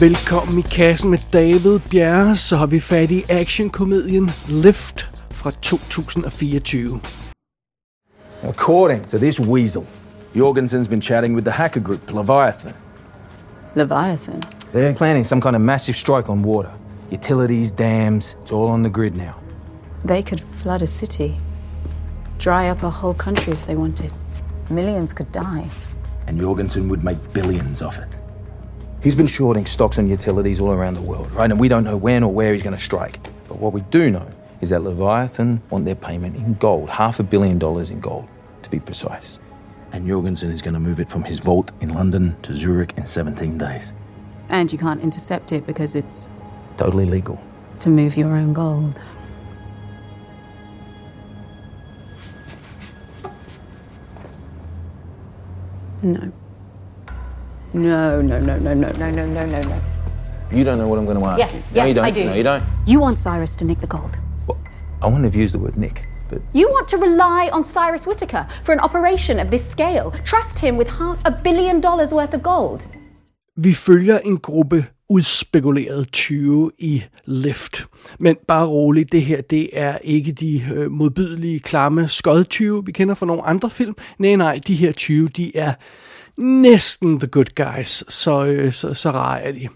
Velkommen 0.00 0.58
i 0.58 0.62
kassen 0.62 1.10
med 1.10 1.18
David 1.32 1.80
Bjerre, 1.90 2.36
så 2.36 2.56
har 2.56 2.66
vi 2.66 2.80
fat 2.80 3.10
i 3.10 3.24
actionkomedien 3.28 4.30
Lift 4.46 5.06
fra 5.30 5.50
2024. 5.50 7.00
According 8.42 9.08
to 9.08 9.18
this 9.18 9.40
weasel, 9.40 9.82
Jorgensen's 10.34 10.88
been 10.88 11.00
chatting 11.00 11.34
with 11.34 11.44
the 11.44 11.50
hacker 11.50 11.80
group 11.80 12.12
Leviathan. 12.12 12.72
Leviathan? 13.74 14.42
They're 14.72 14.94
planning 14.94 15.26
some 15.26 15.40
kind 15.40 15.56
of 15.56 15.62
massive 15.62 15.96
strike 15.96 16.32
on 16.32 16.42
water. 16.42 16.70
Utilities, 17.12 17.72
dams, 17.72 18.36
it's 18.42 18.52
all 18.52 18.68
on 18.68 18.82
the 18.82 18.90
grid 18.90 19.16
now. 19.16 19.34
They 20.04 20.22
could 20.22 20.40
flood 20.40 20.82
a 20.82 20.86
city, 20.86 21.40
dry 22.38 22.70
up 22.70 22.82
a 22.82 22.90
whole 22.90 23.14
country 23.14 23.52
if 23.52 23.66
they 23.66 23.76
wanted. 23.76 24.12
Millions 24.70 25.12
could 25.12 25.32
die. 25.32 25.64
And 26.26 26.40
Jorgensen 26.40 26.88
would 26.88 27.04
make 27.04 27.18
billions 27.32 27.82
off 27.82 27.98
it. 27.98 28.27
He's 29.02 29.14
been 29.14 29.26
shorting 29.26 29.64
stocks 29.66 29.98
and 29.98 30.08
utilities 30.08 30.60
all 30.60 30.72
around 30.72 30.94
the 30.94 31.02
world, 31.02 31.30
right? 31.32 31.50
And 31.50 31.60
we 31.60 31.68
don't 31.68 31.84
know 31.84 31.96
when 31.96 32.22
or 32.24 32.32
where 32.32 32.52
he's 32.52 32.62
going 32.62 32.76
to 32.76 32.82
strike. 32.82 33.20
But 33.46 33.58
what 33.58 33.72
we 33.72 33.80
do 33.82 34.10
know 34.10 34.28
is 34.60 34.70
that 34.70 34.82
Leviathan 34.82 35.62
want 35.70 35.84
their 35.84 35.94
payment 35.94 36.34
in 36.36 36.54
gold, 36.54 36.90
half 36.90 37.20
a 37.20 37.22
billion 37.22 37.58
dollars 37.58 37.90
in 37.90 38.00
gold, 38.00 38.26
to 38.62 38.70
be 38.70 38.80
precise. 38.80 39.38
And 39.92 40.06
Jorgensen 40.06 40.50
is 40.50 40.60
going 40.60 40.74
to 40.74 40.80
move 40.80 40.98
it 41.00 41.08
from 41.08 41.22
his 41.22 41.38
vault 41.38 41.70
in 41.80 41.94
London 41.94 42.36
to 42.42 42.54
Zurich 42.54 42.92
in 42.96 43.06
17 43.06 43.56
days. 43.56 43.92
And 44.48 44.70
you 44.72 44.78
can't 44.78 45.00
intercept 45.00 45.52
it 45.52 45.66
because 45.66 45.94
it's 45.94 46.28
Totally 46.76 47.06
legal. 47.06 47.40
to 47.80 47.90
move 47.90 48.16
your 48.16 48.34
own 48.36 48.52
gold. 48.52 48.98
No. 56.02 56.32
No, 57.72 58.22
no, 58.22 58.38
no, 58.38 58.58
no, 58.58 58.74
no, 58.74 58.90
no, 58.92 59.10
no, 59.10 59.26
no, 59.26 59.46
no, 59.46 59.62
no. 59.62 59.80
You 60.50 60.64
don't 60.64 60.78
know 60.78 60.88
what 60.88 60.98
I'm 60.98 61.04
going 61.04 61.18
to 61.18 61.24
ask 61.26 61.38
Yes, 61.38 61.68
you. 61.70 61.76
No, 61.76 61.84
yes, 61.84 61.88
you 61.88 61.94
don't. 61.94 62.04
I 62.04 62.10
do. 62.10 62.24
No, 62.24 62.34
you 62.34 62.42
don't. 62.42 62.64
You 62.86 63.00
want 63.00 63.18
Cyrus 63.18 63.56
to 63.56 63.64
nick 63.64 63.80
the 63.80 63.86
gold. 63.86 64.18
I 65.02 65.06
wouldn't 65.06 65.24
have 65.24 65.36
used 65.36 65.54
the 65.54 65.58
word 65.60 65.76
Nick, 65.76 66.04
but 66.28 66.40
You 66.54 66.68
want 66.70 66.88
to 66.88 66.96
rely 66.96 67.50
on 67.52 67.64
Cyrus 67.64 68.06
Whitaker 68.06 68.46
for 68.64 68.72
an 68.72 68.80
operation 68.80 69.38
of 69.38 69.50
this 69.50 69.64
scale. 69.70 70.12
Trust 70.24 70.58
him 70.58 70.76
with 70.76 70.88
half 70.88 71.18
a 71.24 71.30
billion 71.44 71.80
dollars 71.80 72.12
worth 72.12 72.34
of 72.34 72.42
gold. 72.42 72.80
Vi 73.56 73.72
følger 73.72 74.18
en 74.18 74.38
gruppe 74.38 74.84
udspekulerede 75.08 76.04
20 76.04 76.70
i 76.78 77.02
Lift. 77.24 77.86
Men 78.18 78.36
bare 78.48 78.66
roligt, 78.66 79.12
det 79.12 79.22
her 79.22 79.40
det 79.40 79.70
er 79.72 79.98
ikke 80.02 80.32
de 80.32 80.62
øh, 80.74 80.90
modbydelige, 80.90 81.60
klamme 81.60 82.08
skodtyve, 82.08 82.86
vi 82.86 82.92
kender 82.92 83.14
fra 83.14 83.26
nogle 83.26 83.42
andre 83.42 83.70
film. 83.70 83.94
Nej, 84.18 84.36
nej, 84.36 84.60
de 84.66 84.74
her 84.74 84.92
20, 84.92 85.28
de 85.28 85.56
er 85.56 85.72
næsten 86.38 87.20
the 87.20 87.28
good 87.28 87.54
guys, 87.54 88.04
så, 88.08 88.44
øh, 88.44 88.72
så, 88.72 88.94
så 88.94 89.10
rare 89.10 89.42
er 89.42 89.52
de. 89.52 89.68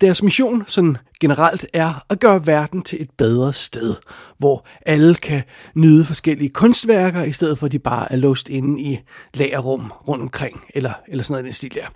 Deres 0.00 0.22
mission 0.22 0.64
sådan 0.66 0.96
generelt 1.20 1.66
er 1.72 2.04
at 2.10 2.20
gøre 2.20 2.46
verden 2.46 2.82
til 2.82 3.02
et 3.02 3.10
bedre 3.18 3.52
sted, 3.52 3.94
hvor 4.38 4.66
alle 4.86 5.14
kan 5.14 5.42
nyde 5.74 6.04
forskellige 6.04 6.50
kunstværker, 6.50 7.22
i 7.22 7.32
stedet 7.32 7.58
for 7.58 7.66
at 7.66 7.72
de 7.72 7.78
bare 7.78 8.12
er 8.12 8.16
låst 8.16 8.48
inde 8.48 8.82
i 8.82 8.98
lagerrum 9.34 9.92
rundt 10.08 10.22
omkring, 10.22 10.64
eller, 10.74 10.92
eller 11.08 11.24
sådan 11.24 11.32
noget 11.32 11.44
i 11.44 11.46
den 11.46 11.52
stil 11.52 11.74
der. 11.74 11.86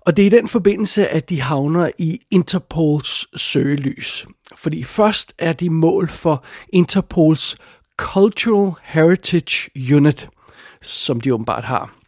Og 0.00 0.16
det 0.16 0.22
er 0.22 0.26
i 0.26 0.38
den 0.38 0.48
forbindelse, 0.48 1.08
at 1.08 1.28
de 1.28 1.40
havner 1.40 1.90
i 1.98 2.18
Interpols 2.30 3.40
søgelys. 3.40 4.26
Fordi 4.56 4.82
først 4.82 5.32
er 5.38 5.52
de 5.52 5.70
mål 5.70 6.08
for 6.08 6.44
Interpols 6.72 7.56
Cultural 7.96 8.72
Heritage 8.82 9.70
Unit, 9.96 10.28
som 10.82 11.20
de 11.20 11.34
åbenbart 11.34 11.64
har. 11.64 11.99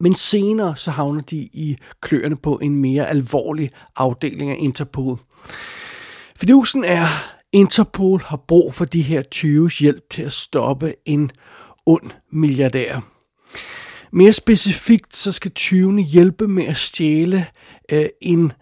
Men 0.00 0.14
senere 0.14 0.76
så 0.76 0.90
havner 0.90 1.20
de 1.20 1.36
i 1.36 1.76
kløerne 2.00 2.36
på 2.36 2.58
en 2.62 2.76
mere 2.76 3.08
alvorlig 3.08 3.70
afdeling 3.96 4.50
af 4.50 4.56
Interpol. 4.58 5.18
Fidusen 6.36 6.84
er, 6.84 7.06
Interpol 7.52 8.20
har 8.20 8.36
brug 8.36 8.74
for 8.74 8.84
de 8.84 9.02
her 9.02 9.22
20's 9.34 9.80
hjælp 9.80 10.10
til 10.10 10.22
at 10.22 10.32
stoppe 10.32 10.94
en 11.06 11.30
ond 11.86 12.10
milliardær. 12.32 13.00
Mere 14.12 14.32
specifikt, 14.32 15.16
så 15.16 15.32
skal 15.32 15.52
20'erne 15.58 16.00
hjælpe 16.00 16.48
med 16.48 16.64
at 16.64 16.76
stjæle 16.76 17.46
øh, 17.92 18.06
en 18.22 18.52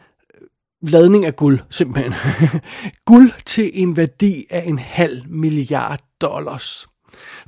ladning 0.83 1.27
af 1.27 1.37
guld, 1.37 1.61
simpelthen. 1.71 2.15
guld 3.07 3.33
til 3.45 3.71
en 3.75 3.97
værdi 3.97 4.45
af 4.51 4.65
en 4.67 4.79
halv 4.79 5.23
milliard 5.29 6.01
dollars. 6.21 6.87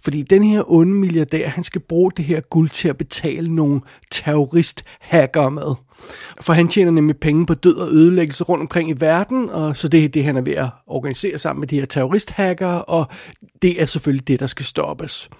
Fordi 0.05 0.23
den 0.23 0.43
her 0.43 0.73
onde 0.73 0.93
milliardær, 0.93 1.49
han 1.49 1.65
skal 1.65 1.81
bruge 1.81 2.13
det 2.17 2.25
her 2.25 2.41
guld 2.41 2.69
til 2.69 2.89
at 2.89 2.99
betale 2.99 3.55
nogle 3.55 3.81
terrorist-hacker 4.11 5.49
med. 5.49 5.75
For 6.41 6.53
han 6.53 6.69
tjener 6.69 6.91
nemlig 6.91 7.17
penge 7.17 7.47
på 7.47 7.55
død 7.55 7.77
og 7.77 7.89
ødelæggelse 7.93 8.45
rundt 8.45 8.63
omkring 8.63 8.91
i 8.91 8.95
verden, 8.99 9.51
og 9.51 9.77
så 9.77 9.89
det 9.89 10.05
er 10.05 10.09
det, 10.09 10.25
han 10.25 10.37
er 10.37 10.41
ved 10.41 10.53
at 10.53 10.69
organisere 10.87 11.39
sammen 11.39 11.61
med 11.61 11.69
de 11.69 11.79
her 11.79 11.87
terrorist-hacker, 11.87 12.67
og 12.67 13.07
det 13.63 13.83
er 13.83 13.87
selvfølgelig 13.87 14.29
det, 14.29 14.41
der 14.41 14.47
skal 14.47 14.67
stoppes. 14.67 15.31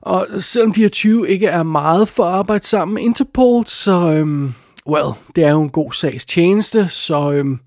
Og 0.00 0.26
selvom 0.40 0.72
de 0.72 0.80
her 0.80 0.88
20 0.88 1.30
ikke 1.30 1.46
er 1.46 1.62
meget 1.62 2.08
for 2.08 2.24
at 2.24 2.34
arbejde 2.34 2.64
sammen 2.64 2.94
med 2.94 3.02
Interpol, 3.02 3.66
så, 3.66 4.12
øhm, 4.12 4.54
well, 4.88 5.08
det 5.36 5.44
er 5.44 5.50
jo 5.50 5.62
en 5.62 5.70
god 5.70 5.92
sags 5.92 6.24
tjeneste, 6.24 6.88
så, 6.88 7.32
øhm, 7.32 7.60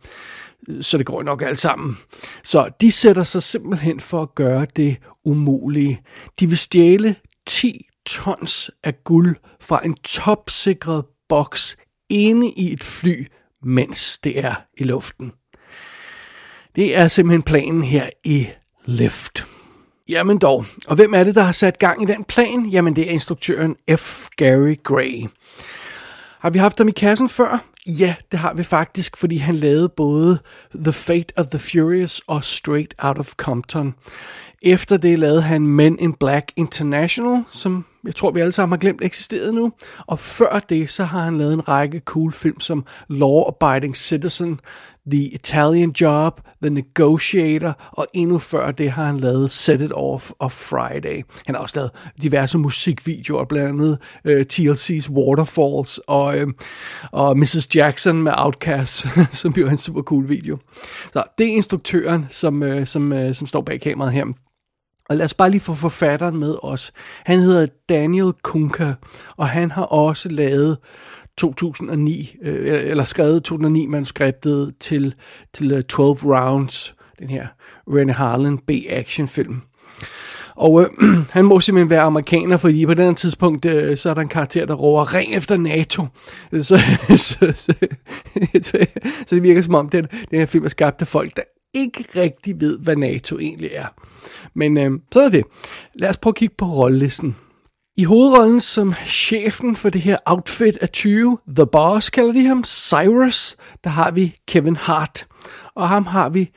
så 0.82 0.98
det 0.98 1.06
går 1.06 1.24
nok 1.24 1.42
alt 1.42 1.60
sammen. 1.60 1.98
Så 2.44 2.70
de 2.82 2.92
sætter 2.92 3.24
sig 3.24 3.44
simpelthen 3.44 4.00
for 4.00 4.22
at 4.22 4.36
gøre 4.36 4.66
det 4.76 4.98
umulige. 5.26 6.02
De 6.40 6.48
vil 6.48 6.58
stjæle 6.58 7.16
10 7.48 7.86
tons 8.06 8.72
af 8.84 9.04
guld 9.04 9.36
fra 9.62 9.86
en 9.86 9.94
topsikret 9.94 11.06
boks 11.30 11.78
inde 12.10 12.52
i 12.52 12.74
et 12.74 12.84
fly, 12.84 13.28
mens 13.64 14.20
det 14.20 14.40
er 14.40 14.56
i 14.78 14.84
luften. 14.84 15.32
Det 16.76 16.98
er 16.98 17.08
simpelthen 17.08 17.42
planen 17.42 17.84
her 17.84 18.10
i 18.24 18.48
Lift. 18.86 19.46
Jamen 20.10 20.38
dog, 20.38 20.66
og 20.88 20.96
hvem 20.96 21.14
er 21.14 21.24
det, 21.24 21.36
der 21.36 21.42
har 21.42 21.52
sat 21.52 21.80
gang 21.80 22.04
i 22.04 22.06
den 22.06 22.24
plan? 22.24 22.66
Jamen 22.66 22.96
det 22.96 23.08
er 23.08 23.12
instruktøren 23.12 23.76
F. 23.98 24.28
Gary 24.38 24.76
Gray. 24.84 25.26
Har 26.40 26.50
vi 26.50 26.60
haft 26.60 26.78
ham 26.78 26.88
i 26.88 26.92
kassen 26.92 27.30
før? 27.30 27.64
Ja, 27.88 28.16
det 28.32 28.40
har 28.40 28.54
vi 28.54 28.64
faktisk, 28.64 29.18
fordi 29.18 29.38
han 29.38 29.56
lavede 29.56 29.90
både 29.90 30.40
The 30.76 30.94
Fate 30.94 31.34
of 31.38 31.46
the 31.46 31.60
Furious 31.60 32.22
og 32.28 32.44
Straight 32.44 32.94
Out 32.98 33.18
of 33.18 33.34
Compton. 33.34 33.96
Efter 34.62 34.98
det 34.98 35.20
lavede 35.20 35.42
han 35.42 35.68
Men 35.68 36.00
in 36.00 36.14
Black 36.14 36.52
International, 36.56 37.44
som 37.52 37.86
jeg 38.04 38.16
tror, 38.16 38.32
vi 38.32 38.40
alle 38.40 38.52
sammen 38.52 38.72
har 38.72 38.78
glemt 38.78 39.02
eksisterede 39.02 39.54
nu. 39.54 39.72
Og 40.08 40.20
før 40.20 40.60
det, 40.70 40.90
så 40.90 41.04
har 41.04 41.24
han 41.24 41.38
lavet 41.38 41.54
en 41.54 41.68
række 41.68 42.02
cool 42.06 42.32
film 42.32 42.60
som 42.60 42.86
Law 43.08 43.44
Abiding 43.48 43.98
Citizen, 43.98 44.60
The 45.12 45.24
Italian 45.34 45.92
Job, 46.02 46.42
The 46.62 46.70
Negotiator, 46.70 47.74
og 47.92 48.08
endnu 48.14 48.38
før 48.38 48.72
det 48.72 48.92
har 48.92 49.06
han 49.06 49.20
lavet 49.20 49.52
Set 49.52 49.82
It 49.82 49.92
Off 49.94 50.32
og 50.40 50.52
Friday. 50.52 51.24
Han 51.46 51.56
har 51.56 51.62
også 51.62 51.76
lavet 51.76 51.92
diverse 52.22 52.58
musikvideoer, 52.58 53.46
blandt 53.46 53.70
andet 53.70 53.98
øh, 54.26 54.40
uh, 54.40 54.46
TLC's 54.54 55.10
Waterfalls 55.12 56.00
og, 56.08 56.38
uh, 56.38 56.54
og 57.12 57.38
Mrs. 57.38 57.76
Jackson 57.76 58.24
med 58.24 58.32
Outcast, 58.36 59.08
som 59.42 59.54
jo 59.58 59.68
er 59.68 59.72
en 59.72 59.78
super 59.78 60.02
cool 60.02 60.30
video. 60.30 60.58
Så 61.14 61.24
det 61.38 61.46
er 61.48 61.52
instruktøren, 61.52 62.26
som, 62.30 62.62
uh, 62.62 62.86
som, 62.86 63.12
uh, 63.12 63.34
som 63.34 63.48
står 63.48 63.62
bag 63.62 63.82
kameraet 63.82 64.14
her. 64.14 64.26
Og 65.10 65.16
lad 65.16 65.26
os 65.26 65.34
bare 65.34 65.50
lige 65.50 65.62
få 65.62 65.74
forfatteren 65.74 66.38
med 66.38 66.56
os. 66.64 66.92
Han 67.26 67.40
hedder 67.40 67.68
Daniel 67.90 68.34
Kunka, 68.44 68.94
og 69.38 69.48
han 69.48 69.72
har 69.72 69.84
også 69.84 70.30
lavet 70.30 70.78
2009, 71.40 72.36
øh, 72.42 72.90
eller 72.90 73.04
skrevet 73.04 73.44
2009 73.44 73.88
manuskriptet 73.88 74.74
til, 74.80 75.16
til 75.54 75.72
øh, 75.72 75.84
12 75.84 76.18
Rounds, 76.24 76.96
den 77.20 77.30
her 77.30 77.48
René 77.90 78.12
Harlan 78.12 78.58
B-actionfilm. 78.58 79.62
Og 80.56 80.82
øh, 80.82 80.88
han 81.38 81.46
må 81.46 81.60
simpelthen 81.60 81.90
være 81.90 82.02
amerikaner, 82.02 82.58
fordi 82.58 82.86
på 82.86 82.94
den 82.94 83.06
her 83.06 83.14
tidspunkt, 83.14 83.66
øh, 83.66 83.98
så 83.98 84.10
er 84.10 84.14
der 84.14 84.22
en 84.22 84.28
karakter, 84.28 84.66
der 84.66 84.74
råber 84.74 85.14
ring 85.14 85.36
efter 85.36 85.58
NATO. 85.58 86.06
Så, 86.52 86.62
så, 87.10 87.18
så, 87.56 87.74
så, 88.62 88.86
så 89.28 89.36
det 89.36 89.44
virker 89.44 89.62
som 89.62 89.76
om, 89.76 89.90
den, 89.90 90.08
den 90.32 90.40
her 90.40 90.46
film 90.46 90.66
er 90.66 90.70
skabt 90.70 91.02
af 91.02 91.08
folk, 91.08 91.36
der 91.36 91.42
ikke 91.74 92.06
rigtig 92.16 92.62
ved, 92.62 92.80
hvad 92.80 92.96
NATO 92.96 93.40
egentlig 93.40 93.70
er. 93.74 93.88
Men 94.54 94.78
øh, 94.78 94.92
så 95.12 95.22
er 95.22 95.30
det. 95.30 95.44
Lad 95.96 96.10
os 96.10 96.18
prøve 96.18 96.32
at 96.32 96.36
kigge 96.36 96.56
på 96.58 96.66
rollelisten. 96.66 97.36
I 98.00 98.04
hovedrollen 98.04 98.60
som 98.60 98.94
chefen 98.94 99.76
for 99.76 99.90
det 99.90 100.02
her 100.02 100.18
outfit 100.26 100.78
af 100.82 100.90
20, 100.90 101.38
The 101.56 101.66
Boss 101.66 102.10
kalder 102.10 102.34
de 102.34 102.46
ham, 102.46 102.64
Cyrus, 102.64 103.56
der 103.84 103.90
har 103.90 104.12
vi 104.12 104.36
Kevin 104.48 104.76
Hart. 104.76 105.28
Og 105.76 105.90
ham 105.90 106.06
har 106.06 106.30
vi 106.30 106.52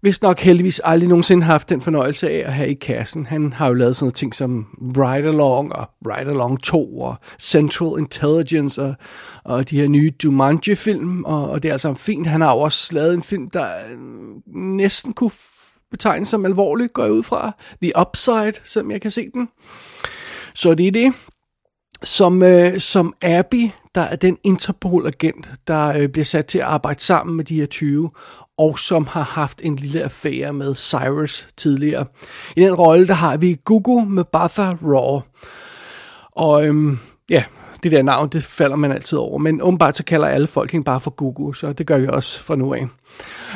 hvis 0.00 0.22
nok 0.22 0.40
heldigvis 0.40 0.80
aldrig 0.84 1.08
nogensinde 1.08 1.44
haft 1.44 1.68
den 1.68 1.80
fornøjelse 1.80 2.30
af 2.30 2.42
at 2.46 2.52
have 2.54 2.70
i 2.70 2.74
kassen. 2.74 3.26
Han 3.26 3.52
har 3.52 3.66
jo 3.68 3.74
lavet 3.74 3.96
sådan 3.96 4.04
noget 4.04 4.14
ting 4.14 4.34
som 4.34 4.66
Ride 4.96 5.28
Along 5.28 5.72
og 5.72 5.90
Ride 6.06 6.30
Along 6.30 6.62
2 6.62 7.00
og 7.00 7.16
Central 7.40 7.98
Intelligence 7.98 8.82
og, 8.82 8.94
og 9.44 9.70
de 9.70 9.80
her 9.80 9.88
nye 9.88 10.12
Jumanji-film, 10.24 11.24
og, 11.24 11.50
og 11.50 11.62
det 11.62 11.68
er 11.68 11.72
altså 11.72 11.94
fint. 11.94 12.26
Han 12.26 12.40
har 12.40 12.52
jo 12.52 12.60
også 12.60 12.94
lavet 12.94 13.14
en 13.14 13.22
film, 13.22 13.50
der 13.50 13.66
øh, 13.90 13.98
næsten 14.56 15.12
kunne 15.12 15.30
betegnes 15.90 16.28
som 16.28 16.44
alvorlig, 16.44 16.92
går 16.92 17.02
jeg 17.02 17.12
ud 17.12 17.22
fra. 17.22 17.52
The 17.82 17.92
Upside, 18.00 18.52
som 18.64 18.90
jeg 18.90 19.00
kan 19.00 19.10
se 19.10 19.30
den. 19.34 19.48
Så 20.60 20.74
det 20.74 20.86
er 20.86 20.92
det. 20.92 21.12
Som, 22.02 22.42
øh, 22.42 22.80
som 22.80 23.14
Abby, 23.22 23.70
der 23.94 24.00
er 24.00 24.16
den 24.16 24.38
Interpol-agent, 24.44 25.50
der 25.66 25.86
øh, 25.96 26.08
bliver 26.08 26.24
sat 26.24 26.46
til 26.46 26.58
at 26.58 26.64
arbejde 26.64 27.00
sammen 27.00 27.36
med 27.36 27.44
de 27.44 27.54
her 27.54 27.66
20, 27.66 28.10
og 28.58 28.78
som 28.78 29.06
har 29.06 29.22
haft 29.22 29.60
en 29.64 29.76
lille 29.76 30.02
affære 30.02 30.52
med 30.52 30.74
Cyrus 30.74 31.48
tidligere. 31.56 32.06
I 32.56 32.60
den 32.60 32.74
rolle, 32.74 33.08
der 33.08 33.14
har 33.14 33.36
vi 33.36 33.56
Gugu 33.64 34.04
med 34.04 34.24
Batha 34.24 34.72
Raw. 34.82 35.20
Og 36.32 36.66
øhm, 36.66 36.98
ja, 37.30 37.44
det 37.82 37.92
der 37.92 38.02
navn, 38.02 38.28
det 38.28 38.44
falder 38.44 38.76
man 38.76 38.92
altid 38.92 39.18
over. 39.18 39.38
Men 39.38 39.62
åbenbart 39.62 39.96
så 39.96 40.04
kalder 40.04 40.28
alle 40.28 40.46
folk 40.46 40.72
hende 40.72 40.84
bare 40.84 41.00
for 41.00 41.10
Gugu, 41.10 41.52
så 41.52 41.72
det 41.72 41.86
gør 41.86 41.98
vi 41.98 42.06
også 42.06 42.42
fra 42.42 42.56
nu 42.56 42.74
af. 42.74 42.86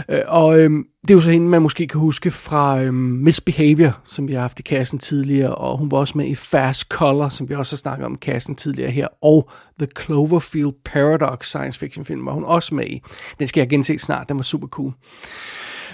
Øh, 0.08 0.20
og 0.26 0.58
øhm, 0.58 0.86
det 1.02 1.10
er 1.10 1.14
jo 1.14 1.20
så 1.20 1.30
hende, 1.30 1.48
man 1.48 1.62
måske 1.62 1.86
kan 1.86 2.00
huske 2.00 2.30
fra 2.30 2.82
øhm, 2.82 2.94
Misbehavior, 2.94 3.98
som 4.08 4.28
vi 4.28 4.32
har 4.32 4.40
haft 4.40 4.58
i 4.58 4.62
kassen 4.62 4.98
tidligere, 4.98 5.54
og 5.54 5.78
hun 5.78 5.90
var 5.90 5.98
også 5.98 6.18
med 6.18 6.26
i 6.26 6.34
Fast 6.34 6.88
Color, 6.88 7.28
som 7.28 7.48
vi 7.48 7.54
også 7.54 7.76
har 7.76 7.78
snakket 7.78 8.06
om 8.06 8.14
i 8.14 8.18
kassen 8.22 8.54
tidligere 8.54 8.90
her, 8.90 9.08
og 9.22 9.50
The 9.78 9.88
Cloverfield 10.00 10.72
Paradox 10.84 11.46
science 11.46 11.80
fiction 11.80 12.04
film 12.04 12.26
var 12.26 12.32
hun 12.32 12.44
også 12.44 12.74
med 12.74 12.86
i. 12.86 13.02
Den 13.38 13.48
skal 13.48 13.60
jeg 13.60 13.68
gense 13.68 13.98
snart, 13.98 14.28
den 14.28 14.36
var 14.36 14.42
super 14.42 14.68
cool. 14.68 14.92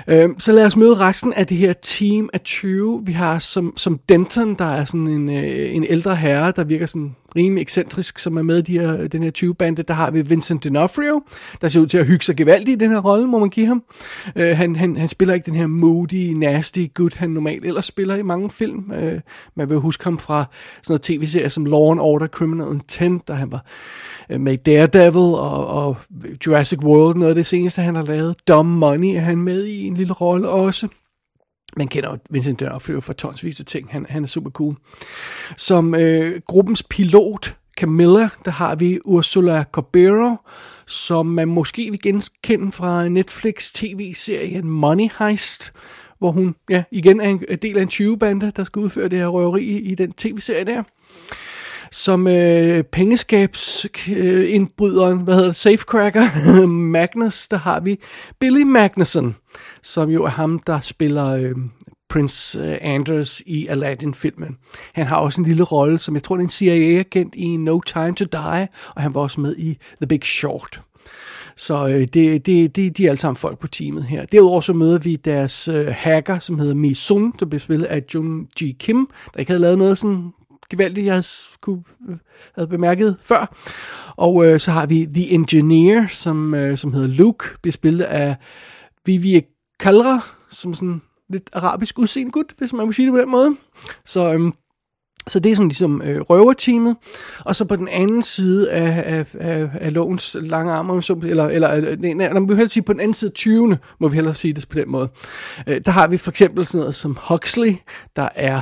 Øh, 0.09 0.29
så 0.39 0.53
lad 0.53 0.67
os 0.67 0.77
møde 0.77 0.95
resten 0.95 1.33
af 1.33 1.47
det 1.47 1.57
her 1.57 1.73
team 1.73 2.31
af 2.33 2.41
20. 2.41 3.03
Vi 3.05 3.13
har 3.13 3.39
som, 3.39 3.73
som 3.77 3.99
Denton, 4.09 4.55
der 4.55 4.65
er 4.65 4.85
sådan 4.85 5.07
en, 5.07 5.31
øh, 5.31 5.75
en 5.75 5.85
ældre 5.85 6.17
herre, 6.17 6.53
der 6.57 6.65
virker 6.65 6.87
sådan 6.87 7.17
rimelig 7.37 7.63
ekscentrisk, 7.63 8.19
som 8.19 8.37
er 8.37 8.43
med 8.43 8.59
i 8.59 8.63
de 8.63 8.81
her, 8.81 9.09
den 9.09 9.23
her 9.23 9.31
20-bande. 9.39 9.83
Der 9.83 9.95
har 9.95 10.11
vi 10.11 10.23
Vincent 10.23 10.67
D'Onofrio, 10.67 11.29
der 11.61 11.69
ser 11.69 11.81
ud 11.81 11.87
til 11.87 11.99
at 11.99 12.07
hygge 12.07 12.25
sig 12.25 12.37
gevaldigt 12.37 12.83
i 12.83 12.85
den 12.85 12.91
her 12.91 13.01
rolle, 13.01 13.27
må 13.27 13.39
man 13.39 13.49
give 13.49 13.67
ham. 13.67 13.83
Øh, 14.37 14.57
han, 14.57 14.77
han, 14.77 14.97
han 14.97 15.09
spiller 15.09 15.35
ikke 15.35 15.47
den 15.47 15.55
her 15.55 15.67
moody, 15.67 16.33
nasty 16.33 16.87
gut, 16.95 17.15
han 17.15 17.31
normalt 17.31 17.65
ellers 17.65 17.85
spiller 17.85 18.15
i 18.15 18.23
mange 18.23 18.51
film. 18.51 18.93
Øh, 18.93 19.21
man 19.55 19.69
vil 19.69 19.79
huske 19.79 20.05
ham 20.05 20.19
fra 20.19 20.45
sådan 20.83 20.93
noget 20.93 21.03
tv-serie 21.03 21.51
som 21.51 21.65
Law 21.65 21.91
and 21.91 22.01
Order 22.01 22.27
Criminal 22.27 22.73
Intent, 22.73 23.29
der 23.29 23.35
han 23.35 23.53
var 23.53 23.65
øh, 24.31 24.41
med 24.41 24.57
Daredevil 24.59 25.17
og, 25.17 25.67
og 25.67 25.97
Jurassic 26.47 26.79
World, 26.79 27.17
noget 27.17 27.31
af 27.31 27.35
det 27.35 27.47
seneste, 27.47 27.83
han 27.83 27.95
har 27.95 28.05
lavet. 28.05 28.37
Dumb 28.49 28.69
Money 28.69 29.17
er 29.17 29.21
han 29.21 29.39
med 29.39 29.65
i 29.65 29.87
en 29.87 29.97
lille 29.97 30.13
rolle 30.13 30.49
også. 30.49 30.89
Man 31.77 31.89
kender 31.89 32.11
jo 32.11 32.19
Vincent 32.31 32.63
D'Onofrio 32.63 32.99
for 32.99 33.13
tonsvis 33.13 33.61
af 33.61 33.67
ting. 33.67 33.89
Han, 33.91 34.07
han 34.09 34.23
er 34.23 34.29
super 34.29 34.51
cool. 34.51 34.77
Som 35.57 35.95
øh, 35.95 36.41
gruppens 36.47 36.83
pilot, 36.83 37.57
Camilla, 37.77 38.29
der 38.45 38.51
har 38.51 38.75
vi 38.75 38.99
Ursula 39.05 39.65
Corbero, 39.73 40.37
som 40.87 41.27
man 41.27 41.49
måske 41.49 41.91
vil 41.91 42.01
genkende 42.03 42.73
fra 42.73 43.09
Netflix 43.09 43.73
tv-serien 43.73 44.71
Money 44.71 45.09
Heist, 45.19 45.73
hvor 46.19 46.31
hun 46.31 46.55
ja, 46.71 46.83
igen 46.91 47.21
er 47.21 47.29
en 47.29 47.39
del 47.63 47.79
af 47.79 47.83
en 47.83 47.89
20-bande, 47.89 48.53
der 48.57 48.65
skal 48.65 48.81
udføre 48.81 49.09
det 49.09 49.19
her 49.19 49.27
røveri 49.27 49.63
i, 49.63 49.81
i 49.81 49.95
den 49.95 50.13
tv-serie 50.13 50.65
der 50.65 50.83
som 51.93 52.27
øh, 52.27 52.85
pengeskabsindbryderen, 52.85 55.19
øh, 55.19 55.25
hvad 55.25 55.35
hedder 55.35 55.49
det, 55.49 55.57
safecracker, 55.57 56.67
Magnus, 56.67 57.49
der 57.49 57.57
har 57.57 57.81
vi 57.81 58.01
Billy 58.39 58.63
Magnuson, 58.63 59.37
som 59.83 60.11
jo 60.11 60.25
er 60.25 60.31
ham, 60.31 60.59
der 60.59 60.81
spiller 60.81 61.27
øh, 61.27 61.55
Prince 62.09 62.61
øh, 62.61 62.79
Anders 62.81 63.43
i 63.47 63.67
Aladdin-filmen. 63.67 64.57
Han 64.93 65.07
har 65.07 65.17
også 65.17 65.41
en 65.41 65.47
lille 65.47 65.63
rolle, 65.63 65.99
som 65.99 66.15
jeg 66.15 66.23
tror, 66.23 66.37
det 66.37 66.43
er 66.43 66.45
en 66.45 66.51
CIA-agent 66.51 67.35
i 67.35 67.57
No 67.57 67.81
Time 67.81 68.15
to 68.15 68.25
Die, 68.25 68.69
og 68.95 69.03
han 69.03 69.15
var 69.15 69.21
også 69.21 69.41
med 69.41 69.57
i 69.57 69.79
The 69.97 70.07
Big 70.09 70.25
Short. 70.25 70.81
Så 71.57 71.89
øh, 71.89 72.07
det, 72.15 72.47
det, 72.47 72.77
det, 72.77 72.97
de 72.97 73.05
er 73.05 73.11
alle 73.11 73.21
sammen 73.21 73.37
folk 73.37 73.59
på 73.59 73.67
teamet 73.67 74.05
her. 74.05 74.27
Derudover 74.27 74.61
så 74.61 74.73
møder 74.73 74.99
vi 74.99 75.17
deres 75.17 75.69
øh, 75.69 75.95
hacker, 75.97 76.39
som 76.39 76.59
hedder 76.59 76.75
Mi 76.75 76.95
Sun, 76.95 77.33
der 77.41 77.47
bliver 77.47 77.61
spillet 77.61 77.87
af 77.87 78.03
Jung 78.15 78.49
Ji 78.61 78.77
Kim, 78.79 79.09
der 79.35 79.41
ikke 79.41 79.51
havde 79.51 79.63
lavet 79.63 79.79
noget 79.79 79.99
sådan 79.99 80.33
gevaldigt, 80.71 81.07
jeg 81.07 81.25
skulle, 81.25 81.83
øh, 82.09 82.17
havde 82.55 82.69
bemærket 82.69 83.17
før. 83.23 83.55
Og 84.17 84.47
øh, 84.47 84.61
så 84.61 84.71
har 84.71 84.87
vi 84.87 85.07
The 85.15 85.31
Engineer, 85.31 86.07
som, 86.07 86.55
øh, 86.55 86.79
som 86.79 86.93
hedder 86.93 87.09
Luke, 87.09 87.45
bliver 87.63 87.73
spillet 87.73 88.05
af 88.05 88.37
Vivi 89.07 89.43
Kalra, 89.81 90.21
som 90.51 90.75
sådan 90.75 91.03
lidt 91.31 91.51
arabisk 91.53 91.99
udseende 91.99 92.33
gut, 92.33 92.55
hvis 92.59 92.73
man 92.73 92.87
må 92.87 92.93
sige 92.93 93.07
det 93.07 93.13
på 93.13 93.19
den 93.19 93.31
måde. 93.31 93.57
Så, 94.05 94.33
øhm, 94.33 94.53
så 95.27 95.41
det 95.41 95.53
er 95.53 95.57
sådan 95.57 95.69
ligesom 95.69 96.03
øh, 96.03 96.21
røverteamet. 96.21 96.97
Og 97.45 97.57
så 97.57 97.65
på 97.65 97.77
den 97.77 97.89
anden 97.89 98.23
side 98.23 98.71
af, 98.71 99.19
af, 99.19 99.27
af, 99.41 99.71
af 99.81 99.93
lovens 99.93 100.37
lange 100.41 100.73
arm, 100.73 100.91
eller, 101.23 101.47
eller 101.47 101.77
øh, 101.77 102.01
nej, 102.01 102.13
nej, 102.13 102.41
vi 102.41 102.55
vil 102.55 102.71
sige 102.71 102.83
på 102.83 102.93
den 102.93 103.01
anden 103.01 103.15
side 103.15 103.31
20. 103.31 103.79
må 104.01 104.09
vi 104.09 104.15
hellere 104.15 104.35
sige 104.35 104.53
det 104.53 104.69
på 104.69 104.79
den 104.79 104.91
måde. 104.91 105.09
Øh, 105.67 105.81
der 105.85 105.91
har 105.91 106.07
vi 106.07 106.17
for 106.17 106.31
eksempel 106.31 106.67
sådan 106.67 106.81
noget 106.81 106.95
som 106.95 107.19
Huxley, 107.29 107.75
der 108.17 108.29
er 108.35 108.61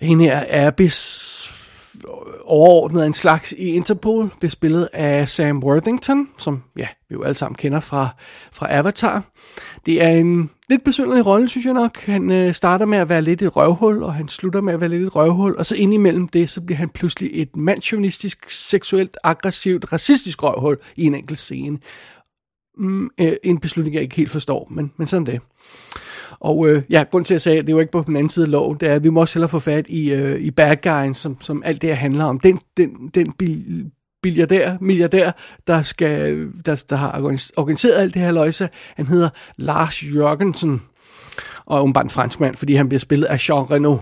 hende 0.00 0.24
her 0.24 0.66
Abyss 0.66 1.50
øh, 2.04 2.10
overordnet 2.44 3.06
en 3.06 3.14
slags 3.14 3.54
i 3.58 3.68
Interpol, 3.68 4.30
bliver 4.38 4.50
spillet 4.50 4.88
af 4.92 5.28
Sam 5.28 5.58
Worthington, 5.58 6.28
som 6.38 6.62
ja, 6.76 6.88
vi 7.08 7.12
jo 7.12 7.22
alle 7.22 7.34
sammen 7.34 7.56
kender 7.56 7.80
fra, 7.80 8.08
fra 8.52 8.66
Avatar. 8.70 9.24
Det 9.86 10.02
er 10.02 10.08
en 10.08 10.50
lidt 10.68 10.84
besynderlig 10.84 11.26
rolle, 11.26 11.48
synes 11.48 11.66
jeg 11.66 11.74
nok. 11.74 11.98
Han 11.98 12.30
øh, 12.30 12.54
starter 12.54 12.86
med 12.86 12.98
at 12.98 13.08
være 13.08 13.22
lidt 13.22 13.42
et 13.42 13.56
røvhul, 13.56 14.02
og 14.02 14.14
han 14.14 14.28
slutter 14.28 14.60
med 14.60 14.74
at 14.74 14.80
være 14.80 14.90
lidt 14.90 15.02
et 15.02 15.16
røvhul, 15.16 15.56
og 15.56 15.66
så 15.66 15.76
indimellem 15.76 16.28
det, 16.28 16.50
så 16.50 16.60
bliver 16.60 16.78
han 16.78 16.88
pludselig 16.88 17.30
et 17.32 17.56
mandsjournalistisk, 17.56 18.50
seksuelt, 18.50 19.16
aggressivt, 19.24 19.92
racistisk 19.92 20.42
røvhul 20.42 20.78
i 20.96 21.04
en 21.04 21.14
enkelt 21.14 21.38
scene. 21.38 21.78
Mm, 22.78 23.10
øh, 23.20 23.32
en 23.42 23.58
beslutning, 23.58 23.94
jeg 23.94 24.02
ikke 24.02 24.16
helt 24.16 24.30
forstår, 24.30 24.68
men, 24.70 24.92
men 24.96 25.06
sådan 25.06 25.26
det. 25.26 25.40
Og 26.40 26.68
øh, 26.68 26.82
ja, 26.90 27.04
grund 27.10 27.24
til 27.24 27.34
at 27.34 27.42
sige, 27.42 27.58
at 27.58 27.66
det 27.66 27.72
er 27.72 27.74
jo 27.74 27.80
ikke 27.80 27.92
på 27.92 28.04
den 28.06 28.16
anden 28.16 28.30
side 28.30 28.46
af 28.46 28.50
loven, 28.50 28.76
det 28.80 28.88
er, 28.88 28.94
at 28.94 29.04
vi 29.04 29.08
må 29.08 29.20
også 29.20 29.38
hellere 29.38 29.48
få 29.48 29.58
fat 29.58 29.86
i, 29.88 30.12
øh, 30.12 30.40
i 30.40 30.50
bad 30.50 30.76
guyen, 30.82 31.14
som, 31.14 31.36
som 31.40 31.62
alt 31.64 31.82
det 31.82 31.90
her 31.90 31.96
handler 31.96 32.24
om. 32.24 32.40
Den, 32.40 32.60
den, 32.76 33.10
den 33.14 33.32
bil, 33.32 33.90
milliardær, 34.24 34.76
milliardær, 34.80 35.30
der, 35.66 35.82
skal, 35.82 36.48
der, 36.66 36.84
der 36.90 36.96
har 36.96 37.20
organiseret 37.56 37.94
alt 37.94 38.14
det 38.14 38.22
her 38.22 38.30
løjse, 38.30 38.68
han 38.96 39.06
hedder 39.06 39.28
Lars 39.56 40.02
Jørgensen, 40.14 40.82
og 41.66 41.82
åbenbart 41.82 42.04
en 42.04 42.10
fransk 42.10 42.40
mand, 42.40 42.54
fordi 42.54 42.74
han 42.74 42.88
bliver 42.88 42.98
spillet 42.98 43.26
af 43.26 43.48
Jean 43.48 43.70
Reno. 43.70 43.96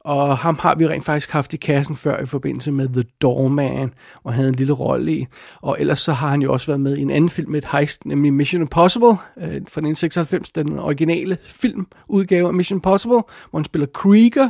Og 0.00 0.38
ham 0.38 0.58
har 0.60 0.74
vi 0.74 0.88
rent 0.88 1.04
faktisk 1.04 1.30
haft 1.30 1.54
i 1.54 1.56
kassen 1.56 1.96
før 1.96 2.22
i 2.22 2.26
forbindelse 2.26 2.72
med 2.72 2.88
The 2.88 3.04
Doorman, 3.22 3.92
og 4.24 4.34
havde 4.34 4.48
en 4.48 4.54
lille 4.54 4.72
rolle 4.72 5.12
i. 5.12 5.26
Og 5.62 5.76
ellers 5.80 6.00
så 6.00 6.12
har 6.12 6.28
han 6.28 6.42
jo 6.42 6.52
også 6.52 6.66
været 6.66 6.80
med 6.80 6.96
i 6.96 7.00
en 7.00 7.10
anden 7.10 7.30
film 7.30 7.50
med 7.50 7.62
et 7.62 7.68
heist, 7.72 8.06
nemlig 8.06 8.32
Mission 8.32 8.62
Impossible 8.62 9.08
øh, 9.08 9.46
fra 9.46 9.50
1996, 9.52 10.50
den 10.50 10.78
originale 10.78 11.38
filmudgave 11.42 12.48
af 12.48 12.54
Mission 12.54 12.76
Impossible, 12.76 13.22
hvor 13.50 13.58
han 13.58 13.64
spiller 13.64 13.86
Krieger. 13.86 14.48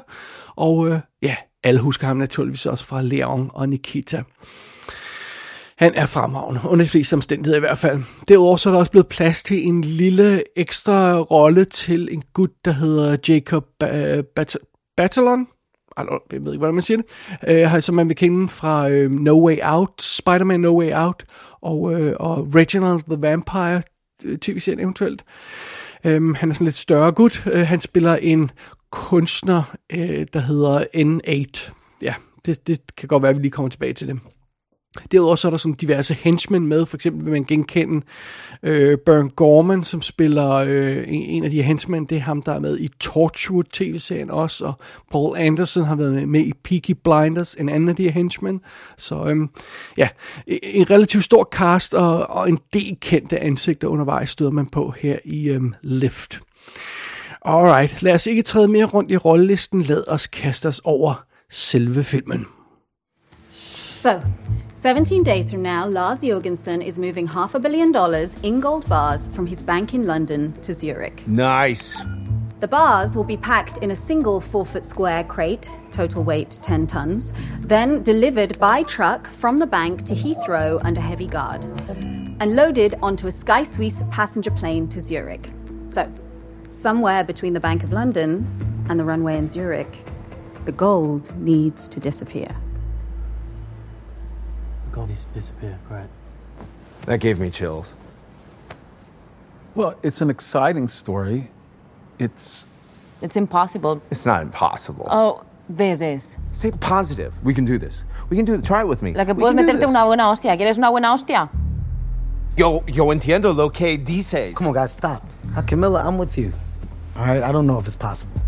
Og 0.56 0.88
øh, 0.88 1.00
ja, 1.22 1.36
alle 1.64 1.80
husker 1.80 2.06
ham 2.06 2.16
naturligvis 2.16 2.66
også 2.66 2.84
fra 2.84 3.02
Leon 3.02 3.50
og 3.54 3.68
Nikita. 3.68 4.22
Han 5.82 5.94
er 5.94 6.06
fremragende, 6.06 6.60
under 6.68 6.84
de 6.84 6.88
fleste 6.90 7.14
omstændigheder 7.14 7.56
i 7.56 7.60
hvert 7.60 7.78
fald. 7.78 8.02
Derudover 8.28 8.56
så 8.56 8.68
er 8.68 8.72
der 8.72 8.78
også 8.78 8.90
blevet 8.90 9.06
plads 9.06 9.42
til 9.42 9.66
en 9.66 9.84
lille 9.84 10.58
ekstra 10.58 11.18
rolle 11.18 11.64
til 11.64 12.08
en 12.12 12.22
gut, 12.32 12.50
der 12.64 12.72
hedder 12.72 13.16
Jacob 13.28 13.64
Batalon. 14.96 15.46
Altså, 15.96 16.18
jeg 16.32 16.44
ved 16.44 16.52
ikke, 16.52 16.58
hvordan 16.58 16.74
man 16.74 16.82
siger 16.82 16.96
det. 16.96 17.74
Øh, 17.74 17.82
som 17.82 17.94
man 17.94 18.08
vil 18.08 18.16
kende 18.16 18.48
fra 18.48 18.88
øh, 18.88 19.10
No 19.10 19.46
Way 19.46 19.58
Out, 19.62 20.02
Spider-Man 20.02 20.60
No 20.60 20.78
Way 20.78 20.92
Out, 20.94 21.24
og, 21.60 22.00
øh, 22.00 22.16
og 22.20 22.48
Reginald 22.54 23.00
the 23.02 23.22
Vampire 23.22 23.82
øh, 24.24 24.38
tv-serien 24.38 24.80
eventuelt. 24.80 25.24
Øh, 26.04 26.34
han 26.34 26.50
er 26.50 26.54
sådan 26.54 26.64
lidt 26.64 26.76
større 26.76 27.12
gut. 27.12 27.42
Øh, 27.52 27.66
han 27.66 27.80
spiller 27.80 28.16
en 28.16 28.50
kunstner, 28.90 29.74
øh, 29.92 30.26
der 30.32 30.40
hedder 30.40 30.84
N8. 30.96 31.72
Ja, 32.02 32.14
det, 32.46 32.66
det 32.66 32.96
kan 32.96 33.08
godt 33.08 33.22
være, 33.22 33.30
at 33.30 33.36
vi 33.36 33.42
lige 33.42 33.50
kommer 33.50 33.70
tilbage 33.70 33.92
til 33.92 34.08
det. 34.08 34.20
Derudover 35.12 35.36
så 35.36 35.48
er 35.48 35.50
der 35.50 35.58
sådan 35.58 35.74
diverse 35.74 36.14
henchmen 36.14 36.66
med, 36.66 36.86
for 36.86 36.96
eksempel 36.96 37.24
vil 37.24 37.32
man 37.32 37.44
genkende 37.44 38.06
øh, 38.62 38.98
Burn 39.06 39.28
Gorman, 39.28 39.84
som 39.84 40.02
spiller 40.02 40.50
øh, 40.50 41.04
en, 41.08 41.22
en 41.22 41.44
af 41.44 41.50
de 41.50 41.62
henchmen, 41.62 42.04
det 42.04 42.16
er 42.16 42.20
ham, 42.20 42.42
der 42.42 42.52
er 42.52 42.58
med 42.58 42.78
i 42.78 42.88
Torchwood 43.00 43.64
tv-serien 43.72 44.30
også, 44.30 44.64
og 44.64 44.74
Paul 45.10 45.38
Anderson 45.38 45.84
har 45.84 45.96
været 45.96 46.28
med 46.28 46.40
i 46.40 46.52
Peaky 46.64 46.90
Blinders, 47.04 47.54
en 47.54 47.68
anden 47.68 47.88
af 47.88 47.96
de 47.96 48.10
henchmen. 48.10 48.60
Så 48.96 49.24
øh, 49.26 49.48
ja, 49.96 50.08
en 50.62 50.90
relativt 50.90 51.24
stor 51.24 51.48
cast 51.52 51.94
og, 51.94 52.30
og 52.30 52.48
en 52.48 52.58
del 52.72 52.96
kendte 53.00 53.40
ansigter 53.40 53.88
undervejs 53.88 54.30
støder 54.30 54.50
man 54.50 54.66
på 54.66 54.94
her 54.98 55.18
i 55.24 55.48
øh, 55.48 55.62
Lift. 55.82 56.40
Alright, 57.44 58.02
lad 58.02 58.14
os 58.14 58.26
ikke 58.26 58.42
træde 58.42 58.68
mere 58.68 58.84
rundt 58.84 59.10
i 59.10 59.16
rollelisten, 59.16 59.82
lad 59.82 60.04
os 60.08 60.26
kaste 60.26 60.66
os 60.66 60.80
over 60.84 61.24
selve 61.50 62.04
filmen. 62.04 62.46
So, 64.02 64.20
17 64.72 65.22
days 65.22 65.52
from 65.52 65.62
now, 65.62 65.86
Lars 65.86 66.22
Jorgensen 66.22 66.82
is 66.82 66.98
moving 66.98 67.24
half 67.24 67.54
a 67.54 67.60
billion 67.60 67.92
dollars 67.92 68.36
in 68.42 68.58
gold 68.58 68.88
bars 68.88 69.28
from 69.28 69.46
his 69.46 69.62
bank 69.62 69.94
in 69.94 70.08
London 70.08 70.54
to 70.62 70.74
Zurich. 70.74 71.24
Nice. 71.28 72.02
The 72.58 72.66
bars 72.66 73.14
will 73.14 73.22
be 73.22 73.36
packed 73.36 73.78
in 73.78 73.92
a 73.92 73.94
single 73.94 74.40
four 74.40 74.66
foot 74.66 74.84
square 74.84 75.22
crate, 75.22 75.70
total 75.92 76.24
weight 76.24 76.58
10 76.60 76.88
tons, 76.88 77.32
then 77.60 78.02
delivered 78.02 78.58
by 78.58 78.82
truck 78.82 79.28
from 79.28 79.60
the 79.60 79.68
bank 79.68 80.02
to 80.06 80.14
Heathrow 80.14 80.84
under 80.84 81.00
heavy 81.00 81.28
guard, 81.28 81.64
and 82.40 82.56
loaded 82.56 82.96
onto 83.04 83.28
a 83.28 83.30
Sky 83.30 83.62
Suisse 83.62 84.02
passenger 84.10 84.50
plane 84.50 84.88
to 84.88 85.00
Zurich. 85.00 85.48
So, 85.86 86.12
somewhere 86.66 87.22
between 87.22 87.52
the 87.52 87.60
Bank 87.60 87.84
of 87.84 87.92
London 87.92 88.84
and 88.88 88.98
the 88.98 89.04
runway 89.04 89.36
in 89.36 89.46
Zurich, 89.46 90.04
the 90.64 90.72
gold 90.72 91.32
needs 91.36 91.86
to 91.86 92.00
disappear. 92.00 92.52
Told 94.92 95.08
these 95.08 95.24
to 95.24 95.32
disappear, 95.34 95.78
correct? 95.88 96.08
That 97.06 97.20
gave 97.20 97.40
me 97.40 97.50
chills. 97.50 97.96
Well, 99.74 99.94
it's 100.02 100.20
an 100.20 100.30
exciting 100.30 100.88
story. 100.88 101.50
It's 102.18 102.66
It's 103.22 103.36
impossible. 103.36 104.00
It's 104.10 104.26
not 104.26 104.42
impossible. 104.42 105.06
Oh, 105.10 105.42
this 105.68 106.02
is. 106.02 106.36
Say 106.52 106.70
positive. 106.72 107.32
We 107.44 107.54
can 107.54 107.64
do 107.64 107.78
this. 107.78 108.02
We 108.28 108.36
can 108.36 108.44
do 108.44 108.54
it. 108.54 108.64
Try 108.64 108.80
it 108.82 108.88
with 108.88 109.02
me. 109.02 109.12
La 109.14 109.24
que 109.24 109.34
We 109.34 109.42
puedes 109.42 109.54
can 109.56 109.66
do 109.66 109.72
meterte 109.72 109.80
this. 109.80 109.90
una 109.90 110.04
buena 110.04 110.28
hostia. 110.30 110.56
¿Quieres 110.56 110.76
una 110.78 110.90
buena 110.90 111.12
hostia? 111.12 111.48
Yo, 112.56 112.82
yo 112.86 113.06
entiendo 113.06 113.54
lo 113.56 113.70
que 113.70 113.96
dices. 113.96 114.54
Come 114.54 114.68
on, 114.68 114.74
guys, 114.74 114.92
stop. 114.92 115.24
Uh, 115.56 115.62
Camilla, 115.62 116.02
I'm 116.06 116.18
with 116.18 116.36
you. 116.36 116.52
All 117.16 117.24
right, 117.26 117.42
I 117.42 117.50
don't 117.52 117.66
know 117.66 117.78
if 117.78 117.86
it's 117.86 117.96
possible. 117.96 118.40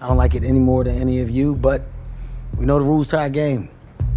I 0.00 0.08
don't 0.08 0.16
like 0.16 0.34
it 0.34 0.44
any 0.44 0.58
more 0.58 0.84
than 0.84 1.00
any 1.00 1.20
of 1.20 1.28
you, 1.28 1.54
but 1.56 1.82
we 2.58 2.64
know 2.64 2.78
the 2.78 2.84
rules 2.84 3.08
to 3.08 3.18
our 3.18 3.28
game. 3.28 3.68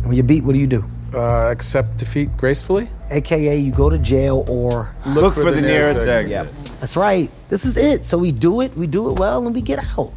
When 0.04 0.16
you 0.16 0.24
beat, 0.24 0.44
what 0.44 0.54
do 0.54 0.60
you 0.60 0.68
do? 0.68 0.86
Uh, 1.14 1.52
accept 1.52 1.98
defeat 1.98 2.30
gracefully. 2.38 2.88
AKA, 3.10 3.58
you 3.58 3.72
go 3.72 3.90
to 3.90 3.98
jail 3.98 4.46
or. 4.48 4.96
Look, 5.06 5.34
for, 5.34 5.52
the, 5.52 5.62
nearest, 5.62 6.08
exit. 6.08 6.48
That's 6.80 6.96
right. 6.98 7.30
This 7.50 7.66
is 7.66 7.78
it. 7.78 8.04
So 8.04 8.18
we 8.18 8.32
do 8.32 8.62
it, 8.62 8.76
we 8.76 8.88
do 8.88 9.10
it 9.10 9.20
well, 9.20 9.46
and 9.46 9.56
we 9.56 9.62
get 9.62 9.80
out. 9.98 10.14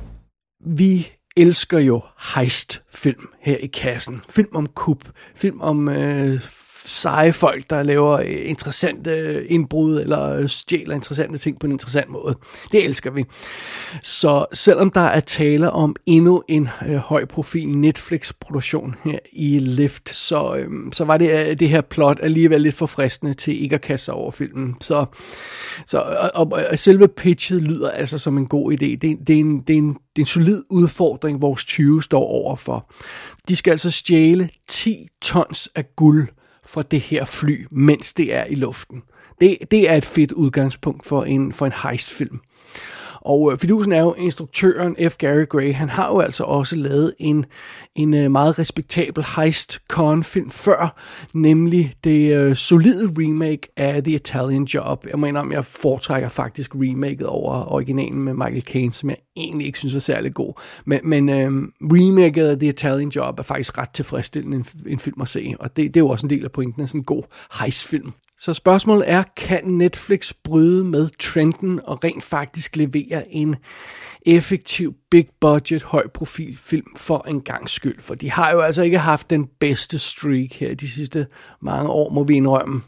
Vi 0.60 1.08
elsker 1.36 1.78
jo 1.78 2.00
heist-film 2.16 3.28
her 3.40 3.56
i 3.56 3.66
kassen. 3.66 4.20
Film 4.28 4.56
om 4.56 4.66
kup. 4.66 5.04
Film 5.34 5.60
om 5.60 5.88
øh, 5.88 6.40
seje 6.84 7.32
folk, 7.32 7.70
der 7.70 7.82
laver 7.82 8.12
øh, 8.12 8.40
interessante 8.44 9.10
øh, 9.10 9.46
indbrud 9.48 10.00
eller 10.00 10.30
øh, 10.30 10.48
stjæler 10.48 10.94
interessante 10.94 11.38
ting 11.38 11.60
på 11.60 11.66
en 11.66 11.72
interessant 11.72 12.10
måde. 12.10 12.36
Det 12.72 12.84
elsker 12.84 13.10
vi. 13.10 13.24
Så 14.02 14.46
selvom 14.52 14.90
der 14.90 15.00
er 15.00 15.20
tale 15.20 15.70
om 15.70 15.96
endnu 16.06 16.42
en 16.48 16.68
øh, 16.88 16.96
høj 16.96 17.24
profil 17.24 17.68
Netflix-produktion 17.68 18.94
her 19.04 19.18
i 19.32 19.58
Lift, 19.58 20.08
så, 20.08 20.54
øh, 20.56 20.68
så 20.92 21.04
var 21.04 21.16
det, 21.16 21.48
øh, 21.48 21.58
det 21.58 21.68
her 21.68 21.80
plot 21.80 22.18
alligevel 22.22 22.60
lidt 22.60 22.74
for 22.74 22.86
fristende 22.86 23.34
til 23.34 23.62
ikke 23.62 23.74
at 23.74 23.80
kaste 23.80 24.04
sig 24.04 24.14
over 24.14 24.30
filmen. 24.30 24.76
Så, 24.80 25.04
så 25.86 25.98
og, 25.98 26.30
og, 26.34 26.62
og 26.70 26.78
selve 26.78 27.08
pitchet 27.08 27.62
lyder 27.62 27.90
altså 27.90 28.18
som 28.18 28.38
en 28.38 28.46
god 28.46 28.72
idé. 28.72 28.76
Det, 28.86 29.00
det, 29.00 29.30
er, 29.30 29.40
en, 29.40 29.60
det, 29.60 29.74
er, 29.74 29.78
en, 29.78 29.88
det 29.88 29.98
er 30.16 30.20
en 30.20 30.26
solid 30.26 30.62
udfordring, 30.70 31.42
vores 31.42 31.64
20 31.64 32.02
står 32.02 32.24
overfor. 32.24 32.92
De 33.48 33.56
skal 33.56 33.70
altså 33.70 33.90
stjæle 33.90 34.48
10 34.68 35.08
tons 35.22 35.68
af 35.74 35.84
guld 35.96 36.28
for 36.66 36.82
det 36.82 37.00
her 37.00 37.24
fly, 37.24 37.66
mens 37.70 38.12
det 38.12 38.34
er 38.34 38.44
i 38.44 38.54
luften. 38.54 39.02
Det, 39.40 39.58
det 39.70 39.90
er 39.90 39.94
et 39.94 40.04
fedt 40.04 40.32
udgangspunkt 40.32 41.06
for 41.06 41.24
en, 41.24 41.52
for 41.52 41.66
en 41.66 41.72
heistfilm. 41.82 42.40
Og 43.24 43.52
øh, 43.52 43.58
fidusen 43.58 43.92
er 43.92 44.00
jo 44.00 44.14
instruktøren 44.14 44.96
F. 45.10 45.16
Gary 45.16 45.44
Gray. 45.48 45.74
Han 45.74 45.88
har 45.88 46.08
jo 46.08 46.20
altså 46.20 46.44
også 46.44 46.76
lavet 46.76 47.14
en, 47.18 47.46
en 47.94 48.14
øh, 48.14 48.30
meget 48.30 48.58
respektabel 48.58 49.24
heist 49.36 49.78
con 49.88 50.24
film 50.24 50.50
før, 50.50 51.00
nemlig 51.34 51.94
det 52.04 52.36
øh, 52.36 52.56
solide 52.56 53.12
remake 53.18 53.68
af 53.76 54.04
The 54.04 54.14
Italian 54.14 54.64
Job. 54.64 55.06
Jeg 55.10 55.18
mener, 55.18 55.40
om 55.40 55.52
jeg 55.52 55.64
foretrækker 55.64 56.28
faktisk 56.28 56.74
remaket 56.74 57.26
over 57.26 57.72
originalen 57.72 58.22
med 58.22 58.34
Michael 58.34 58.62
Caine, 58.62 58.92
som 58.92 59.10
jeg 59.10 59.18
egentlig 59.36 59.66
ikke 59.66 59.78
synes 59.78 59.94
var 59.94 60.00
særlig 60.00 60.34
god. 60.34 60.60
Men, 60.84 61.00
men 61.04 61.28
øh, 61.28 61.52
remaket 61.80 62.46
af 62.46 62.58
The 62.58 62.68
Italian 62.68 63.08
Job 63.08 63.38
er 63.38 63.42
faktisk 63.42 63.78
ret 63.78 63.90
tilfredsstillende 63.90 64.56
en, 64.56 64.66
en 64.86 64.98
film 64.98 65.20
at 65.20 65.28
se, 65.28 65.54
og 65.60 65.76
det, 65.76 65.94
det 65.94 65.96
er 65.96 66.04
jo 66.04 66.08
også 66.08 66.26
en 66.26 66.30
del 66.30 66.44
af 66.44 66.52
pointen 66.52 66.82
af 66.82 66.88
sådan 66.88 67.00
en 67.00 67.04
god 67.04 67.22
heistfilm. 67.60 68.12
Så 68.44 68.54
spørgsmålet 68.54 69.10
er, 69.10 69.22
kan 69.36 69.64
Netflix 69.64 70.32
bryde 70.44 70.84
med 70.84 71.08
trenden 71.18 71.80
og 71.84 72.04
rent 72.04 72.24
faktisk 72.24 72.76
levere 72.76 73.32
en 73.32 73.56
effektiv, 74.26 74.94
big 75.10 75.28
budget, 75.40 75.82
høj 75.82 76.08
profil 76.08 76.56
film 76.56 76.86
for 76.96 77.24
en 77.28 77.40
gang 77.40 77.68
skyld? 77.68 78.00
For 78.00 78.14
de 78.14 78.30
har 78.30 78.52
jo 78.52 78.60
altså 78.60 78.82
ikke 78.82 78.98
haft 78.98 79.30
den 79.30 79.48
bedste 79.60 79.98
streak 79.98 80.52
her 80.52 80.74
de 80.74 80.90
sidste 80.90 81.26
mange 81.60 81.90
år, 81.90 82.10
må 82.10 82.24
vi 82.24 82.34
indrømme. 82.34 82.82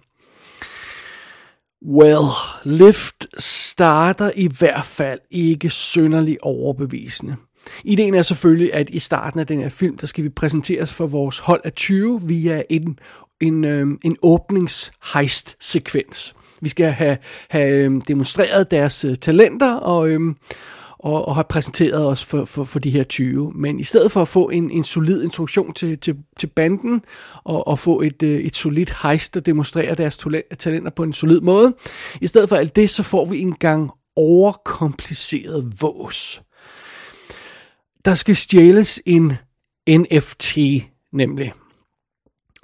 Well, 1.86 2.26
Lift 2.64 3.26
starter 3.38 4.30
i 4.34 4.48
hvert 4.58 4.86
fald 4.86 5.20
ikke 5.30 5.70
synderligt 5.70 6.38
overbevisende. 6.42 7.36
Ideen 7.84 8.14
er 8.14 8.22
selvfølgelig, 8.22 8.74
at 8.74 8.90
i 8.90 8.98
starten 8.98 9.40
af 9.40 9.46
den 9.46 9.60
her 9.60 9.68
film, 9.68 9.98
der 9.98 10.06
skal 10.06 10.24
vi 10.24 10.28
præsenteres 10.28 10.94
for 10.94 11.06
vores 11.06 11.38
hold 11.38 11.60
af 11.64 11.72
20 11.72 12.22
via 12.22 12.62
en, 12.70 12.98
en, 13.40 13.64
øh, 13.64 13.86
en 14.04 14.16
åbningsheist-sekvens. 14.22 16.34
Vi 16.62 16.68
skal 16.68 16.86
have, 16.86 17.18
have 17.50 17.84
øhm, 17.84 18.00
demonstreret 18.00 18.70
deres 18.70 19.04
øh, 19.04 19.16
talenter 19.16 19.74
og, 19.74 20.08
øh, 20.08 20.20
og, 20.98 21.28
og 21.28 21.34
have 21.34 21.44
præsenteret 21.48 22.06
os 22.06 22.24
for, 22.24 22.44
for, 22.44 22.64
for 22.64 22.78
de 22.78 22.90
her 22.90 23.02
20. 23.02 23.52
Men 23.54 23.80
i 23.80 23.84
stedet 23.84 24.12
for 24.12 24.22
at 24.22 24.28
få 24.28 24.48
en, 24.48 24.70
en 24.70 24.84
solid 24.84 25.22
introduktion 25.22 25.74
til, 25.74 25.98
til, 25.98 26.16
til 26.38 26.46
banden 26.46 27.02
og, 27.44 27.68
og 27.68 27.78
få 27.78 28.00
et, 28.00 28.22
øh, 28.22 28.40
et 28.40 28.56
solidt 28.56 28.92
heist, 29.02 29.34
der 29.34 29.40
demonstrerer 29.40 29.94
deres 29.94 30.18
talenter 30.58 30.90
på 30.90 31.02
en 31.02 31.12
solid 31.12 31.40
måde, 31.40 31.74
i 32.20 32.26
stedet 32.26 32.48
for 32.48 32.56
alt 32.56 32.76
det, 32.76 32.90
så 32.90 33.02
får 33.02 33.24
vi 33.24 33.40
en 33.40 33.54
gang 33.54 33.90
overkompliceret 34.16 35.72
vås. 35.80 36.42
Der 38.04 38.14
skal 38.14 38.36
stjæles 38.36 39.02
en 39.06 39.32
NFT, 39.88 40.58
nemlig. 41.12 41.52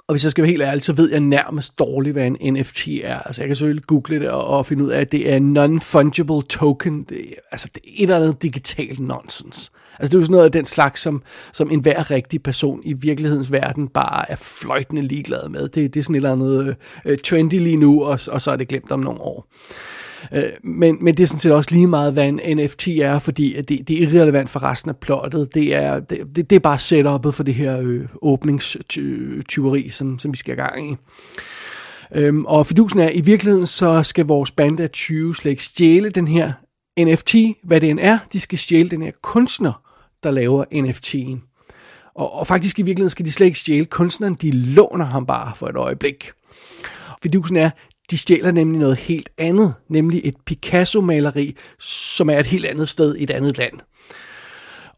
Og 0.07 0.13
hvis 0.13 0.23
jeg 0.23 0.31
skal 0.31 0.41
være 0.41 0.49
helt 0.49 0.61
ærlig, 0.61 0.83
så 0.83 0.93
ved 0.93 1.11
jeg 1.11 1.19
nærmest 1.19 1.79
dårligt, 1.79 2.13
hvad 2.13 2.27
en 2.27 2.53
NFT 2.53 2.87
er. 3.03 3.19
Altså, 3.19 3.41
jeg 3.41 3.47
kan 3.47 3.55
selvfølgelig 3.55 3.83
google 3.83 4.19
det 4.19 4.29
og, 4.29 4.47
og 4.47 4.65
finde 4.65 4.83
ud 4.83 4.89
af, 4.89 5.01
at 5.01 5.11
det 5.11 5.33
er 5.33 5.39
non-fungible 5.39 6.47
token. 6.47 7.03
Det, 7.03 7.35
altså, 7.51 7.69
det 7.75 7.81
er 7.85 7.91
et 7.95 8.01
eller 8.01 8.15
andet 8.15 8.43
digitalt 8.43 8.99
nonsens. 8.99 9.71
Altså, 9.99 10.11
det 10.11 10.15
er 10.15 10.19
jo 10.19 10.25
sådan 10.25 10.31
noget 10.31 10.45
af 10.45 10.51
den 10.51 10.65
slags, 10.65 11.01
som, 11.01 11.23
som 11.53 11.71
enhver 11.71 12.11
rigtig 12.11 12.43
person 12.43 12.81
i 12.83 12.93
virkelighedens 12.93 13.51
verden 13.51 13.87
bare 13.87 14.31
er 14.31 14.35
fløjtende 14.35 15.01
ligeglad 15.01 15.49
med. 15.49 15.61
Det, 15.69 15.93
det 15.93 15.99
er 15.99 16.03
sådan 16.03 16.15
et 16.15 16.17
eller 16.17 16.31
andet 16.31 16.75
øh, 17.05 17.17
trendy 17.17 17.53
lige 17.53 17.77
nu, 17.77 18.03
og, 18.03 18.19
og 18.27 18.41
så 18.41 18.51
er 18.51 18.55
det 18.55 18.67
glemt 18.67 18.91
om 18.91 18.99
nogle 18.99 19.21
år. 19.21 19.47
Øh, 19.49 20.12
Øh, 20.31 20.43
men, 20.63 20.97
men 21.01 21.17
det 21.17 21.23
er 21.23 21.27
sådan 21.27 21.39
set 21.39 21.51
også 21.51 21.71
lige 21.71 21.87
meget, 21.87 22.13
hvad 22.13 22.27
en 22.27 22.57
NFT 22.57 22.87
er, 22.87 23.19
fordi 23.19 23.61
det, 23.61 23.87
det 23.87 24.03
er 24.03 24.07
irrelevant 24.07 24.49
for 24.49 24.63
resten 24.63 24.89
af 24.89 24.97
plottet. 24.97 25.53
Det 25.53 25.75
er, 25.75 25.99
det, 25.99 26.19
det, 26.35 26.49
det 26.49 26.55
er 26.55 26.59
bare 26.59 26.75
setup'et 26.75 27.31
for 27.31 27.43
det 27.43 27.53
her 27.53 27.79
øh, 27.81 28.05
åbningstyveri, 28.21 29.89
som, 29.89 30.19
som 30.19 30.31
vi 30.31 30.37
skal 30.37 30.53
i 30.53 30.55
gang 30.55 30.91
i. 30.91 30.95
Øhm, 32.15 32.45
og 32.45 32.67
fidusen 32.67 32.99
er, 32.99 33.09
i 33.09 33.21
virkeligheden 33.21 33.67
så 33.67 34.03
skal 34.03 34.25
vores 34.25 34.51
bande 34.51 34.83
af 34.83 34.89
20 34.91 35.35
slet 35.35 35.51
ikke 35.51 35.63
stjæle 35.63 36.09
den 36.09 36.27
her 36.27 36.51
NFT, 36.99 37.35
hvad 37.63 37.81
det 37.81 37.89
end 37.89 37.99
er. 38.01 38.19
De 38.33 38.39
skal 38.39 38.57
stjæle 38.57 38.89
den 38.89 39.01
her 39.01 39.11
kunstner, 39.21 39.81
der 40.23 40.31
laver 40.31 40.65
NFT'en. 40.73 41.53
Og, 42.15 42.33
og 42.33 42.47
faktisk 42.47 42.79
i 42.79 42.81
virkeligheden 42.81 43.09
skal 43.09 43.25
de 43.25 43.31
slet 43.31 43.45
ikke 43.45 43.59
stjæle 43.59 43.85
kunstneren, 43.85 44.33
de 44.33 44.51
låner 44.51 45.05
ham 45.05 45.25
bare 45.25 45.51
for 45.55 45.67
et 45.67 45.75
øjeblik. 45.75 46.31
Fidusen 47.23 47.55
er, 47.55 47.69
de 48.11 48.17
stjæler 48.17 48.51
nemlig 48.51 48.79
noget 48.79 48.97
helt 48.97 49.29
andet, 49.37 49.73
nemlig 49.89 50.21
et 50.23 50.35
Picasso-maleri, 50.45 51.55
som 51.79 52.29
er 52.29 52.39
et 52.39 52.45
helt 52.45 52.65
andet 52.65 52.89
sted 52.89 53.15
i 53.15 53.23
et 53.23 53.29
andet 53.31 53.57
land. 53.57 53.73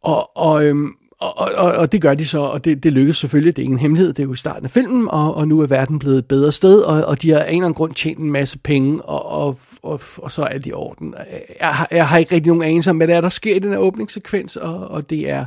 Og, 0.02 0.38
og, 0.38 0.66
øhm, 0.66 0.92
og, 1.22 1.38
og, 1.38 1.72
og 1.72 1.92
det 1.92 2.02
gør 2.02 2.14
de 2.14 2.26
så, 2.26 2.40
og 2.40 2.66
det, 2.66 2.84
det 2.84 2.94
lykkes 2.94 3.18
selvfølgelig, 3.18 3.56
det 3.56 3.62
er 3.62 3.66
ingen 3.66 3.80
hemmelighed, 3.80 4.14
det 4.14 4.20
er 4.24 4.28
jo 4.28 4.34
i 4.34 4.36
starten 4.36 4.66
af 4.66 4.72
filmen, 4.72 5.08
og, 5.10 5.36
og 5.36 5.48
nu 5.48 5.60
er 5.62 5.66
verden 5.66 6.00
blevet 6.00 6.18
et 6.18 6.26
bedre 6.28 6.52
sted, 6.52 6.80
og, 6.82 7.06
og 7.06 7.22
de 7.22 7.30
har 7.30 7.40
af 7.40 7.48
en 7.50 7.54
eller 7.56 7.66
anden 7.66 7.74
grund 7.74 7.94
tjent 7.94 8.20
en 8.20 8.32
masse 8.32 8.60
penge, 8.60 9.02
og, 9.02 9.26
og, 9.26 9.58
og, 9.84 10.02
og 10.18 10.32
så 10.32 10.42
er 10.42 10.48
alt 10.48 10.66
i 10.68 10.74
orden. 10.74 11.14
Jeg, 11.60 11.68
har- 11.76 11.88
jeg 11.92 12.08
har 12.08 12.18
ikke 12.18 12.36
rigtig 12.36 12.48
nogen 12.50 12.64
anelse 12.64 12.90
om, 12.90 12.98
hvad 12.98 13.08
der, 13.08 13.16
er, 13.16 13.22
der 13.22 13.30
sker 13.30 13.56
i 13.56 13.60
den 13.60 13.72
her 13.72 13.78
åbningssekvens, 13.78 14.58
og, 14.58 14.88
og 14.88 15.10
det, 15.10 15.30
er, 15.30 15.46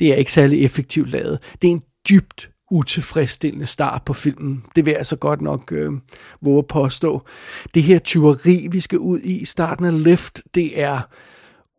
det 0.00 0.08
er 0.08 0.14
ikke 0.14 0.32
særlig 0.32 0.64
effektivt 0.64 1.10
lavet. 1.10 1.38
Det 1.62 1.68
er 1.68 1.72
en 1.72 1.82
dybt 2.08 2.50
utilfredsstillende 2.70 3.66
start 3.66 4.02
på 4.02 4.12
filmen. 4.12 4.64
Det 4.76 4.86
vil 4.86 4.94
jeg 4.96 5.06
så 5.06 5.16
godt 5.16 5.40
nok 5.40 5.72
øh, 5.72 5.92
våge 6.40 6.58
at 6.58 6.66
påstå. 6.66 7.22
Det 7.74 7.82
her 7.82 7.98
tyveri, 7.98 8.68
vi 8.70 8.80
skal 8.80 8.98
ud 8.98 9.20
i 9.20 9.38
i 9.40 9.44
starten 9.44 9.84
af 9.84 10.02
Lift, 10.02 10.42
det 10.54 10.80
er 10.80 11.00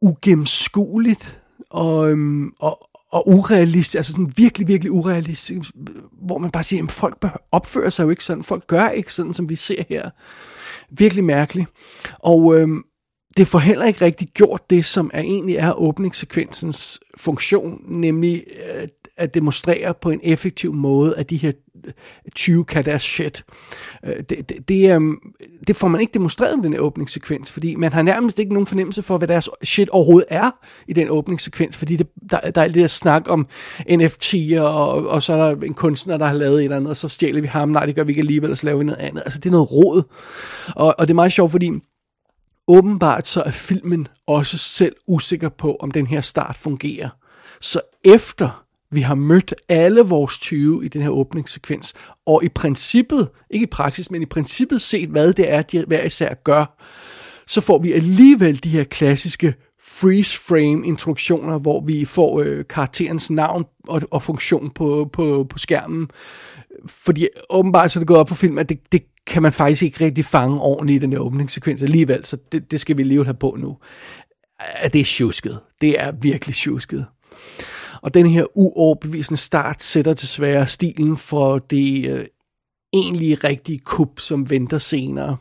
ugennemskueligt 0.01 1.39
og, 1.69 2.11
øhm, 2.11 2.51
og, 2.59 2.89
og 3.11 3.27
urealistisk, 3.29 3.95
altså 3.95 4.11
sådan 4.11 4.31
virkelig, 4.37 4.67
virkelig 4.67 4.91
urealistisk, 4.91 5.71
hvor 6.21 6.37
man 6.37 6.51
bare 6.51 6.63
siger, 6.63 6.83
at 6.83 6.91
folk 6.91 7.25
opfører 7.51 7.89
sig 7.89 8.03
jo 8.03 8.09
ikke 8.09 8.23
sådan, 8.23 8.43
folk 8.43 8.67
gør 8.67 8.89
ikke 8.89 9.13
sådan, 9.13 9.33
som 9.33 9.49
vi 9.49 9.55
ser 9.55 9.83
her. 9.89 10.09
Virkelig 10.89 11.23
mærkeligt. 11.23 11.69
Og 12.19 12.59
øhm, 12.59 12.83
det 13.37 13.47
får 13.47 13.59
heller 13.59 13.85
ikke 13.85 14.05
rigtig 14.05 14.27
gjort 14.27 14.69
det, 14.69 14.85
som 14.85 15.11
er 15.13 15.21
egentlig 15.21 15.55
er 15.55 15.73
åbningssekvensens 15.73 16.99
funktion, 17.17 17.81
nemlig 17.87 18.43
øh, 18.75 18.87
at 19.17 19.33
demonstrere 19.33 19.93
på 19.93 20.09
en 20.09 20.19
effektiv 20.23 20.73
måde, 20.73 21.17
at 21.17 21.29
de 21.29 21.37
her 21.37 21.51
øh, 21.85 21.91
20 22.35 22.65
kan 22.65 22.85
deres 22.85 23.01
shit. 23.01 23.45
Øh, 24.05 24.15
det, 24.29 24.49
det, 24.49 24.67
det, 24.67 25.01
det 25.67 25.75
får 25.75 25.87
man 25.87 26.01
ikke 26.01 26.13
demonstreret 26.13 26.57
med 26.57 26.63
den 26.63 26.73
her 26.73 26.79
åbningssekvens, 26.79 27.51
fordi 27.51 27.75
man 27.75 27.93
har 27.93 28.01
nærmest 28.01 28.39
ikke 28.39 28.53
nogen 28.53 28.67
fornemmelse 28.67 29.01
for, 29.01 29.17
hvad 29.17 29.27
deres 29.27 29.49
shit 29.63 29.89
overhovedet 29.89 30.27
er 30.29 30.51
i 30.87 30.93
den 30.93 31.09
åbningssekvens, 31.09 31.77
fordi 31.77 31.95
det, 31.95 32.07
der, 32.29 32.51
der 32.51 32.61
er 32.61 32.67
lidt 32.67 32.87
der 32.87 32.87
snak 32.87 33.23
om 33.29 33.47
NFT'er, 33.79 34.59
og, 34.59 35.07
og 35.07 35.23
så 35.23 35.33
er 35.33 35.37
der 35.37 35.61
en 35.61 35.73
kunstner, 35.73 36.17
der 36.17 36.25
har 36.25 36.33
lavet 36.33 36.59
et 36.59 36.63
eller 36.63 36.77
andet, 36.77 36.89
og 36.89 36.97
så 36.97 37.09
stjæler 37.09 37.41
vi 37.41 37.47
ham, 37.47 37.69
nej, 37.69 37.85
det 37.85 37.95
gør 37.95 38.03
vi 38.03 38.11
ikke 38.11 38.19
alligevel, 38.19 38.51
og 38.51 38.57
så 38.57 38.65
laver 38.65 38.77
vi 38.77 38.83
noget 38.83 38.99
andet. 38.99 39.21
Altså, 39.25 39.39
det 39.39 39.45
er 39.45 39.51
noget 39.51 39.71
råd. 39.71 40.03
Og, 40.75 40.95
og 40.99 41.07
det 41.07 41.09
er 41.09 41.15
meget 41.15 41.31
sjovt, 41.31 41.51
fordi 41.51 41.71
åbenbart 42.67 43.27
så 43.27 43.41
er 43.41 43.51
filmen 43.51 44.07
også 44.27 44.57
selv 44.57 44.95
usikker 45.07 45.49
på, 45.49 45.77
om 45.79 45.91
den 45.91 46.07
her 46.07 46.21
start 46.21 46.55
fungerer. 46.57 47.09
Så 47.61 47.81
efter 48.03 48.66
vi 48.91 49.01
har 49.01 49.15
mødt 49.15 49.53
alle 49.69 50.01
vores 50.01 50.39
20 50.39 50.85
i 50.85 50.87
den 50.87 51.01
her 51.01 51.09
åbningssekvens, 51.09 51.93
og 52.25 52.43
i 52.43 52.49
princippet, 52.49 53.29
ikke 53.49 53.63
i 53.63 53.69
praksis, 53.71 54.11
men 54.11 54.21
i 54.21 54.25
princippet 54.25 54.81
set, 54.81 55.09
hvad 55.09 55.33
det 55.33 55.51
er, 55.51 55.61
de 55.61 55.83
hver 55.87 56.03
især 56.03 56.33
gør, 56.33 56.77
så 57.47 57.61
får 57.61 57.79
vi 57.79 57.93
alligevel 57.93 58.63
de 58.63 58.69
her 58.69 58.83
klassiske 58.83 59.55
freeze 59.81 60.39
frame 60.39 60.87
introduktioner, 60.87 61.59
hvor 61.59 61.81
vi 61.85 62.05
får 62.05 62.41
øh, 62.41 62.65
karakterens 62.69 63.29
navn 63.29 63.65
og, 63.87 64.01
og 64.11 64.23
funktion 64.23 64.69
på, 64.69 65.09
på, 65.13 65.45
på 65.49 65.57
skærmen. 65.57 66.09
Fordi 66.87 67.27
åbenbart 67.49 67.91
så 67.91 67.99
er 67.99 68.01
det 68.01 68.07
gået 68.07 68.19
op 68.19 68.27
på 68.27 68.35
film, 68.35 68.57
at 68.57 68.69
det, 68.69 68.91
det 68.91 69.03
kan 69.27 69.41
man 69.41 69.53
faktisk 69.53 69.83
ikke 69.83 70.05
rigtig 70.05 70.25
fange 70.25 70.61
ordentligt 70.61 71.03
i 71.03 71.05
den 71.05 71.13
her 71.13 71.19
åbningssekvens 71.19 71.83
alligevel, 71.83 72.25
så 72.25 72.37
det, 72.51 72.71
det 72.71 72.81
skal 72.81 72.97
vi 72.97 73.01
alligevel 73.01 73.25
have 73.25 73.37
på 73.39 73.55
nu. 73.59 73.77
At 74.59 74.93
det 74.93 75.01
er 75.01 75.05
tjusket. 75.05 75.59
Det 75.81 76.01
er 76.01 76.11
virkelig 76.11 76.55
tjusket. 76.55 77.05
Og 78.01 78.13
den 78.13 78.25
her 78.25 78.45
uoverbevisende 78.55 79.37
start 79.37 79.83
sætter 79.83 80.13
desværre 80.13 80.67
stilen 80.67 81.17
for 81.17 81.57
det 81.57 82.09
øh, 82.09 82.25
egentlige 82.93 83.35
rigtige 83.35 83.79
kup, 83.79 84.19
som 84.19 84.49
venter 84.49 84.77
senere. 84.77 85.37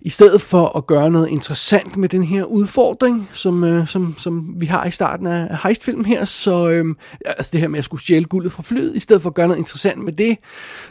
I 0.00 0.08
stedet 0.10 0.40
for 0.40 0.76
at 0.76 0.86
gøre 0.86 1.10
noget 1.10 1.28
interessant 1.28 1.96
med 1.96 2.08
den 2.08 2.22
her 2.22 2.44
udfordring, 2.44 3.28
som, 3.32 3.64
øh, 3.64 3.88
som, 3.88 4.14
som 4.18 4.54
vi 4.60 4.66
har 4.66 4.84
i 4.84 4.90
starten 4.90 5.26
af 5.26 5.58
heistfilmen 5.62 6.04
her, 6.04 6.24
så 6.24 6.68
øh, 6.68 6.94
altså 7.24 7.50
det 7.52 7.60
her 7.60 7.68
med 7.68 7.78
at 7.78 7.84
skulle 7.84 8.02
stjæle 8.02 8.24
guldet 8.24 8.52
fra 8.52 8.62
flyet, 8.62 8.96
i 8.96 9.00
stedet 9.00 9.22
for 9.22 9.30
at 9.30 9.34
gøre 9.34 9.48
noget 9.48 9.58
interessant 9.58 10.04
med 10.04 10.12
det, 10.12 10.38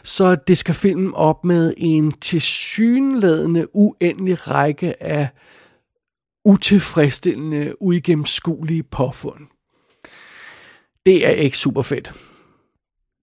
så 0.02 0.34
det 0.34 0.58
skal 0.58 0.74
filmen 0.74 1.14
op 1.14 1.44
med 1.44 1.74
en 1.76 2.12
tilsyneladende 2.12 3.66
uendelig 3.74 4.50
række 4.50 5.02
af 5.02 5.28
utilfredsstillende, 6.44 7.82
uigennemskuelige 7.82 8.82
påfund. 8.82 9.55
Det 11.06 11.26
er 11.26 11.30
ikke 11.30 11.58
super 11.58 11.82
fedt. 11.82 12.12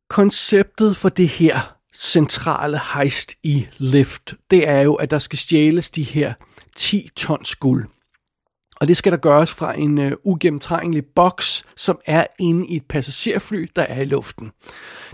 Konceptet 0.10 0.98
for 0.98 1.10
det 1.10 1.30
her 1.30 1.76
centrale 1.96 2.80
heist 2.96 3.36
i 3.44 3.68
Lift, 3.78 4.34
det 4.52 4.70
er 4.70 4.82
jo, 4.82 4.94
at 4.94 5.12
der 5.12 5.20
skal 5.20 5.40
stjæles 5.40 5.90
de 5.90 6.04
her 6.04 6.34
10 6.76 7.10
tons 7.16 7.56
guld. 7.56 7.86
Og 8.76 8.88
det 8.88 8.98
skal 8.98 9.12
der 9.12 9.18
gøres 9.18 9.52
fra 9.52 9.80
en 9.80 10.00
øh, 10.00 10.12
ugennemtrængelig 10.24 11.06
boks, 11.16 11.66
som 11.76 12.00
er 12.06 12.26
inde 12.40 12.68
i 12.68 12.76
et 12.76 12.86
passagerfly, 12.86 13.68
der 13.76 13.82
er 13.82 14.02
i 14.02 14.06
luften. 14.06 14.52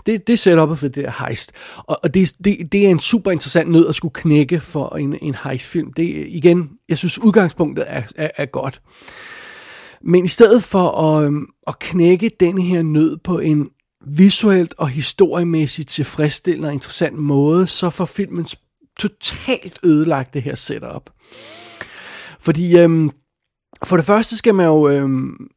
Det, 0.06 0.26
det 0.26 0.32
er 0.32 0.36
setupet 0.36 0.78
for 0.78 0.88
det 0.88 1.04
der 1.04 1.26
heist. 1.26 1.52
Og, 1.76 1.98
og 2.02 2.14
det, 2.14 2.32
det, 2.44 2.72
det 2.72 2.86
er 2.86 2.90
en 2.90 3.00
super 3.00 3.30
interessant 3.30 3.70
nød 3.70 3.88
at 3.88 3.94
skulle 3.94 4.14
knække 4.14 4.60
for 4.60 4.96
en, 4.96 5.18
en 5.22 5.36
heistfilm. 5.44 5.92
Det, 5.92 6.26
igen, 6.28 6.70
jeg 6.88 6.98
synes 6.98 7.18
udgangspunktet 7.18 7.84
er, 7.88 8.02
er, 8.16 8.30
er 8.36 8.46
godt. 8.46 8.80
Men 10.04 10.24
i 10.24 10.28
stedet 10.28 10.62
for 10.62 10.90
at, 10.90 11.26
øhm, 11.26 11.46
at 11.66 11.78
knække 11.78 12.30
den 12.40 12.58
her 12.58 12.82
nød 12.82 13.16
på 13.16 13.38
en 13.38 13.70
visuelt 14.06 14.74
og 14.78 14.88
historiemæssigt 14.88 15.88
tilfredsstillende 15.88 16.68
og 16.68 16.72
interessant 16.72 17.18
måde, 17.18 17.66
så 17.66 17.90
får 17.90 18.04
filmen 18.04 18.46
totalt 18.98 19.78
ødelagt 19.84 20.34
det 20.34 20.42
her 20.42 20.54
setup. 20.54 21.10
Fordi 22.40 22.78
øhm, 22.78 23.10
for 23.84 23.96
det 23.96 24.06
første 24.06 24.36
skal 24.36 24.54
man 24.54 24.66
jo 24.66 24.88
øhm, 24.88 25.48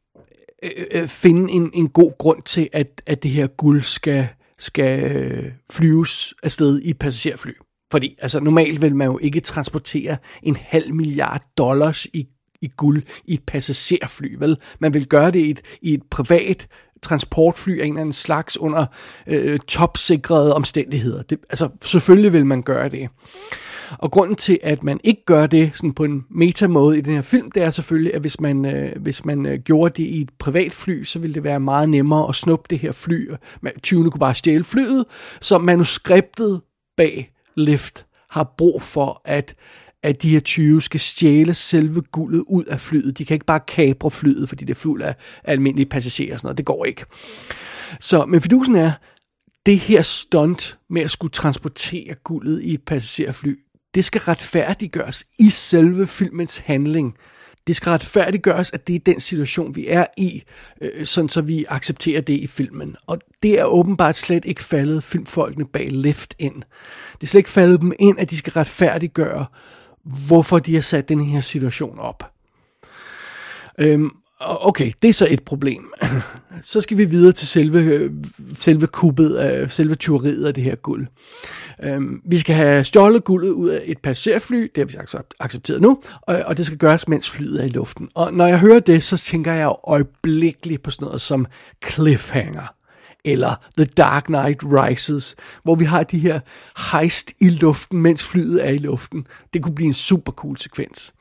øh, 0.62 0.70
øh, 0.76 1.02
øh, 1.02 1.08
finde 1.08 1.52
en, 1.52 1.70
en 1.74 1.88
god 1.88 2.18
grund 2.18 2.42
til, 2.42 2.68
at, 2.72 3.02
at 3.06 3.22
det 3.22 3.30
her 3.30 3.46
guld 3.46 3.82
skal, 3.82 4.28
skal 4.58 5.16
øh, 5.16 5.52
flyves 5.70 6.34
afsted 6.42 6.82
i 6.82 6.94
passagerfly. 6.94 7.52
Fordi 7.90 8.16
altså, 8.18 8.40
normalt 8.40 8.82
vil 8.82 8.96
man 8.96 9.06
jo 9.06 9.18
ikke 9.18 9.40
transportere 9.40 10.16
en 10.42 10.56
halv 10.56 10.94
milliard 10.94 11.42
dollars 11.58 12.06
i 12.06 12.28
i 12.64 12.70
guld 12.76 13.02
i 13.24 13.34
et 13.34 13.42
passagerfly, 13.46 14.36
vel? 14.38 14.56
Man 14.78 14.94
vil 14.94 15.06
gøre 15.06 15.30
det 15.30 15.38
i 15.38 15.50
et, 15.50 15.60
i 15.82 15.94
et 15.94 16.02
privat 16.10 16.66
transportfly 17.02 17.80
af 17.80 17.84
en 17.86 17.92
eller 17.92 18.00
anden 18.00 18.12
slags 18.12 18.58
under 18.58 18.86
øh, 19.26 19.58
topsikrede 19.58 20.54
omstændigheder. 20.54 21.22
Det, 21.22 21.38
altså, 21.50 21.68
selvfølgelig 21.82 22.32
vil 22.32 22.46
man 22.46 22.62
gøre 22.62 22.88
det. 22.88 23.08
Og 23.98 24.10
grunden 24.10 24.36
til, 24.36 24.58
at 24.62 24.82
man 24.82 25.00
ikke 25.04 25.24
gør 25.24 25.46
det 25.46 25.70
sådan 25.74 25.92
på 25.92 26.04
en 26.04 26.24
metamåde 26.30 26.98
i 26.98 27.00
den 27.00 27.14
her 27.14 27.22
film, 27.22 27.50
det 27.50 27.62
er 27.62 27.70
selvfølgelig, 27.70 28.14
at 28.14 28.20
hvis 28.20 28.40
man, 28.40 28.64
øh, 28.64 29.02
hvis 29.02 29.24
man 29.24 29.46
øh, 29.46 29.58
gjorde 29.58 30.02
det 30.02 30.08
i 30.08 30.20
et 30.20 30.30
privat 30.38 30.72
fly, 30.72 31.04
så 31.04 31.18
ville 31.18 31.34
det 31.34 31.44
være 31.44 31.60
meget 31.60 31.88
nemmere 31.88 32.28
at 32.28 32.34
snuppe 32.34 32.66
det 32.70 32.78
her 32.78 32.92
fly. 32.92 33.30
20. 33.82 34.10
kunne 34.10 34.20
bare 34.20 34.34
stjæle 34.34 34.64
flyet, 34.64 35.04
så 35.40 35.58
manuskriptet 35.58 36.60
bag 36.96 37.30
Lift 37.56 38.06
har 38.30 38.54
brug 38.58 38.82
for, 38.82 39.20
at 39.24 39.54
at 40.04 40.22
de 40.22 40.30
her 40.30 40.40
20 40.40 40.82
skal 40.82 41.00
stjæle 41.00 41.54
selve 41.54 42.00
guldet 42.00 42.44
ud 42.46 42.64
af 42.64 42.80
flyet. 42.80 43.18
De 43.18 43.24
kan 43.24 43.34
ikke 43.34 43.46
bare 43.46 43.60
kapre 43.60 44.10
flyet, 44.10 44.48
fordi 44.48 44.64
det 44.64 44.74
er 44.74 44.80
fuld 44.80 45.02
af 45.02 45.14
almindelige 45.44 45.86
passagerer 45.86 46.32
og 46.32 46.38
sådan 46.38 46.46
noget. 46.46 46.58
Det 46.58 46.66
går 46.66 46.84
ikke. 46.84 47.04
Så, 48.00 48.26
men 48.26 48.40
fidusen 48.40 48.74
er, 48.74 48.92
det 49.66 49.78
her 49.78 50.02
stunt 50.02 50.78
med 50.90 51.02
at 51.02 51.10
skulle 51.10 51.30
transportere 51.30 52.14
guldet 52.14 52.62
i 52.62 52.74
et 52.74 52.82
passagerfly, 52.82 53.58
det 53.94 54.04
skal 54.04 54.20
retfærdiggøres 54.20 55.24
i 55.38 55.50
selve 55.50 56.06
filmens 56.06 56.58
handling. 56.58 57.16
Det 57.66 57.76
skal 57.76 57.90
retfærdiggøres, 57.90 58.72
at 58.72 58.86
det 58.86 58.94
er 58.94 58.98
den 58.98 59.20
situation, 59.20 59.76
vi 59.76 59.86
er 59.88 60.06
i, 60.16 60.42
øh, 60.80 61.06
sådan 61.06 61.28
så 61.28 61.40
vi 61.40 61.64
accepterer 61.68 62.20
det 62.20 62.32
i 62.34 62.46
filmen. 62.46 62.96
Og 63.06 63.18
det 63.42 63.60
er 63.60 63.64
åbenbart 63.64 64.16
slet 64.16 64.44
ikke 64.44 64.64
faldet 64.64 65.04
filmfolkene 65.04 65.66
bag 65.66 65.88
Lift 65.90 66.34
ind. 66.38 66.62
Det 67.14 67.22
er 67.22 67.26
slet 67.26 67.38
ikke 67.38 67.50
faldet 67.50 67.80
dem 67.80 67.92
ind, 67.98 68.18
at 68.18 68.30
de 68.30 68.36
skal 68.36 68.52
retfærdiggøre, 68.52 69.46
hvorfor 70.04 70.58
de 70.58 70.74
har 70.74 70.82
sat 70.82 71.08
den 71.08 71.20
her 71.20 71.40
situation 71.40 71.98
op. 71.98 72.32
Øhm, 73.78 74.10
okay, 74.40 74.92
det 75.02 75.08
er 75.08 75.12
så 75.12 75.26
et 75.30 75.42
problem. 75.42 75.92
så 76.62 76.80
skal 76.80 76.98
vi 76.98 77.04
videre 77.04 77.32
til 77.32 77.48
selve, 77.48 78.10
selve 78.54 78.86
kuppet, 78.86 79.34
af, 79.34 79.70
selve 79.70 79.94
tyveriet 79.94 80.46
af 80.46 80.54
det 80.54 80.64
her 80.64 80.74
guld. 80.74 81.06
Øhm, 81.82 82.20
vi 82.24 82.38
skal 82.38 82.54
have 82.54 82.84
stjålet 82.84 83.24
guldet 83.24 83.50
ud 83.50 83.68
af 83.68 83.82
et 83.84 83.98
passagerfly, 83.98 84.70
det 84.74 84.76
har 84.76 84.84
vi 84.84 84.96
accepteret 85.40 85.80
nu, 85.80 86.00
og, 86.22 86.42
og 86.46 86.56
det 86.56 86.66
skal 86.66 86.78
gøres, 86.78 87.08
mens 87.08 87.30
flyet 87.30 87.60
er 87.60 87.66
i 87.66 87.68
luften. 87.68 88.08
Og 88.14 88.34
når 88.34 88.46
jeg 88.46 88.58
hører 88.58 88.80
det, 88.80 89.02
så 89.02 89.16
tænker 89.16 89.52
jeg 89.52 89.74
øjeblikkeligt 89.84 90.82
på 90.82 90.90
sådan 90.90 91.06
noget 91.06 91.20
som 91.20 91.46
cliffhanger 91.90 92.73
eller 93.24 93.54
The 93.76 93.84
Dark 93.84 94.24
Knight 94.24 94.62
Rises, 94.64 95.34
hvor 95.62 95.74
vi 95.74 95.84
har 95.84 96.02
de 96.02 96.18
her 96.18 96.40
heist 96.92 97.32
i 97.40 97.50
luften, 97.50 98.00
mens 98.00 98.26
flyet 98.26 98.66
er 98.66 98.70
i 98.70 98.78
luften. 98.78 99.26
Det 99.54 99.62
kunne 99.62 99.74
blive 99.74 99.86
en 99.86 99.94
super 99.94 100.32
cool 100.32 100.58
sekvens. 100.58 101.12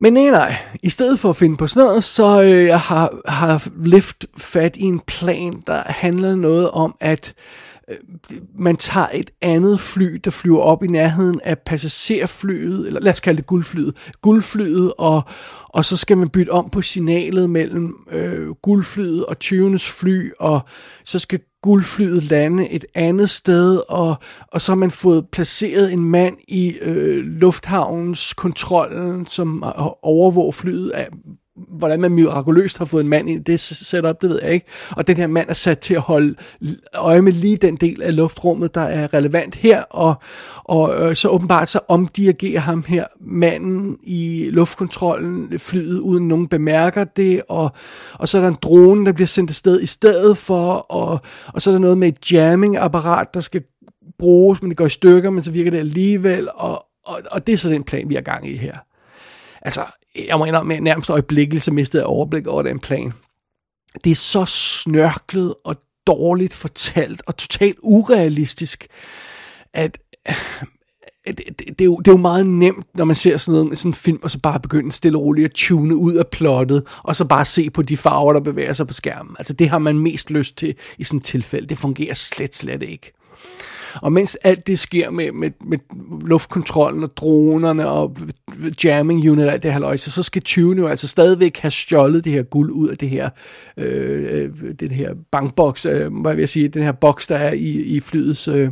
Men 0.00 0.12
nej, 0.12 0.30
nej. 0.30 0.56
I 0.82 0.88
stedet 0.88 1.18
for 1.18 1.30
at 1.30 1.36
finde 1.36 1.56
på 1.56 1.66
sådan 1.66 1.86
noget, 1.86 2.04
så 2.04 2.42
øh, 2.42 2.80
har, 2.80 3.30
har 3.30 3.68
Lift 3.84 4.26
fat 4.38 4.76
i 4.76 4.82
en 4.82 5.00
plan, 5.00 5.62
der 5.66 5.82
handler 5.86 6.36
noget 6.36 6.70
om, 6.70 6.94
at 7.00 7.34
øh, 7.36 7.69
Øh, 7.90 7.96
man 8.58 8.76
tager 8.76 9.06
et 9.12 9.30
andet 9.42 9.80
fly, 9.80 10.20
der 10.24 10.30
flyver 10.30 10.60
op 10.60 10.84
i 10.84 10.86
nærheden 10.86 11.40
af 11.44 11.58
passagerflyet, 11.58 12.86
eller 12.86 13.00
lad 13.00 13.12
os 13.12 13.20
kalde 13.20 13.36
det 13.36 13.46
guldflyet, 13.46 13.96
guldflyet, 14.22 14.92
og, 14.98 15.22
og 15.68 15.84
så 15.84 15.96
skal 15.96 16.18
man 16.18 16.28
bytte 16.28 16.50
om 16.50 16.70
på 16.70 16.82
signalet 16.82 17.50
mellem 17.50 17.94
øh, 18.12 18.48
guldflyet 18.50 19.26
og 19.26 19.38
20. 19.38 19.78
fly, 19.78 20.32
og 20.38 20.60
så 21.04 21.18
skal 21.18 21.40
guldflyet 21.62 22.24
lande 22.24 22.68
et 22.68 22.84
andet 22.94 23.30
sted, 23.30 23.82
og, 23.88 24.16
og 24.48 24.60
så 24.60 24.72
har 24.72 24.76
man 24.76 24.90
fået 24.90 25.28
placeret 25.32 25.92
en 25.92 26.04
mand 26.04 26.36
i 26.48 26.74
øh, 26.82 27.24
lufthavnens 27.24 28.34
kontrollen, 28.34 29.26
som 29.26 29.64
overvåger 30.02 30.52
flyet 30.52 30.90
af, 30.90 31.08
hvordan 31.80 32.00
man 32.00 32.12
mirakuløst 32.12 32.78
har 32.78 32.84
fået 32.84 33.02
en 33.02 33.08
mand 33.08 33.28
ind 33.28 33.40
i 33.40 33.52
det 33.52 33.60
setup, 33.60 34.22
det 34.22 34.30
ved 34.30 34.40
jeg 34.42 34.52
ikke. 34.52 34.66
Og 34.90 35.06
den 35.06 35.16
her 35.16 35.26
mand 35.26 35.48
er 35.48 35.54
sat 35.54 35.78
til 35.78 35.94
at 35.94 36.00
holde 36.00 36.34
øje 36.94 37.22
med 37.22 37.32
lige 37.32 37.56
den 37.56 37.76
del 37.76 38.02
af 38.02 38.16
luftrummet, 38.16 38.74
der 38.74 38.80
er 38.80 39.14
relevant 39.14 39.54
her, 39.54 39.82
og, 39.82 40.14
og 40.64 40.94
øh, 41.10 41.16
så 41.16 41.28
åbenbart 41.28 41.68
så 41.68 41.80
omdirigerer 41.88 42.60
ham 42.60 42.84
her 42.88 43.04
manden 43.20 43.98
i 44.02 44.48
luftkontrollen 44.50 45.58
flyet, 45.58 45.98
uden 45.98 46.28
nogen 46.28 46.48
bemærker 46.48 47.04
det, 47.04 47.42
og, 47.48 47.70
og 48.14 48.28
så 48.28 48.38
er 48.38 48.42
der 48.42 48.48
en 48.48 48.56
drone, 48.62 49.06
der 49.06 49.12
bliver 49.12 49.26
sendt 49.26 49.50
afsted 49.50 49.80
i 49.80 49.86
stedet 49.86 50.36
for, 50.36 50.72
og, 50.72 51.20
og 51.46 51.62
så 51.62 51.70
er 51.70 51.74
der 51.74 51.80
noget 51.80 51.98
med 51.98 52.08
et 52.08 52.32
jamming-apparat, 52.32 53.34
der 53.34 53.40
skal 53.40 53.62
bruges, 54.18 54.62
men 54.62 54.70
det 54.70 54.76
går 54.76 54.86
i 54.86 54.90
stykker, 54.90 55.30
men 55.30 55.42
så 55.42 55.50
virker 55.50 55.70
det 55.70 55.78
alligevel, 55.78 56.48
og, 56.54 56.86
og, 57.04 57.20
og 57.30 57.46
det 57.46 57.52
er 57.52 57.56
så 57.56 57.70
den 57.70 57.84
plan, 57.84 58.08
vi 58.08 58.16
er 58.16 58.20
gang 58.20 58.48
i 58.48 58.56
her. 58.56 58.76
Altså, 59.62 59.82
jeg 60.16 60.38
må 60.38 60.44
indrømme, 60.44 60.74
med 60.74 60.80
nærmest 60.80 61.10
øjeblikkeligt, 61.10 61.64
så 61.64 61.72
mistede 61.72 62.00
jeg 62.00 62.06
overblik 62.06 62.46
over 62.46 62.62
den 62.62 62.78
plan. 62.78 63.12
Det 64.04 64.10
er 64.10 64.16
så 64.16 64.44
snørklet 64.44 65.54
og 65.64 65.76
dårligt 66.06 66.54
fortalt 66.54 67.22
og 67.26 67.36
totalt 67.36 67.78
urealistisk, 67.82 68.86
at 69.74 69.98
det, 71.26 71.38
det, 71.48 71.58
det, 71.58 71.80
er 71.80 71.84
jo, 71.84 71.96
det 71.96 72.08
er 72.08 72.12
jo 72.12 72.18
meget 72.18 72.46
nemt, 72.46 72.86
når 72.94 73.04
man 73.04 73.16
ser 73.16 73.36
sådan, 73.36 73.60
en, 73.60 73.76
sådan 73.76 73.90
en 73.90 73.94
film, 73.94 74.18
og 74.22 74.30
så 74.30 74.38
bare 74.38 74.60
begynde 74.60 74.92
stille 74.92 75.18
og 75.18 75.22
roligt 75.22 75.44
at 75.44 75.54
tune 75.54 75.96
ud 75.96 76.14
af 76.14 76.26
plottet, 76.26 76.86
og 77.02 77.16
så 77.16 77.24
bare 77.24 77.44
se 77.44 77.70
på 77.70 77.82
de 77.82 77.96
farver, 77.96 78.32
der 78.32 78.40
bevæger 78.40 78.72
sig 78.72 78.86
på 78.86 78.94
skærmen. 78.94 79.36
Altså 79.38 79.54
det 79.54 79.68
har 79.68 79.78
man 79.78 79.98
mest 79.98 80.30
lyst 80.30 80.56
til 80.56 80.74
i 80.98 81.04
sådan 81.04 81.18
et 81.18 81.24
tilfælde. 81.24 81.68
Det 81.68 81.78
fungerer 81.78 82.14
slet, 82.14 82.54
slet 82.54 82.82
ikke. 82.82 83.12
Og 83.94 84.12
mens 84.12 84.34
alt 84.42 84.66
det 84.66 84.78
sker 84.78 85.10
med, 85.10 85.32
med, 85.32 85.50
med 85.66 85.78
luftkontrollen 86.26 87.04
og 87.04 87.16
dronerne 87.16 87.88
og 87.88 88.16
jamming 88.84 89.30
unit 89.30 89.46
og 89.46 89.52
alt 89.52 89.62
det 89.62 89.72
her 89.72 89.78
løjse, 89.78 90.10
så 90.10 90.22
skal 90.22 90.42
20 90.42 90.76
jo 90.76 90.86
altså 90.86 91.08
stadigvæk 91.08 91.58
have 91.58 91.70
stjålet 91.70 92.24
det 92.24 92.32
her 92.32 92.42
guld 92.42 92.70
ud 92.70 92.88
af 92.88 92.96
det 92.96 93.08
her, 93.08 93.30
øh, 93.76 94.42
øh, 94.42 94.50
den 94.80 94.90
her 94.90 95.14
bankboks, 95.32 95.86
øh, 95.86 96.14
hvad 96.14 96.34
vil 96.34 96.42
jeg 96.42 96.48
sige, 96.48 96.68
den 96.68 96.82
her 96.82 96.92
boks, 96.92 97.26
der 97.26 97.36
er 97.36 97.52
i, 97.52 97.70
i 97.70 98.00
flyets 98.00 98.48
øh, 98.48 98.70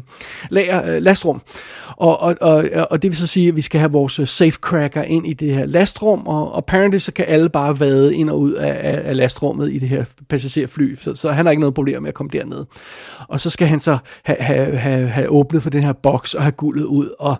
lager, 0.50 0.94
øh, 0.94 1.02
lastrum. 1.02 1.42
Og, 1.96 2.22
og, 2.22 2.36
og, 2.40 2.64
og 2.90 3.02
det 3.02 3.10
vil 3.10 3.16
så 3.18 3.26
sige, 3.26 3.48
at 3.48 3.56
vi 3.56 3.60
skal 3.60 3.80
have 3.80 3.92
vores 3.92 4.18
øh, 4.18 4.26
safecracker 4.26 5.02
ind 5.02 5.26
i 5.26 5.32
det 5.32 5.54
her 5.54 5.66
lastrum, 5.66 6.26
og, 6.26 6.52
og 6.52 6.58
apparently 6.58 6.98
så 6.98 7.12
kan 7.12 7.24
alle 7.28 7.48
bare 7.48 7.80
vade 7.80 8.16
ind 8.16 8.30
og 8.30 8.40
ud 8.40 8.52
af, 8.52 8.92
af, 8.92 9.08
af 9.08 9.16
lastrummet 9.16 9.72
i 9.72 9.78
det 9.78 9.88
her 9.88 10.04
passagerfly, 10.28 10.94
så, 10.94 11.14
så 11.14 11.30
han 11.30 11.46
har 11.46 11.50
ikke 11.50 11.60
noget 11.60 11.74
problem 11.74 12.02
med 12.02 12.08
at 12.08 12.14
komme 12.14 12.30
derned. 12.32 12.64
Og 13.28 13.40
så 13.40 13.50
skal 13.50 13.66
han 13.66 13.80
så 13.80 13.98
have, 14.22 14.38
have, 14.40 14.76
have, 14.76 15.07
have 15.08 15.28
åbnet 15.28 15.62
for 15.62 15.70
den 15.70 15.82
her 15.82 15.92
boks 15.92 16.34
og 16.34 16.42
have 16.42 16.52
guldet 16.52 16.84
ud, 16.84 17.10
og, 17.18 17.36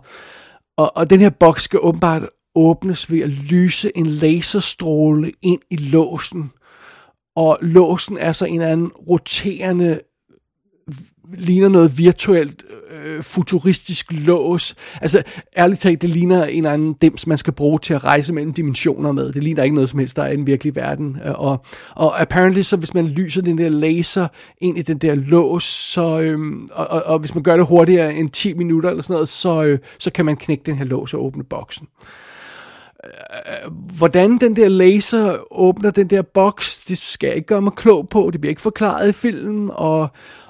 og, 0.77 0.97
og 0.97 1.11
den 1.11 1.21
her 1.21 1.31
boks 1.31 1.63
skal 1.63 1.81
åbenbart 1.83 2.23
åbnes 2.55 3.11
ved 3.11 3.21
at 3.21 3.29
lyse 3.29 3.93
en 3.97 4.07
laserstråle 4.07 5.33
ind 5.43 5.61
i 5.71 5.77
låsen, 5.77 6.51
og 7.37 7.59
låsen 7.63 8.19
er 8.19 8.33
så 8.33 8.47
en 8.47 8.55
eller 8.55 8.73
anden 8.73 8.89
roterende 8.89 10.01
ligner 11.35 11.69
noget 11.69 11.99
virtuelt 11.99 12.65
øh, 12.91 13.23
futuristisk 13.23 14.07
lås. 14.11 14.75
Altså, 15.01 15.23
ærligt 15.57 15.81
talt, 15.81 16.03
det 16.03 16.11
ligner 16.11 16.45
en 16.45 16.57
eller 16.57 16.71
anden 16.71 16.93
dims, 16.93 17.27
man 17.27 17.39
skal 17.39 17.53
bruge 17.53 17.79
til 17.79 17.95
at 17.95 18.05
rejse 18.05 18.33
mellem 18.35 18.53
dimensioner 18.53 19.13
med. 19.13 19.33
Det 19.33 19.43
ligner 19.43 19.63
ikke 19.63 19.75
noget 19.75 19.91
som 19.91 19.99
helst, 19.99 20.17
der 20.17 20.23
er 20.23 20.31
i 20.31 20.37
den 20.37 20.47
virkelige 20.47 20.77
verden. 20.77 21.17
Øh, 21.25 21.41
og, 21.41 21.65
og 21.95 22.21
apparently, 22.21 22.63
så 22.63 22.77
hvis 22.77 22.95
man 22.95 23.07
lyser 23.07 23.43
den 23.43 23.59
der 23.59 23.69
laser 23.69 24.29
ind 24.61 24.79
i 24.79 24.83
den 24.83 24.99
der 24.99 25.15
lås, 25.15 25.65
så, 25.65 26.21
øh, 26.21 26.39
og, 26.73 26.87
og, 26.87 27.03
og 27.03 27.19
hvis 27.19 27.35
man 27.35 27.43
gør 27.43 27.57
det 27.57 27.67
hurtigere 27.67 28.15
end 28.15 28.31
10 28.31 28.55
minutter 28.55 28.91
eller 28.91 29.03
sådan 29.03 29.15
noget, 29.15 29.29
så, 29.29 29.63
øh, 29.63 29.79
så 29.99 30.11
kan 30.11 30.25
man 30.25 30.37
knække 30.37 30.63
den 30.67 30.77
her 30.77 30.85
lås 30.85 31.15
og 31.15 31.25
åbne 31.25 31.45
boksen 31.45 31.87
øh, 33.05 33.73
hvordan 33.99 34.39
den 34.39 34.57
der 34.57 34.69
laser 34.69 35.37
åbner 35.51 35.91
den 35.91 36.11
der 36.11 36.23
boks, 36.23 36.85
det 36.85 36.99
skal 36.99 37.27
jeg 37.27 37.37
ikke 37.37 37.47
gøre 37.47 37.63
mig 37.63 37.73
klog 37.73 38.09
på. 38.09 38.31
Det 38.33 38.41
bliver 38.41 38.51
ikke 38.51 38.63
forklaret 38.63 39.09
i 39.09 39.13
filmen, 39.13 39.71
og, 39.73 40.09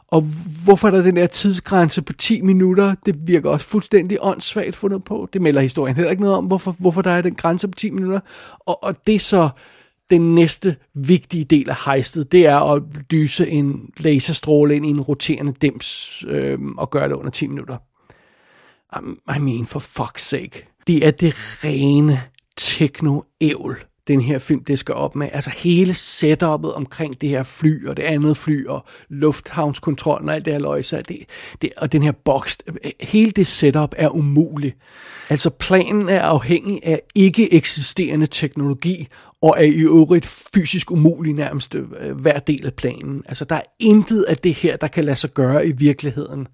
og 0.08 0.24
hvorfor 0.64 0.88
er 0.88 0.92
der 0.92 1.02
den 1.02 1.16
der 1.16 1.26
tidsgrænse 1.26 2.02
på 2.02 2.12
10 2.12 2.40
minutter? 2.42 2.94
Det 3.06 3.28
virker 3.28 3.50
også 3.50 3.66
fuldstændig 3.66 4.18
åndssvagt 4.20 4.76
fundet 4.76 5.04
på. 5.04 5.28
Det 5.32 5.42
melder 5.42 5.60
historien 5.60 5.96
heller 5.96 6.10
ikke 6.10 6.22
noget 6.22 6.36
om, 6.36 6.46
hvorfor, 6.46 6.76
hvorfor 6.78 7.02
der 7.02 7.10
er 7.10 7.22
den 7.22 7.34
grænse 7.34 7.68
på 7.68 7.74
10 7.74 7.90
minutter. 7.90 8.20
Og, 8.60 8.84
og 8.84 9.06
det 9.06 9.14
er 9.14 9.18
så 9.18 9.48
den 10.10 10.34
næste 10.34 10.76
vigtige 10.94 11.44
del 11.44 11.70
af 11.70 11.76
hejstet, 11.84 12.32
det 12.32 12.46
er 12.46 12.74
at 12.74 12.82
lyse 13.10 13.48
en 13.48 13.90
laserstråle 13.98 14.76
ind 14.76 14.86
i 14.86 14.88
en 14.88 15.00
roterende 15.00 15.52
dims 15.62 16.24
øh, 16.28 16.58
og 16.78 16.90
gøre 16.90 17.08
det 17.08 17.14
under 17.14 17.30
10 17.30 17.46
minutter. 17.46 17.76
I 19.36 19.38
mean, 19.38 19.66
for 19.66 19.80
fuck's 19.80 20.18
sake. 20.18 20.68
Det 20.86 21.06
er 21.06 21.10
det 21.10 21.34
rene 21.64 22.22
techno-ævl 22.56 23.87
den 24.08 24.20
her 24.20 24.38
film, 24.38 24.64
det 24.64 24.78
skal 24.78 24.94
op 24.94 25.16
med. 25.16 25.28
Altså 25.32 25.50
hele 25.50 25.94
setupet 25.94 26.72
omkring 26.72 27.20
det 27.20 27.28
her 27.28 27.42
fly, 27.42 27.86
og 27.86 27.96
det 27.96 28.02
andet 28.02 28.36
fly, 28.36 28.66
og 28.66 28.84
lufthavnskontrollen 29.08 30.28
og 30.28 30.34
alt 30.34 30.44
det 30.44 30.52
her 30.52 30.60
løjse, 30.60 31.02
det, 31.08 31.18
det, 31.62 31.70
og 31.76 31.92
den 31.92 32.02
her 32.02 32.12
boks, 32.12 32.58
hele 33.00 33.30
det 33.30 33.46
setup 33.46 33.94
er 33.96 34.08
umuligt. 34.08 34.76
Altså 35.30 35.50
planen 35.50 36.08
er 36.08 36.22
afhængig 36.22 36.80
af 36.84 37.00
ikke 37.14 37.54
eksisterende 37.54 38.26
teknologi, 38.26 39.08
og 39.42 39.54
er 39.58 39.62
i 39.62 39.80
øvrigt 39.80 40.44
fysisk 40.54 40.90
umulig 40.90 41.32
nærmest 41.32 41.74
øh, 41.74 42.20
hver 42.20 42.38
del 42.38 42.66
af 42.66 42.74
planen. 42.74 43.22
Altså 43.26 43.44
der 43.44 43.56
er 43.56 43.62
intet 43.78 44.22
af 44.22 44.36
det 44.36 44.54
her, 44.54 44.76
der 44.76 44.88
kan 44.88 45.04
lade 45.04 45.16
sig 45.16 45.34
gøre 45.34 45.66
i 45.66 45.72
virkeligheden. 45.72 46.48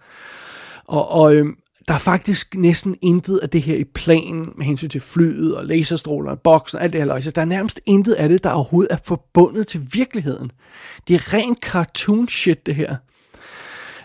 Og, 0.85 1.09
og 1.09 1.35
øhm, 1.35 1.57
der 1.89 1.95
er 1.95 1.99
faktisk 1.99 2.55
næsten 2.55 2.97
intet 3.03 3.39
af 3.39 3.51
det 3.51 3.63
her 3.63 3.77
i 3.77 3.85
planen 3.85 4.49
med 4.57 4.67
hensyn 4.67 4.89
til 4.89 5.01
flyet 5.01 5.57
og 5.57 5.65
laserstråler 5.65 6.31
og 6.31 6.41
boksen 6.41 6.79
og 6.79 6.85
alt 6.85 6.93
det 6.93 7.01
her 7.01 7.07
løjse. 7.07 7.31
Der 7.31 7.41
er 7.41 7.45
nærmest 7.45 7.81
intet 7.87 8.13
af 8.13 8.29
det, 8.29 8.45
der 8.45 8.51
overhovedet 8.51 8.93
er 8.93 8.97
forbundet 9.05 9.67
til 9.67 9.81
virkeligheden. 9.93 10.51
Det 11.09 11.15
er 11.15 11.35
rent 11.35 11.59
cartoon 11.59 12.29
shit, 12.29 12.67
det 12.67 12.75
her. 12.75 12.97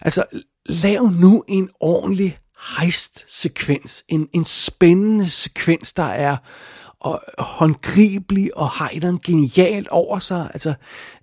Altså, 0.01 0.23
lav 0.65 1.11
nu 1.19 1.43
en 1.47 1.69
ordentlig 1.79 2.37
heist-sekvens. 2.79 4.03
En, 4.07 4.27
en 4.33 4.45
spændende 4.45 5.29
sekvens, 5.29 5.93
der 5.93 6.03
er 6.03 6.37
og 6.99 7.21
håndgribelig 7.37 8.57
og 8.57 8.69
har 8.69 8.89
et 8.93 9.21
genialt 9.23 9.87
over 9.87 10.19
sig. 10.19 10.49
Altså, 10.53 10.73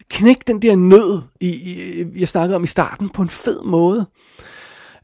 knæk 0.08 0.46
den 0.46 0.62
der 0.62 0.76
nød, 0.76 1.22
i, 1.40 1.48
i, 1.48 2.04
jeg 2.20 2.28
snakkede 2.28 2.56
om 2.56 2.64
i 2.64 2.66
starten, 2.66 3.08
på 3.08 3.22
en 3.22 3.28
fed 3.28 3.62
måde. 3.62 4.06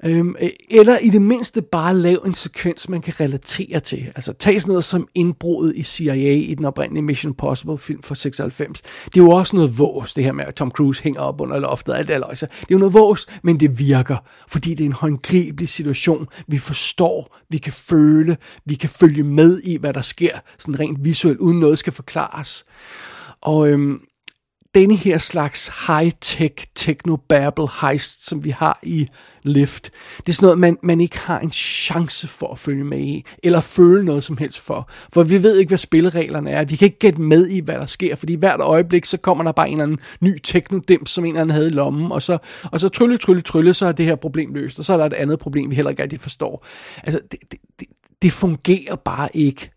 Øhm, 0.05 0.37
øh, 0.43 0.49
eller 0.71 0.99
i 0.99 1.09
det 1.09 1.23
mindste 1.23 1.63
bare 1.63 1.97
lave 1.97 2.27
en 2.27 2.35
sekvens, 2.35 2.89
man 2.89 3.01
kan 3.01 3.21
relatere 3.21 3.81
til. 3.81 4.13
Altså 4.15 4.33
tag 4.33 4.61
sådan 4.61 4.71
noget 4.71 4.85
som 4.85 5.09
indbruddet 5.15 5.77
i 5.77 5.83
CIA 5.83 6.35
i 6.35 6.55
den 6.55 6.65
oprindelige 6.65 7.03
Mission 7.03 7.31
Impossible 7.31 7.79
film 7.79 8.03
fra 8.03 8.15
96. 8.15 8.83
Det 9.05 9.21
er 9.21 9.25
jo 9.25 9.31
også 9.31 9.57
noget 9.57 9.79
vås, 9.79 10.15
det 10.15 10.25
her 10.25 10.33
med 10.33 10.45
at 10.45 10.55
Tom 10.55 10.71
Cruise 10.71 11.03
hænger 11.03 11.21
op 11.21 11.41
under 11.41 11.59
loftet 11.59 11.95
og 11.95 11.99
alt 11.99 12.09
det 12.09 12.21
løjse. 12.21 12.47
Det 12.47 12.63
er 12.63 12.67
jo 12.71 12.79
noget 12.79 12.95
vås, 12.95 13.27
men 13.43 13.61
det 13.61 13.79
virker, 13.79 14.17
fordi 14.49 14.71
det 14.71 14.81
er 14.81 14.89
en 14.89 14.93
håndgribelig 14.93 15.69
situation. 15.69 16.29
Vi 16.47 16.59
forstår, 16.59 17.39
vi 17.51 17.59
kan 17.59 17.73
føle, 17.73 18.37
vi 18.65 18.75
kan 18.75 18.89
følge 18.89 19.23
med 19.23 19.61
i, 19.65 19.77
hvad 19.77 19.93
der 19.93 20.01
sker, 20.01 20.39
sådan 20.59 20.81
rent 20.81 21.05
visuelt, 21.05 21.39
uden 21.39 21.61
noget 21.61 21.79
skal 21.79 21.93
forklares. 21.93 22.65
Og 23.41 23.69
øhm, 23.69 24.01
denne 24.75 24.97
her 24.97 25.19
slags 25.19 25.69
high-tech 25.69 26.67
techno-babble 26.75 27.69
heist, 27.81 28.27
som 28.27 28.45
vi 28.45 28.51
har 28.51 28.79
i 28.83 29.09
Lift, 29.43 29.91
det 30.17 30.29
er 30.29 30.33
sådan 30.33 30.47
noget, 30.47 30.59
man, 30.59 30.79
man 30.83 31.01
ikke 31.01 31.19
har 31.19 31.41
en 31.41 31.51
chance 31.53 32.29
for 32.29 32.53
at 32.53 32.59
følge 32.59 32.85
med 32.85 32.99
i, 32.99 33.25
eller 33.43 33.61
føle 33.61 34.05
noget 34.05 34.25
som 34.25 34.37
helst 34.37 34.61
for. 34.61 34.91
For 35.13 35.23
vi 35.23 35.43
ved 35.43 35.59
ikke, 35.59 35.71
hvad 35.71 35.79
spillereglerne 35.79 36.51
er. 36.51 36.65
Vi 36.65 36.77
kan 36.77 36.87
ikke 36.87 36.99
gætte 36.99 37.21
med 37.21 37.49
i, 37.49 37.61
hvad 37.61 37.75
der 37.75 37.87
sker, 37.87 38.15
fordi 38.15 38.35
hvert 38.35 38.61
øjeblik, 38.61 39.05
så 39.05 39.17
kommer 39.17 39.45
der 39.45 39.53
bare 39.53 39.69
en 39.69 39.73
eller 39.73 39.83
anden 39.83 39.99
ny 40.21 40.39
techno 40.43 40.81
som 41.07 41.25
en 41.25 41.29
eller 41.29 41.41
anden 41.41 41.55
havde 41.55 41.67
i 41.67 41.71
lommen, 41.71 42.13
og 42.13 42.23
så, 42.23 42.39
og 42.65 42.81
så 42.81 42.89
trylle, 42.89 43.19
trylle, 43.19 43.41
trylle, 43.43 43.75
så 43.75 43.87
er 43.87 43.93
det 43.93 44.07
her 44.07 44.17
problem 44.17 44.55
løst, 44.55 44.79
og 44.79 44.85
så 44.85 44.93
er 44.93 44.97
der 44.97 45.07
et 45.07 45.13
andet 45.13 45.39
problem, 45.39 45.71
vi 45.71 45.75
heller 45.75 45.91
ikke 45.91 46.03
rigtig 46.03 46.21
forstår. 46.21 46.67
Altså, 47.03 47.21
det, 47.31 47.39
det, 47.51 47.59
det, 47.81 47.89
det 48.23 48.33
fungerer 48.33 48.97
bare 48.97 49.29
ikke, 49.37 49.71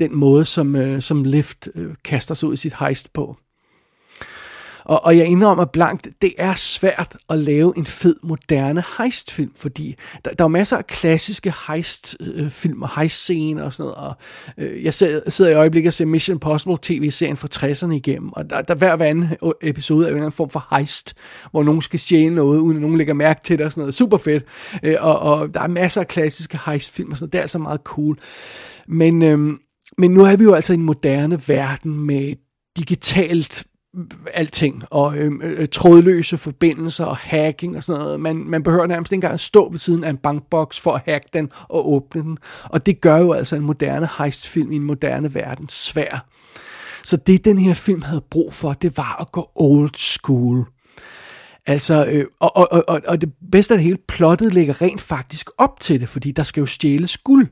den 0.00 0.16
måde, 0.16 0.44
som, 0.44 0.76
øh, 0.76 1.02
som 1.02 1.24
Lift 1.24 1.68
øh, 1.74 1.94
kaster 2.04 2.34
sig 2.34 2.48
ud 2.48 2.54
i 2.54 2.56
sit 2.56 2.74
heist 2.78 3.12
på. 3.12 3.36
Og, 4.84 5.04
og 5.04 5.16
jeg 5.18 5.26
indrømmer 5.26 5.64
blankt, 5.64 6.08
det 6.22 6.32
er 6.38 6.54
svært 6.54 7.16
at 7.30 7.38
lave 7.38 7.72
en 7.76 7.84
fed, 7.84 8.16
moderne 8.22 8.84
heistfilm, 8.98 9.52
fordi 9.56 9.94
der, 10.24 10.30
der 10.30 10.44
er 10.44 10.48
masser 10.48 10.76
af 10.76 10.86
klassiske 10.86 11.52
heistfilm 11.68 12.82
og 12.82 13.00
heistscener 13.00 13.62
og 13.62 13.72
sådan 13.72 13.92
noget, 13.92 14.08
og 14.08 14.14
øh, 14.58 14.84
jeg 14.84 14.94
sidder, 14.94 15.30
sidder 15.30 15.50
i 15.50 15.54
øjeblikket 15.54 15.88
og 15.88 15.94
ser 15.94 16.04
Mission 16.04 16.34
Impossible 16.34 16.76
tv-serien 16.82 17.36
fra 17.36 17.48
60'erne 17.54 17.92
igennem, 17.92 18.32
og 18.32 18.50
der, 18.50 18.62
der 18.62 18.74
hver, 18.74 18.96
hver 18.96 19.06
anden 19.06 19.28
episode 19.62 20.04
er 20.04 20.08
en 20.08 20.14
eller 20.14 20.22
anden 20.22 20.32
form 20.32 20.50
for 20.50 20.76
heist, 20.76 21.14
hvor 21.50 21.62
nogen 21.62 21.82
skal 21.82 21.98
stjæle 21.98 22.34
noget, 22.34 22.58
uden 22.58 22.76
at 22.76 22.80
nogen 22.80 22.98
lægger 22.98 23.14
mærke 23.14 23.40
til 23.44 23.58
det 23.58 23.66
og 23.66 23.72
sådan 23.72 23.82
noget. 23.82 23.94
Super 23.94 24.16
fedt. 24.16 24.44
Øh, 24.82 24.96
og, 25.00 25.18
og 25.18 25.54
der 25.54 25.60
er 25.60 25.68
masser 25.68 26.00
af 26.00 26.08
klassiske 26.08 26.58
heistfilm 26.66 27.10
og 27.10 27.16
sådan 27.16 27.24
noget. 27.24 27.32
Det 27.32 27.38
er 27.38 27.42
altså 27.42 27.58
meget 27.58 27.80
cool. 27.84 28.18
Men, 28.88 29.22
øh, 29.22 29.38
men 29.98 30.10
nu 30.10 30.24
er 30.24 30.36
vi 30.36 30.44
jo 30.44 30.54
altså 30.54 30.72
i 30.72 30.76
en 30.76 30.82
moderne 30.82 31.40
verden 31.46 32.06
med 32.06 32.34
digitalt 32.76 33.64
alting, 34.34 34.84
og 34.90 35.18
øhm, 35.18 35.40
øh, 35.42 35.62
øh, 35.62 35.68
trådløse 35.68 36.36
forbindelser 36.36 37.04
og 37.04 37.16
hacking 37.16 37.76
og 37.76 37.82
sådan 37.82 38.02
noget. 38.02 38.20
Man, 38.20 38.36
man 38.36 38.62
behøver 38.62 38.86
nærmest 38.86 39.12
ikke 39.12 39.16
engang 39.16 39.34
at 39.34 39.40
stå 39.40 39.70
ved 39.70 39.78
siden 39.78 40.04
af 40.04 40.10
en 40.10 40.16
bankboks 40.16 40.80
for 40.80 40.92
at 40.92 41.02
hacke 41.04 41.28
den 41.32 41.50
og 41.68 41.92
åbne 41.92 42.22
den. 42.22 42.38
Og 42.64 42.86
det 42.86 43.00
gør 43.00 43.18
jo 43.18 43.32
altså 43.32 43.56
en 43.56 43.62
moderne 43.62 44.08
heistfilm 44.18 44.72
i 44.72 44.76
en 44.76 44.84
moderne 44.84 45.34
verden 45.34 45.68
svær. 45.68 46.26
Så 47.04 47.16
det 47.16 47.44
den 47.44 47.58
her 47.58 47.74
film 47.74 48.02
havde 48.02 48.24
brug 48.30 48.54
for, 48.54 48.72
det 48.72 48.96
var 48.96 49.20
at 49.20 49.32
gå 49.32 49.50
old 49.54 49.94
school. 49.94 50.66
Altså, 51.66 52.06
øh, 52.06 52.26
og, 52.40 52.56
og, 52.56 52.84
og, 52.88 53.00
og 53.06 53.20
det 53.20 53.32
bedste 53.52 53.74
af 53.74 53.78
det 53.78 53.84
hele, 53.84 53.98
plottet 54.08 54.54
ligger 54.54 54.82
rent 54.82 55.00
faktisk 55.00 55.50
op 55.58 55.80
til 55.80 56.00
det, 56.00 56.08
fordi 56.08 56.32
der 56.32 56.42
skal 56.42 56.60
jo 56.60 56.66
stjæles 56.66 57.18
guld. 57.18 57.48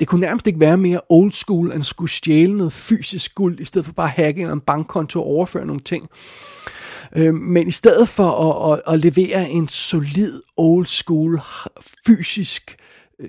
Det 0.00 0.08
kunne 0.08 0.20
nærmest 0.20 0.46
ikke 0.46 0.60
være 0.60 0.76
mere 0.76 1.00
old 1.08 1.32
school, 1.32 1.66
end 1.66 1.80
at 1.80 1.86
skulle 1.86 2.10
stjæle 2.10 2.56
noget 2.56 2.72
fysisk 2.72 3.34
guld, 3.34 3.60
i 3.60 3.64
stedet 3.64 3.86
for 3.86 3.92
bare 3.92 4.06
at 4.06 4.12
hacke 4.12 4.42
en 4.42 4.60
bankkonto 4.60 5.20
og 5.20 5.26
overføre 5.26 5.66
nogle 5.66 5.80
ting. 5.80 6.08
Øh, 7.16 7.34
men 7.34 7.68
i 7.68 7.70
stedet 7.70 8.08
for 8.08 8.30
at, 8.30 8.72
at, 8.86 8.94
at 8.94 9.00
levere 9.00 9.50
en 9.50 9.68
solid 9.68 10.40
old 10.56 10.86
school 10.86 11.40
fysisk 12.06 12.76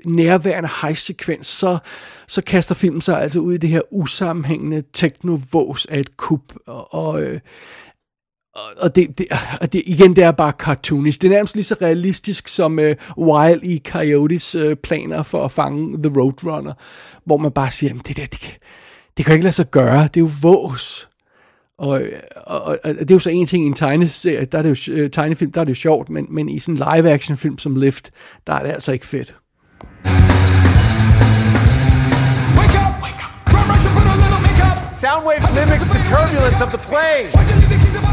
nærværende 0.06 0.70
hejsekvens, 0.82 1.48
så, 1.48 1.78
så 2.28 2.42
kaster 2.42 2.76
filmen 2.76 3.02
sig 3.02 3.22
altså 3.22 3.40
ud 3.40 3.54
i 3.54 3.58
det 3.58 3.70
her 3.70 3.82
usammenhængende 3.92 4.84
teknovås 4.94 5.86
af 5.86 6.00
et 6.00 6.18
kub. 6.18 6.54
Og, 6.68 6.94
og 6.94 7.22
øh, 7.22 7.40
og 8.56 8.96
det, 8.96 9.18
det, 9.18 9.28
og 9.62 9.74
det, 9.74 9.84
igen, 9.86 10.16
det 10.16 10.24
er 10.24 10.32
bare 10.32 10.52
cartoonisk. 10.52 11.22
Det 11.22 11.28
er 11.28 11.32
nærmest 11.32 11.56
lige 11.56 11.64
så 11.64 11.76
realistisk 11.82 12.48
som 12.48 12.80
uh, 12.80 13.28
Wild 13.28 13.64
E. 13.64 13.80
Coyotes 13.90 14.56
uh, 14.56 14.74
planer 14.84 15.24
for 15.24 15.46
at 15.46 15.52
fange 15.52 16.04
The 16.04 16.20
Roadrunner, 16.20 16.74
hvor 17.26 17.38
man 17.38 17.52
bare 17.52 17.72
siger, 17.72 17.94
det 17.94 18.18
der, 18.18 18.26
det, 18.26 18.58
det 19.18 19.26
kan 19.26 19.34
ikke 19.34 19.44
lade 19.44 19.56
sig 19.56 19.72
gøre, 19.72 20.04
det 20.04 20.18
er 20.18 20.22
jo 20.22 20.30
vås. 20.42 21.10
Og, 21.78 22.02
og, 22.48 22.62
og, 22.62 22.80
og 22.84 22.94
det 22.94 23.12
er 23.12 23.16
jo 23.16 23.20
så 23.20 23.30
en 23.30 23.46
ting 23.46 23.64
i 23.64 23.68
en 23.68 23.74
tegneserie, 23.74 24.46
der 24.46 24.58
er 24.58 24.62
det 24.62 24.88
jo, 24.88 24.94
øh, 24.94 25.10
tegnefilm, 25.12 25.52
der 25.52 25.62
er 25.62 25.66
det 25.66 25.70
jo 25.70 25.76
sjovt, 25.76 26.10
men, 26.10 26.28
men 26.30 26.50
i 26.50 26.60
sådan 26.60 26.76
en 26.76 26.84
live-action 26.96 27.38
film 27.38 27.58
som 27.58 27.76
Lift, 27.76 28.12
der 28.48 28.54
er 28.54 28.64
det 28.64 28.72
altså 28.72 28.92
ikke 28.92 29.08
fedt. 29.08 29.36
Wake 32.58 32.78
up! 32.84 32.94
Wake 33.04 33.22
up! 33.26 33.54
Run, 33.54 33.66
rush, 33.72 33.86
and 33.88 33.96
put 33.98 34.08
a 34.08 34.16
little 34.24 34.42
makeup! 34.48 34.96
Sound 34.96 35.26
waves 35.28 35.50
mimic 35.58 35.82
the 35.96 36.02
turbulence 36.14 36.60
of 36.66 36.70
the 36.76 36.82
plane. 36.90 38.11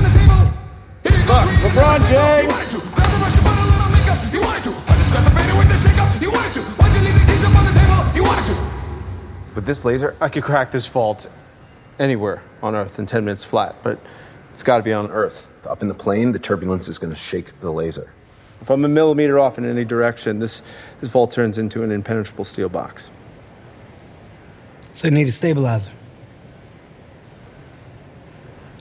Look, 1.28 1.44
LeBron 1.60 2.00
You 2.00 2.06
James. 2.08 2.48
wanted 2.48 2.70
to. 2.72 2.80
Grab 2.94 3.12
a 3.12 3.18
brush 3.18 3.36
and 3.36 3.44
put 3.44 3.58
a 3.58 3.64
little 3.68 3.90
makeup. 3.92 4.32
You 4.32 4.40
wanted 4.40 4.64
to. 4.64 4.70
I 4.90 4.96
just 4.96 5.12
got 5.12 5.24
the 5.24 5.30
fader 5.36 5.58
with 5.58 5.68
the 5.68 5.76
shake 5.76 5.98
up. 5.98 6.22
You 6.22 6.30
wanted 6.32 6.52
to. 6.54 6.60
Why'd 6.62 6.94
you 6.94 7.00
leave 7.02 7.14
the 7.14 7.26
keys 7.30 7.44
up 7.44 7.54
on 7.54 7.64
the 7.66 7.72
table? 7.72 8.16
You 8.16 8.24
wanted 8.24 8.46
to. 8.46 9.54
With 9.54 9.66
this 9.66 9.84
laser, 9.84 10.16
I 10.22 10.30
could 10.30 10.42
crack 10.42 10.70
this 10.70 10.86
vault 10.86 11.28
anywhere 11.98 12.42
on 12.62 12.74
Earth 12.74 12.98
in 12.98 13.04
10 13.04 13.26
minutes 13.26 13.44
flat, 13.44 13.76
but 13.82 14.00
it's 14.52 14.62
got 14.62 14.78
to 14.78 14.82
be 14.82 14.92
on 14.94 15.10
Earth. 15.10 15.48
Up 15.66 15.82
in 15.82 15.88
the 15.88 15.94
plane, 15.94 16.32
the 16.32 16.38
turbulence 16.38 16.88
is 16.88 16.96
going 16.96 17.12
to 17.12 17.18
shake 17.18 17.60
the 17.60 17.70
laser. 17.70 18.10
If 18.62 18.70
I'm 18.70 18.84
a 18.86 18.88
millimeter 18.88 19.38
off 19.38 19.58
in 19.58 19.66
any 19.66 19.84
direction, 19.84 20.38
this, 20.38 20.62
this 21.00 21.10
vault 21.10 21.30
turns 21.30 21.58
into 21.58 21.82
an 21.82 21.92
impenetrable 21.92 22.44
steel 22.44 22.70
box. 22.70 23.10
So 24.94 25.08
you 25.08 25.10
need 25.12 25.28
a 25.28 25.32
stabilizer. 25.32 25.92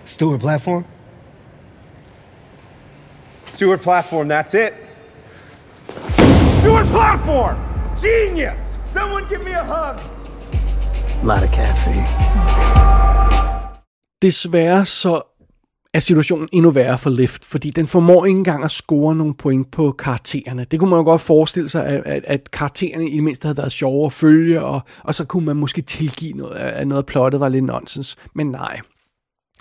Stewart 0.05 0.39
platform? 0.39 0.85
Stewart 3.47 3.79
platform, 3.79 4.29
that's 4.29 4.53
it. 4.53 4.73
Stewart 6.59 6.87
platform! 6.87 7.55
Genius! 7.97 8.77
Someone 8.83 9.23
give 9.29 9.43
me 9.43 9.51
a 9.51 9.63
hug! 9.63 9.99
A 11.21 11.25
lot 11.25 11.43
of 11.43 11.53
caffeine. 11.53 12.07
Desværre 14.21 14.85
så 14.85 15.21
er 15.93 15.99
situationen 15.99 16.49
endnu 16.51 16.71
værre 16.71 16.97
for 16.97 17.09
Lift, 17.09 17.45
fordi 17.45 17.69
den 17.69 17.87
formår 17.87 18.25
ikke 18.25 18.37
engang 18.37 18.63
at 18.63 18.71
score 18.71 19.15
nogle 19.15 19.33
point 19.33 19.71
på 19.71 19.91
karaktererne. 19.91 20.65
Det 20.71 20.79
kunne 20.79 20.89
man 20.89 20.97
jo 20.99 21.03
godt 21.03 21.21
forestille 21.21 21.69
sig, 21.69 21.85
at, 21.85 22.03
at, 22.05 22.23
at 22.27 22.51
karaktererne 22.51 23.09
i 23.09 23.15
det 23.15 23.23
mindste 23.23 23.45
havde 23.45 23.57
været 23.57 23.71
sjove 23.71 24.05
at 24.05 24.13
følge, 24.13 24.61
og, 24.61 24.81
og 25.03 25.15
så 25.15 25.25
kunne 25.25 25.45
man 25.45 25.55
måske 25.55 25.81
tilgive 25.81 26.33
noget, 26.33 26.55
at 26.55 26.87
noget 26.87 27.01
af 27.01 27.05
plottet 27.05 27.39
var 27.39 27.49
lidt 27.49 27.65
nonsens. 27.65 28.15
Men 28.35 28.47
nej. 28.47 28.79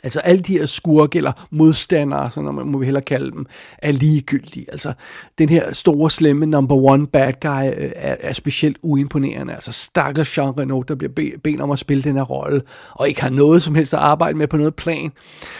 Altså 0.07 0.21
alle 0.21 0.43
de 0.43 0.53
her 0.59 0.67
skurke 0.67 1.17
eller 1.17 1.33
modstandere, 1.51 2.31
så 2.31 2.41
må 2.41 2.79
vi 2.79 2.85
hellere 2.85 3.05
kalde 3.05 3.31
dem, 3.31 3.47
er 3.79 3.93
ligegyldige. 3.93 4.67
Altså 4.73 4.93
den 5.39 5.49
her 5.49 5.73
store, 5.73 6.11
slemme 6.11 6.47
number 6.47 6.75
one 6.75 7.07
bad 7.07 7.33
guy 7.41 7.83
øh, 7.83 7.91
er, 7.97 8.17
er 8.21 8.33
specielt 8.33 8.77
uimponerende. 8.83 9.53
Altså 9.55 9.73
stakkels 9.73 10.39
Jean 10.39 10.59
Reno, 10.59 10.83
der 10.83 10.95
bliver 10.95 11.13
be- 11.13 11.39
bedt 11.45 11.61
om 11.61 11.71
at 11.71 11.79
spille 11.79 12.03
den 12.03 12.17
her 12.17 12.23
rolle, 12.23 12.63
og 12.91 13.09
ikke 13.09 13.23
har 13.23 13.31
noget 13.31 13.63
som 13.63 13.75
helst 13.75 13.95
at 13.95 14.01
arbejde 14.01 14.39
med 14.39 14.47
på 14.47 14.57
noget 14.57 14.75
plan. 14.75 15.13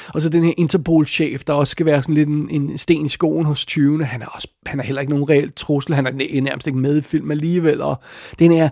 Og 0.09 0.23
så 0.23 0.29
den 0.29 0.45
her 0.45 0.53
Interpol-chef, 0.59 1.45
der 1.45 1.53
også 1.53 1.71
skal 1.71 1.87
være 1.87 2.03
sådan 2.03 2.15
lidt 2.15 2.29
en, 2.29 2.49
en 2.51 2.79
sten 2.79 3.07
i 3.07 3.09
skoen 3.09 3.45
hos 3.45 3.67
20'erne. 3.71 4.03
Han 4.05 4.23
er, 4.23 4.27
også, 4.27 4.49
han 4.67 4.81
er 4.81 4.85
heller 4.85 5.01
ikke 5.01 5.13
nogen 5.13 5.29
reelt 5.29 5.57
trussel. 5.57 5.95
Han 5.95 6.07
er 6.07 6.41
nærmest 6.41 6.67
ikke 6.67 6.79
med 6.79 6.99
i 6.99 7.03
film 7.03 7.31
alligevel. 7.31 7.81
Og 7.81 8.01
den 8.39 8.53
her 8.53 8.69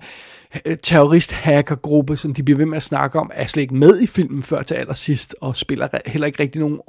Øh, 0.65 0.77
terrorist-hacker-gruppe, 0.83 2.17
som 2.17 2.35
de 2.35 2.43
bliver 2.43 2.59
ved 2.59 2.67
med 2.67 2.77
at 2.77 2.83
snakke 2.83 3.19
om, 3.19 3.31
er 3.35 3.47
slet 3.47 3.63
ikke 3.63 3.75
med 3.75 4.01
i 4.01 4.07
filmen 4.07 4.43
før 4.43 4.63
til 4.63 4.75
allersidst, 4.75 5.37
og 5.41 5.57
spiller 5.57 5.89
heller 6.07 6.27
ikke 6.27 6.43
rigtig 6.43 6.61
nogen 6.61 6.81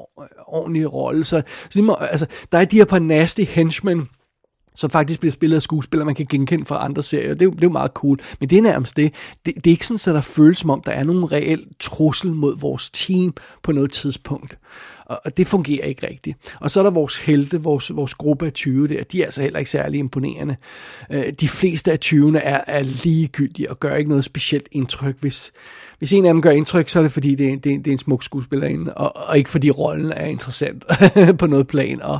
ordentlig 0.47 0.93
rolle. 0.93 1.23
Så, 1.23 1.41
så 1.63 1.79
de 1.79 1.81
må, 1.81 1.93
altså, 1.93 2.25
der 2.51 2.57
er 2.57 2.65
de 2.65 2.77
her 2.77 2.85
par 2.85 2.99
nasty 2.99 3.41
henchmen, 3.41 4.09
som 4.75 4.89
faktisk 4.89 5.19
bliver 5.19 5.31
spillet 5.31 5.55
af 5.55 5.61
skuespillere, 5.61 6.05
man 6.05 6.15
kan 6.15 6.25
genkende 6.29 6.65
fra 6.65 6.85
andre 6.85 7.03
serier. 7.03 7.33
Det 7.33 7.41
er, 7.41 7.45
jo, 7.45 7.51
det 7.51 7.61
er 7.63 7.67
jo 7.67 7.71
meget 7.71 7.91
cool. 7.91 8.19
Men 8.39 8.49
det 8.49 8.57
er 8.57 8.61
nærmest 8.61 8.97
det. 8.97 9.13
det. 9.45 9.55
Det 9.55 9.67
er 9.67 9.71
ikke 9.71 9.87
sådan, 9.87 10.11
at 10.11 10.15
der 10.15 10.21
føles 10.21 10.57
som 10.57 10.69
om, 10.69 10.81
der 10.85 10.91
er 10.91 11.03
nogen 11.03 11.31
reel 11.31 11.67
trussel 11.79 12.33
mod 12.33 12.59
vores 12.59 12.89
team 12.89 13.33
på 13.63 13.71
noget 13.71 13.91
tidspunkt. 13.91 14.57
Og, 15.05 15.21
og 15.25 15.37
det 15.37 15.47
fungerer 15.47 15.85
ikke 15.85 16.07
rigtigt. 16.07 16.37
Og 16.59 16.71
så 16.71 16.79
er 16.79 16.83
der 16.83 16.91
vores 16.91 17.17
helte, 17.17 17.61
vores, 17.61 17.95
vores 17.95 18.13
gruppe 18.13 18.45
af 18.45 18.53
20 18.53 18.87
der. 18.87 19.03
De 19.03 19.21
er 19.21 19.25
altså 19.25 19.41
heller 19.41 19.59
ikke 19.59 19.71
særlig 19.71 19.99
imponerende. 19.99 20.55
Øh, 21.11 21.23
de 21.39 21.47
fleste 21.47 21.91
af 21.91 21.97
20'erne 22.05 22.37
er, 22.37 22.61
er 22.67 22.83
ligegyldige 22.83 23.69
og 23.69 23.79
gør 23.79 23.95
ikke 23.95 24.09
noget 24.09 24.25
specielt 24.25 24.67
indtryk. 24.71 25.15
Hvis, 25.19 25.51
hvis 25.99 26.13
en 26.13 26.25
af 26.25 26.33
dem 26.33 26.41
gør 26.41 26.51
indtryk, 26.51 26.89
så 26.89 26.99
er 26.99 27.03
det 27.03 27.11
fordi, 27.11 27.35
det 27.35 27.53
er, 27.53 27.57
det 27.57 27.73
er, 27.73 27.77
det 27.77 27.87
er 27.87 27.91
en 27.91 27.97
smuk 27.97 28.23
skuespillerinde, 28.23 28.93
og, 28.93 29.27
og 29.29 29.37
ikke 29.37 29.49
fordi 29.49 29.71
rollen 29.71 30.11
er 30.11 30.25
interessant 30.25 30.85
på 31.39 31.47
noget 31.47 31.67
plan. 31.67 32.01
Og, 32.01 32.19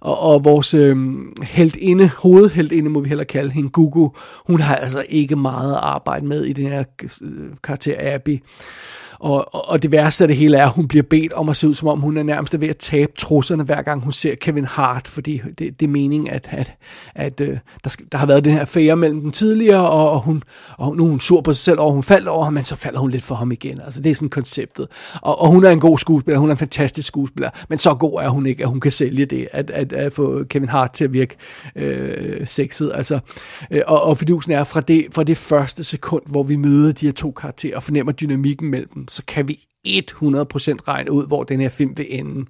og, 0.00 0.18
og 0.18 0.44
vores 0.44 0.74
øh, 0.74 0.96
heldinde, 1.42 2.08
hovedheldinde 2.08 2.90
må 2.90 3.00
vi 3.00 3.08
heller 3.08 3.24
kalde 3.24 3.50
hende, 3.50 3.68
Gugu, 3.68 4.12
hun 4.46 4.60
har 4.60 4.76
altså 4.76 5.04
ikke 5.08 5.36
meget 5.36 5.72
at 5.72 5.78
arbejde 5.82 6.26
med 6.26 6.44
i 6.44 6.52
den 6.52 6.66
her 6.66 6.84
øh, 7.22 7.50
karakter 7.62 8.14
Abby. 8.14 8.42
Og, 9.22 9.54
og, 9.54 9.68
og 9.68 9.82
det 9.82 9.92
værste 9.92 10.24
af 10.24 10.28
det 10.28 10.36
hele 10.36 10.56
er, 10.56 10.66
at 10.66 10.72
hun 10.72 10.88
bliver 10.88 11.02
bedt 11.02 11.32
om 11.32 11.48
at 11.48 11.56
se 11.56 11.68
ud, 11.68 11.74
som 11.74 11.88
om 11.88 12.00
hun 12.00 12.16
er 12.16 12.22
nærmest 12.22 12.60
ved 12.60 12.68
at 12.68 12.76
tabe 12.76 13.12
trusserne, 13.18 13.62
hver 13.64 13.82
gang 13.82 14.02
hun 14.02 14.12
ser 14.12 14.34
Kevin 14.34 14.64
Hart, 14.64 15.08
fordi 15.08 15.42
det, 15.58 15.80
det 15.80 15.86
er 15.86 15.88
meningen, 15.88 16.28
at, 16.28 16.48
at, 16.50 16.72
at 17.14 17.40
øh, 17.40 17.58
der, 17.84 17.90
skal, 17.90 18.06
der 18.12 18.18
har 18.18 18.26
været 18.26 18.44
den 18.44 18.52
her 18.52 18.60
affære 18.60 18.96
mellem 18.96 19.20
dem 19.20 19.30
tidligere, 19.30 19.90
og, 19.90 20.10
og, 20.10 20.20
hun, 20.20 20.42
og 20.78 20.96
nu 20.96 21.04
er 21.04 21.10
hun 21.10 21.20
sur 21.20 21.40
på 21.40 21.52
sig 21.52 21.64
selv, 21.64 21.80
og 21.80 21.92
hun 21.92 22.02
faldt 22.02 22.28
over 22.28 22.44
ham, 22.44 22.52
men 22.52 22.64
så 22.64 22.76
falder 22.76 23.00
hun 23.00 23.10
lidt 23.10 23.22
for 23.22 23.34
ham 23.34 23.52
igen. 23.52 23.80
Altså 23.80 24.00
det 24.00 24.10
er 24.10 24.14
sådan 24.14 24.28
konceptet. 24.28 24.86
Og, 25.22 25.40
og 25.40 25.48
hun 25.48 25.64
er 25.64 25.70
en 25.70 25.80
god 25.80 25.98
skuespiller, 25.98 26.38
hun 26.38 26.48
er 26.48 26.52
en 26.54 26.58
fantastisk 26.58 27.08
skuespiller, 27.08 27.50
men 27.68 27.78
så 27.78 27.94
god 27.94 28.20
er 28.22 28.28
hun 28.28 28.46
ikke, 28.46 28.62
at 28.62 28.68
hun 28.68 28.80
kan 28.80 28.90
sælge 28.90 29.26
det, 29.26 29.48
at, 29.52 29.70
at, 29.70 29.92
at 29.92 30.12
få 30.12 30.44
Kevin 30.44 30.68
Hart 30.68 30.92
til 30.92 31.04
at 31.04 31.12
virke 31.12 31.36
øh, 31.76 32.46
sexet. 32.46 32.92
Altså, 32.94 33.18
øh, 33.70 33.82
og, 33.86 34.02
og 34.02 34.16
fidusen 34.16 34.52
er 34.52 34.64
fra 34.64 34.80
det, 34.80 35.06
fra 35.12 35.24
det 35.24 35.36
første 35.36 35.84
sekund, 35.84 36.22
hvor 36.26 36.42
vi 36.42 36.56
møder 36.56 36.92
de 36.92 37.06
her 37.06 37.12
to 37.12 37.30
karakterer 37.30 37.76
og 37.76 37.82
fornemmer 37.82 38.12
dynamikken 38.12 38.70
mellem 38.70 38.88
dem, 38.94 39.08
så 39.12 39.22
kan 39.26 39.48
vi 39.48 39.66
100% 39.86 39.90
regne 40.88 41.12
ud, 41.12 41.26
hvor 41.26 41.44
den 41.44 41.60
her 41.60 41.68
film 41.68 41.98
vil 41.98 42.06
ende. 42.08 42.46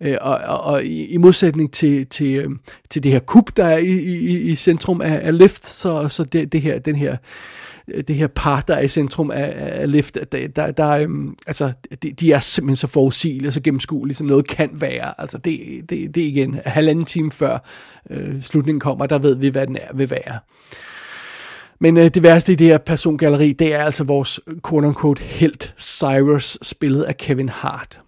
Øh, 0.00 0.16
og, 0.20 0.36
og, 0.36 0.60
og 0.60 0.84
i, 0.84 1.06
i 1.06 1.16
modsætning 1.16 1.72
til, 1.72 2.06
til, 2.06 2.34
øhm, 2.34 2.60
til 2.90 3.02
det 3.02 3.12
her 3.12 3.18
kub, 3.18 3.50
der 3.56 3.64
er 3.64 3.78
i, 3.78 3.98
i, 3.98 4.40
i 4.40 4.56
centrum 4.56 5.00
af, 5.00 5.20
af 5.22 5.38
Lift, 5.38 5.66
så, 5.66 6.08
så 6.08 6.24
det, 6.24 6.52
det 6.52 6.62
her, 6.62 6.78
den 6.78 6.96
her 6.96 7.16
øh, 7.88 8.04
det 8.08 8.16
her 8.16 8.26
par, 8.26 8.60
der 8.60 8.74
er 8.74 8.80
i 8.80 8.88
centrum 8.88 9.30
af, 9.30 9.52
af 9.56 9.92
Lift, 9.92 10.18
der, 10.32 10.48
der, 10.48 10.70
der 10.70 10.90
øhm, 10.90 11.34
altså, 11.46 11.72
de, 12.02 12.12
de 12.12 12.32
er 12.32 12.40
simpelthen 12.40 12.76
så 12.76 12.86
forudsigelige 12.86 13.48
og 13.48 13.52
så 13.52 13.60
gennemskuelige, 13.60 14.16
som 14.16 14.26
noget 14.26 14.48
kan 14.48 14.70
være. 14.72 15.20
Altså, 15.20 15.38
det, 15.38 15.60
det, 15.90 16.14
det 16.14 16.22
er 16.22 16.26
igen 16.26 16.60
halvanden 16.64 17.04
time 17.04 17.32
før 17.32 17.58
øh, 18.10 18.42
slutningen 18.42 18.80
kommer, 18.80 19.06
der 19.06 19.18
ved 19.18 19.34
vi, 19.34 19.48
hvad 19.48 19.66
den 19.66 19.76
er, 19.76 19.94
vil 19.94 20.10
være. 20.10 20.38
Men 21.80 21.96
øh, 21.96 22.08
det 22.14 22.22
værste 22.22 22.52
i 22.52 22.56
det 22.56 22.66
her 22.66 22.78
persongalleri, 22.78 23.52
det 23.52 23.74
er 23.74 23.84
altså 23.84 24.04
vores 24.04 24.40
øh, 24.46 24.56
quote-unquote 24.68 25.22
helt 25.22 25.74
Cyrus, 25.78 26.58
spillet 26.62 27.02
af 27.02 27.16
Kevin 27.16 27.48
Hart. 27.48 28.00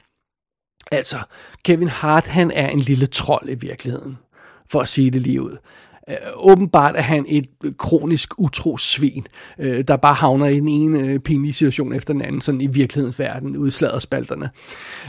Altså, 0.93 1.19
Kevin 1.65 1.89
Hart, 1.89 2.27
han 2.27 2.51
er 2.51 2.69
en 2.69 2.81
lille 2.81 3.07
trold 3.07 3.49
i 3.49 3.55
virkeligheden, 3.55 4.19
for 4.71 4.81
at 4.81 4.89
sige 4.89 5.11
det 5.11 5.21
lige 5.21 5.43
ud. 5.43 5.57
Øh, 6.11 6.17
åbenbart 6.37 6.97
er 6.97 7.03
han 7.03 7.25
et 7.29 7.47
kronisk 7.79 8.39
utrosvin, 8.39 9.27
øh, 9.59 9.85
der 9.89 9.97
bare 9.97 10.15
havner 10.15 10.47
i 10.47 10.61
den 10.61 10.69
ene 10.69 10.99
øh, 10.99 11.19
pinlige 11.19 11.53
situation 11.53 11.93
efter 11.93 12.13
den 12.13 12.23
anden, 12.23 12.41
sådan 12.41 12.61
i 12.61 12.67
virkelighedens 12.67 13.19
verden, 13.19 13.57
udslaget 13.57 14.03
spalterne. 14.03 14.51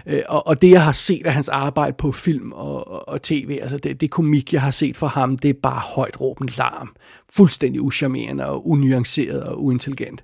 Øh, 0.05 0.21
og, 0.29 0.47
og 0.47 0.61
det, 0.61 0.71
jeg 0.71 0.83
har 0.83 0.91
set 0.91 1.25
af 1.25 1.33
hans 1.33 1.49
arbejde 1.49 1.95
på 1.97 2.11
film 2.11 2.51
og, 2.51 2.87
og, 2.87 3.09
og 3.09 3.21
tv, 3.21 3.59
altså 3.61 3.77
det, 3.77 4.01
det 4.01 4.11
komik, 4.11 4.53
jeg 4.53 4.61
har 4.61 4.71
set 4.71 4.97
fra 4.97 5.07
ham, 5.07 5.37
det 5.37 5.49
er 5.49 5.59
bare 5.63 5.81
højt 5.95 6.21
råbende 6.21 6.53
larm. 6.57 6.95
Fuldstændig 7.33 7.81
uschammerende 7.81 8.45
og 8.45 8.69
unuanceret 8.69 9.43
og 9.43 9.63
uintelligent. 9.63 10.23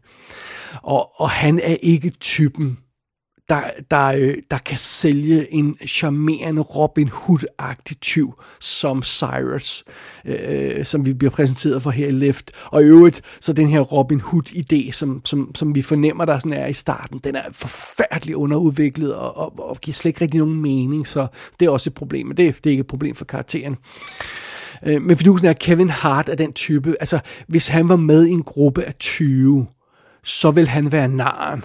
Og, 0.82 1.22
og 1.22 1.30
han 1.30 1.60
er 1.64 1.76
ikke 1.82 2.10
typen, 2.10 2.78
der, 3.50 3.62
der, 3.92 4.06
øh, 4.06 4.38
der 4.52 4.58
kan 4.58 4.78
sælge 4.78 5.54
en 5.54 5.78
charmerende 5.88 6.62
Robin 6.62 7.10
Hood-agtig 7.10 7.96
tyv 8.02 8.34
som 8.60 9.04
Cyrus, 9.04 9.84
øh, 10.26 10.86
som 10.86 11.06
vi 11.06 11.14
bliver 11.14 11.32
præsenteret 11.32 11.82
for 11.82 11.90
her 11.90 12.08
i 12.08 12.12
Lift. 12.12 12.52
Og 12.66 12.82
i 12.82 12.86
øvrigt, 12.86 13.22
så 13.42 13.54
den 13.54 13.68
her 13.68 13.80
Robin 13.80 14.22
Hood-idé, 14.22 14.92
som, 14.92 15.22
som, 15.26 15.56
som 15.56 15.76
vi 15.76 15.82
fornemmer, 15.82 16.26
der 16.26 16.40
sådan 16.40 16.58
er 16.58 16.68
i 16.68 16.74
starten, 16.74 17.20
den 17.24 17.36
er 17.36 17.44
forfærdeligt 17.52 18.36
underudviklet 18.36 19.16
og, 19.16 19.38
og, 19.38 19.70
og 19.70 19.78
giver 19.82 19.94
slet 19.94 20.10
ikke 20.10 20.22
rigtig 20.22 20.40
nogen 20.40 20.62
mening, 20.62 21.08
så 21.08 21.28
det 21.60 21.66
er 21.66 21.70
også 21.70 21.90
et 21.90 21.94
problem, 21.94 22.28
men 22.28 22.38
det, 22.38 22.56
det 22.56 22.66
er 22.66 22.72
ikke 22.72 22.82
et 22.82 22.88
problem 22.88 23.16
for 23.16 23.26
karakteren. 23.26 23.78
Øh, 24.86 25.02
men 25.02 25.18
fidusen 25.18 25.48
er, 25.48 25.52
at 25.52 25.60
Kevin 25.60 25.90
Hart 25.90 26.30
er 26.30 26.36
den 26.36 26.54
type, 26.54 26.96
altså 27.00 27.20
hvis 27.48 27.68
han 27.68 27.90
var 27.90 27.96
med 27.96 28.26
i 28.26 28.32
en 28.32 28.44
gruppe 28.44 28.84
af 28.84 28.96
20, 28.96 29.68
så 30.24 30.52
vil 30.52 30.68
han 30.68 30.92
være 30.92 31.08
naren. 31.08 31.64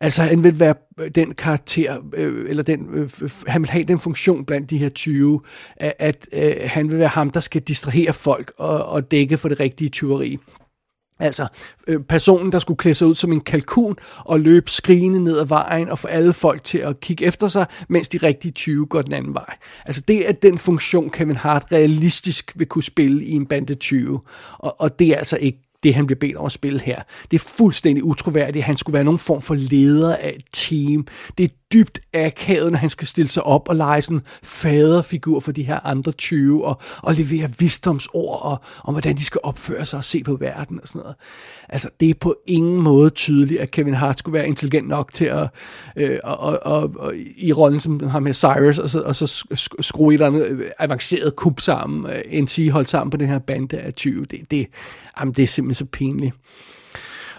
Altså 0.00 0.22
han 0.22 0.44
vil 0.44 0.60
være 0.60 0.74
øh, 1.00 1.10
den 1.10 1.34
karakter, 1.34 1.98
øh, 2.14 2.50
eller 2.50 2.62
den, 2.62 2.88
øh, 2.94 3.10
han 3.46 3.62
vil 3.62 3.70
have 3.70 3.84
den 3.84 3.98
funktion 3.98 4.44
blandt 4.44 4.70
de 4.70 4.78
her 4.78 4.88
20, 4.88 5.40
at, 5.76 5.94
at 5.98 6.28
øh, 6.32 6.56
han 6.64 6.90
vil 6.90 6.98
være 6.98 7.08
ham, 7.08 7.30
der 7.30 7.40
skal 7.40 7.62
distrahere 7.62 8.12
folk 8.12 8.52
og, 8.58 8.84
og 8.84 9.10
dække 9.10 9.36
for 9.36 9.48
det 9.48 9.60
rigtige 9.60 9.88
tyveri. 9.88 10.38
Altså 11.20 11.46
øh, 11.88 12.00
personen, 12.00 12.52
der 12.52 12.58
skulle 12.58 12.78
klæde 12.78 12.94
sig 12.94 13.06
ud 13.06 13.14
som 13.14 13.32
en 13.32 13.40
kalkun 13.40 13.96
og 14.18 14.40
løbe 14.40 14.70
skrigende 14.70 15.24
ned 15.24 15.38
ad 15.38 15.46
vejen 15.46 15.88
og 15.88 15.98
få 15.98 16.08
alle 16.08 16.32
folk 16.32 16.64
til 16.64 16.78
at 16.78 17.00
kigge 17.00 17.24
efter 17.24 17.48
sig, 17.48 17.66
mens 17.88 18.08
de 18.08 18.18
rigtige 18.18 18.52
20 18.52 18.86
går 18.86 19.02
den 19.02 19.12
anden 19.12 19.34
vej. 19.34 19.56
Altså 19.86 20.02
det 20.08 20.28
er 20.28 20.32
den 20.32 20.58
funktion, 20.58 21.10
Kevin 21.10 21.36
Hart 21.36 21.72
realistisk 21.72 22.52
vil 22.56 22.66
kunne 22.66 22.84
spille 22.84 23.24
i 23.24 23.30
en 23.32 23.46
bande 23.46 23.74
20, 23.74 24.20
og, 24.58 24.80
og 24.80 24.98
det 24.98 25.08
er 25.08 25.16
altså 25.16 25.36
ikke 25.36 25.69
det, 25.82 25.94
han 25.94 26.06
bliver 26.06 26.18
bedt 26.18 26.36
om 26.36 26.46
at 26.46 26.52
spille 26.52 26.80
her. 26.80 27.02
Det 27.30 27.40
er 27.40 27.44
fuldstændig 27.56 28.04
utroværdigt. 28.04 28.64
Han 28.64 28.76
skulle 28.76 28.94
være 28.94 29.04
nogen 29.04 29.18
form 29.18 29.40
for 29.40 29.54
leder 29.54 30.16
af 30.16 30.34
et 30.36 30.44
team. 30.52 31.06
Det 31.38 31.44
er 31.44 31.48
dybt 31.72 32.00
akavet, 32.14 32.72
når 32.72 32.78
han 32.78 32.90
skal 32.90 33.06
stille 33.06 33.28
sig 33.28 33.42
op 33.42 33.68
og 33.68 33.76
lege 33.76 34.02
sådan 34.02 34.22
faderfigur 34.42 35.40
for 35.40 35.52
de 35.52 35.62
her 35.62 35.86
andre 35.86 36.12
20, 36.12 36.64
og, 36.64 36.80
og 37.02 37.14
levere 37.14 37.50
visdomsord 37.58 38.42
og, 38.42 38.60
om, 38.84 38.94
hvordan 38.94 39.16
de 39.16 39.24
skal 39.24 39.40
opføre 39.44 39.86
sig 39.86 39.96
og 39.96 40.04
se 40.04 40.24
på 40.24 40.36
verden 40.36 40.80
og 40.82 40.88
sådan 40.88 41.00
noget. 41.00 41.16
Altså, 41.68 41.88
det 42.00 42.10
er 42.10 42.14
på 42.20 42.36
ingen 42.46 42.82
måde 42.82 43.10
tydeligt, 43.10 43.60
at 43.60 43.70
Kevin 43.70 43.94
Hart 43.94 44.18
skulle 44.18 44.34
være 44.34 44.48
intelligent 44.48 44.88
nok 44.88 45.12
til 45.12 45.24
at, 45.24 45.48
øh, 45.96 46.18
og, 46.24 46.38
og, 46.38 46.58
og, 46.62 46.94
og, 46.98 47.14
i 47.36 47.52
rollen 47.52 47.80
som 47.80 48.08
ham 48.08 48.22
med 48.22 48.34
Cyrus, 48.34 48.78
og 48.78 48.90
så, 48.90 49.00
og 49.00 49.16
så 49.16 49.44
skrue 49.80 50.14
et 50.14 50.14
eller 50.14 50.26
andet 50.26 50.48
øh, 50.48 50.70
avanceret 50.78 51.36
kub 51.36 51.60
sammen, 51.60 52.12
øh, 52.12 52.42
NC 52.42 52.68
holdt 52.72 52.88
sammen 52.88 53.10
på 53.10 53.16
den 53.16 53.28
her 53.28 53.38
bande 53.38 53.78
af 53.78 53.94
20. 53.94 54.24
Det, 54.24 54.50
det, 54.50 54.66
jamen, 55.20 55.34
det 55.34 55.42
er 55.42 55.46
simpelthen 55.46 55.69
så 55.74 55.84
pinligt. 55.84 56.34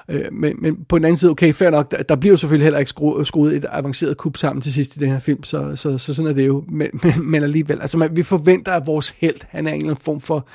Øh, 0.10 0.34
men, 0.34 0.56
men 0.62 0.86
på 0.90 0.98
den 0.98 1.06
anden 1.06 1.18
side, 1.18 1.32
okay, 1.32 1.54
fair 1.54 1.70
nok, 1.70 1.92
der, 1.92 2.04
der 2.04 2.16
bliver 2.16 2.34
jo 2.34 2.38
selvfølgelig 2.38 2.66
heller 2.66 2.80
ikke 2.80 2.90
skruet, 2.90 3.28
skruet 3.28 3.56
et 3.56 3.66
avanceret 3.70 4.18
kub 4.18 4.38
sammen 4.38 4.62
til 4.62 4.74
sidst 4.74 4.96
i 4.96 5.00
den 5.00 5.10
her 5.10 5.20
film, 5.20 5.44
så, 5.44 5.76
så, 5.76 5.98
så 5.98 6.14
sådan 6.14 6.30
er 6.32 6.34
det 6.34 6.48
jo. 6.48 6.64
Men, 6.70 6.88
men, 7.04 7.14
men 7.30 7.44
alligevel, 7.44 7.82
altså 7.82 7.98
man, 7.98 8.16
vi 8.16 8.24
forventer, 8.24 8.72
at 8.72 8.88
vores 8.88 9.10
held, 9.10 9.40
han 9.50 9.68
er 9.68 9.72
en 9.72 9.78
eller 9.78 9.90
anden 9.92 10.04
form 10.04 10.20
for, 10.20 10.48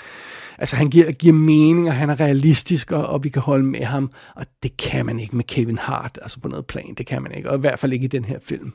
altså 0.58 0.76
han 0.76 0.90
giver, 0.90 1.12
giver 1.12 1.34
mening, 1.34 1.88
og 1.88 1.94
han 1.94 2.10
er 2.10 2.20
realistisk, 2.20 2.92
og, 2.92 3.06
og 3.06 3.24
vi 3.24 3.28
kan 3.28 3.42
holde 3.42 3.64
med 3.64 3.84
ham, 3.84 4.10
og 4.36 4.46
det 4.62 4.76
kan 4.76 5.06
man 5.06 5.20
ikke 5.20 5.36
med 5.36 5.44
Kevin 5.44 5.78
Hart, 5.78 6.18
altså 6.22 6.40
på 6.40 6.48
noget 6.48 6.66
plan, 6.66 6.94
det 6.98 7.06
kan 7.06 7.22
man 7.22 7.32
ikke, 7.32 7.50
og 7.50 7.56
i 7.56 7.60
hvert 7.60 7.78
fald 7.78 7.92
ikke 7.92 8.04
i 8.04 8.08
den 8.08 8.24
her 8.24 8.38
film. 8.42 8.72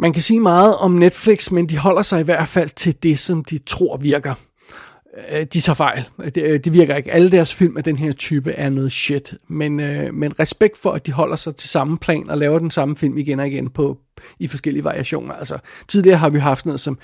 Man 0.00 0.12
kan 0.12 0.22
sige 0.22 0.40
meget 0.40 0.76
om 0.76 0.90
Netflix, 0.90 1.50
men 1.50 1.68
de 1.68 1.78
holder 1.78 2.02
sig 2.02 2.20
i 2.20 2.24
hvert 2.24 2.48
fald 2.48 2.70
til 2.70 3.02
det, 3.02 3.18
som 3.18 3.44
de 3.44 3.58
tror 3.58 3.96
virker. 3.96 4.34
Øh, 5.32 5.46
de 5.52 5.60
tager 5.60 5.74
fejl. 5.74 6.04
Det, 6.34 6.42
øh, 6.42 6.60
det 6.64 6.72
virker 6.72 6.96
ikke. 6.96 7.12
Alle 7.12 7.30
deres 7.30 7.54
film 7.54 7.76
af 7.76 7.84
den 7.84 7.96
her 7.96 8.12
type 8.12 8.52
er 8.52 8.70
noget 8.70 8.92
shit. 8.92 9.34
Men, 9.48 9.80
øh, 9.80 10.14
men 10.14 10.40
respekt 10.40 10.78
for, 10.78 10.92
at 10.92 11.06
de 11.06 11.12
holder 11.12 11.36
sig 11.36 11.56
til 11.56 11.68
samme 11.68 11.98
plan 11.98 12.30
og 12.30 12.38
laver 12.38 12.58
den 12.58 12.70
samme 12.70 12.96
film 12.96 13.18
igen 13.18 13.40
og 13.40 13.46
igen 13.46 13.70
på, 13.70 13.98
i 14.38 14.46
forskellige 14.46 14.84
variationer. 14.84 15.34
Altså, 15.34 15.58
tidligere 15.88 16.18
har 16.18 16.28
vi 16.28 16.38
haft 16.38 16.60
sådan 16.60 16.70
noget 16.70 16.80
som 16.80 16.98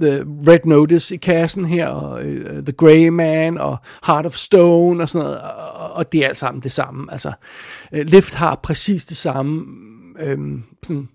The 0.00 0.24
Red 0.48 0.58
Notice 0.64 1.14
i 1.14 1.18
kassen 1.18 1.64
her, 1.64 1.88
og 1.88 2.26
uh, 2.26 2.64
The 2.64 2.72
Grey 2.72 3.08
Man, 3.08 3.58
og 3.58 3.76
Heart 4.06 4.26
of 4.26 4.34
Stone 4.34 5.02
og 5.02 5.08
sådan 5.08 5.24
noget, 5.24 5.40
og, 5.40 5.90
og 5.92 6.12
det 6.12 6.24
er 6.24 6.28
alt 6.28 6.36
sammen 6.36 6.62
det 6.62 6.72
samme. 6.72 7.12
Altså, 7.12 7.32
øh, 7.92 8.00
uh, 8.00 8.06
Lift 8.06 8.34
har 8.34 8.60
præcis 8.62 9.04
det 9.04 9.16
samme, 9.16 9.64
øh, 10.20 10.38
sådan, 10.82 11.08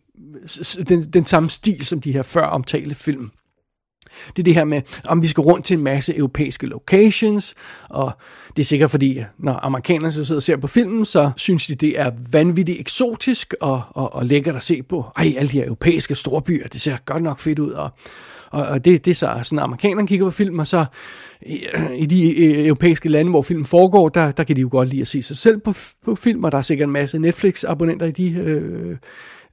den, 0.89 1.01
den 1.01 1.25
samme 1.25 1.49
stil 1.49 1.85
som 1.85 2.01
de 2.01 2.11
her 2.11 2.21
før 2.21 2.45
omtalte 2.45 2.95
film. 2.95 3.29
Det 4.27 4.39
er 4.39 4.43
det 4.43 4.53
her 4.53 4.65
med, 4.65 4.81
om 5.05 5.21
vi 5.21 5.27
skal 5.27 5.41
rundt 5.41 5.65
til 5.65 5.77
en 5.77 5.83
masse 5.83 6.17
europæiske 6.17 6.67
locations, 6.67 7.55
og 7.89 8.11
det 8.55 8.61
er 8.61 8.65
sikkert 8.65 8.91
fordi, 8.91 9.23
når 9.39 9.53
amerikanerne 9.53 10.11
så 10.11 10.25
sidder 10.25 10.39
og 10.39 10.43
ser 10.43 10.57
på 10.57 10.67
filmen, 10.67 11.05
så 11.05 11.31
synes 11.37 11.67
de, 11.67 11.75
det 11.75 11.99
er 11.99 12.11
vanvittigt 12.31 12.79
eksotisk 12.79 13.53
og, 13.61 13.81
og, 13.89 14.15
og 14.15 14.25
lækkert 14.25 14.55
at 14.55 14.63
se 14.63 14.83
på. 14.83 15.05
Ej, 15.17 15.33
alle 15.37 15.51
de 15.51 15.57
her 15.57 15.65
europæiske 15.65 16.15
storbyer, 16.15 16.67
det 16.67 16.81
ser 16.81 16.97
godt 17.05 17.23
nok 17.23 17.39
fedt 17.39 17.59
ud, 17.59 17.71
og, 17.71 17.89
og, 18.49 18.63
og 18.63 18.85
det, 18.85 19.05
det 19.05 19.11
er 19.11 19.15
så 19.15 19.39
sådan, 19.43 19.59
amerikanerne 19.59 20.07
kigger 20.07 20.25
på 20.25 20.31
film, 20.31 20.59
og 20.59 20.67
så 20.67 20.85
i, 21.41 21.65
i 21.95 22.05
de 22.05 22.43
øh, 22.43 22.65
europæiske 22.65 23.09
lande, 23.09 23.31
hvor 23.31 23.41
filmen 23.41 23.65
foregår, 23.65 24.09
der, 24.09 24.31
der 24.31 24.43
kan 24.43 24.55
de 24.55 24.61
jo 24.61 24.69
godt 24.71 24.89
lide 24.89 25.01
at 25.01 25.07
se 25.07 25.21
sig 25.21 25.37
selv 25.37 25.59
på, 25.59 25.73
på 26.05 26.15
film, 26.15 26.43
og 26.43 26.51
der 26.51 26.57
er 26.57 26.61
sikkert 26.61 26.87
en 26.87 26.93
masse 26.93 27.19
Netflix-abonnenter 27.19 28.05
i 28.05 28.11
de 28.11 28.31
øh, 28.33 28.97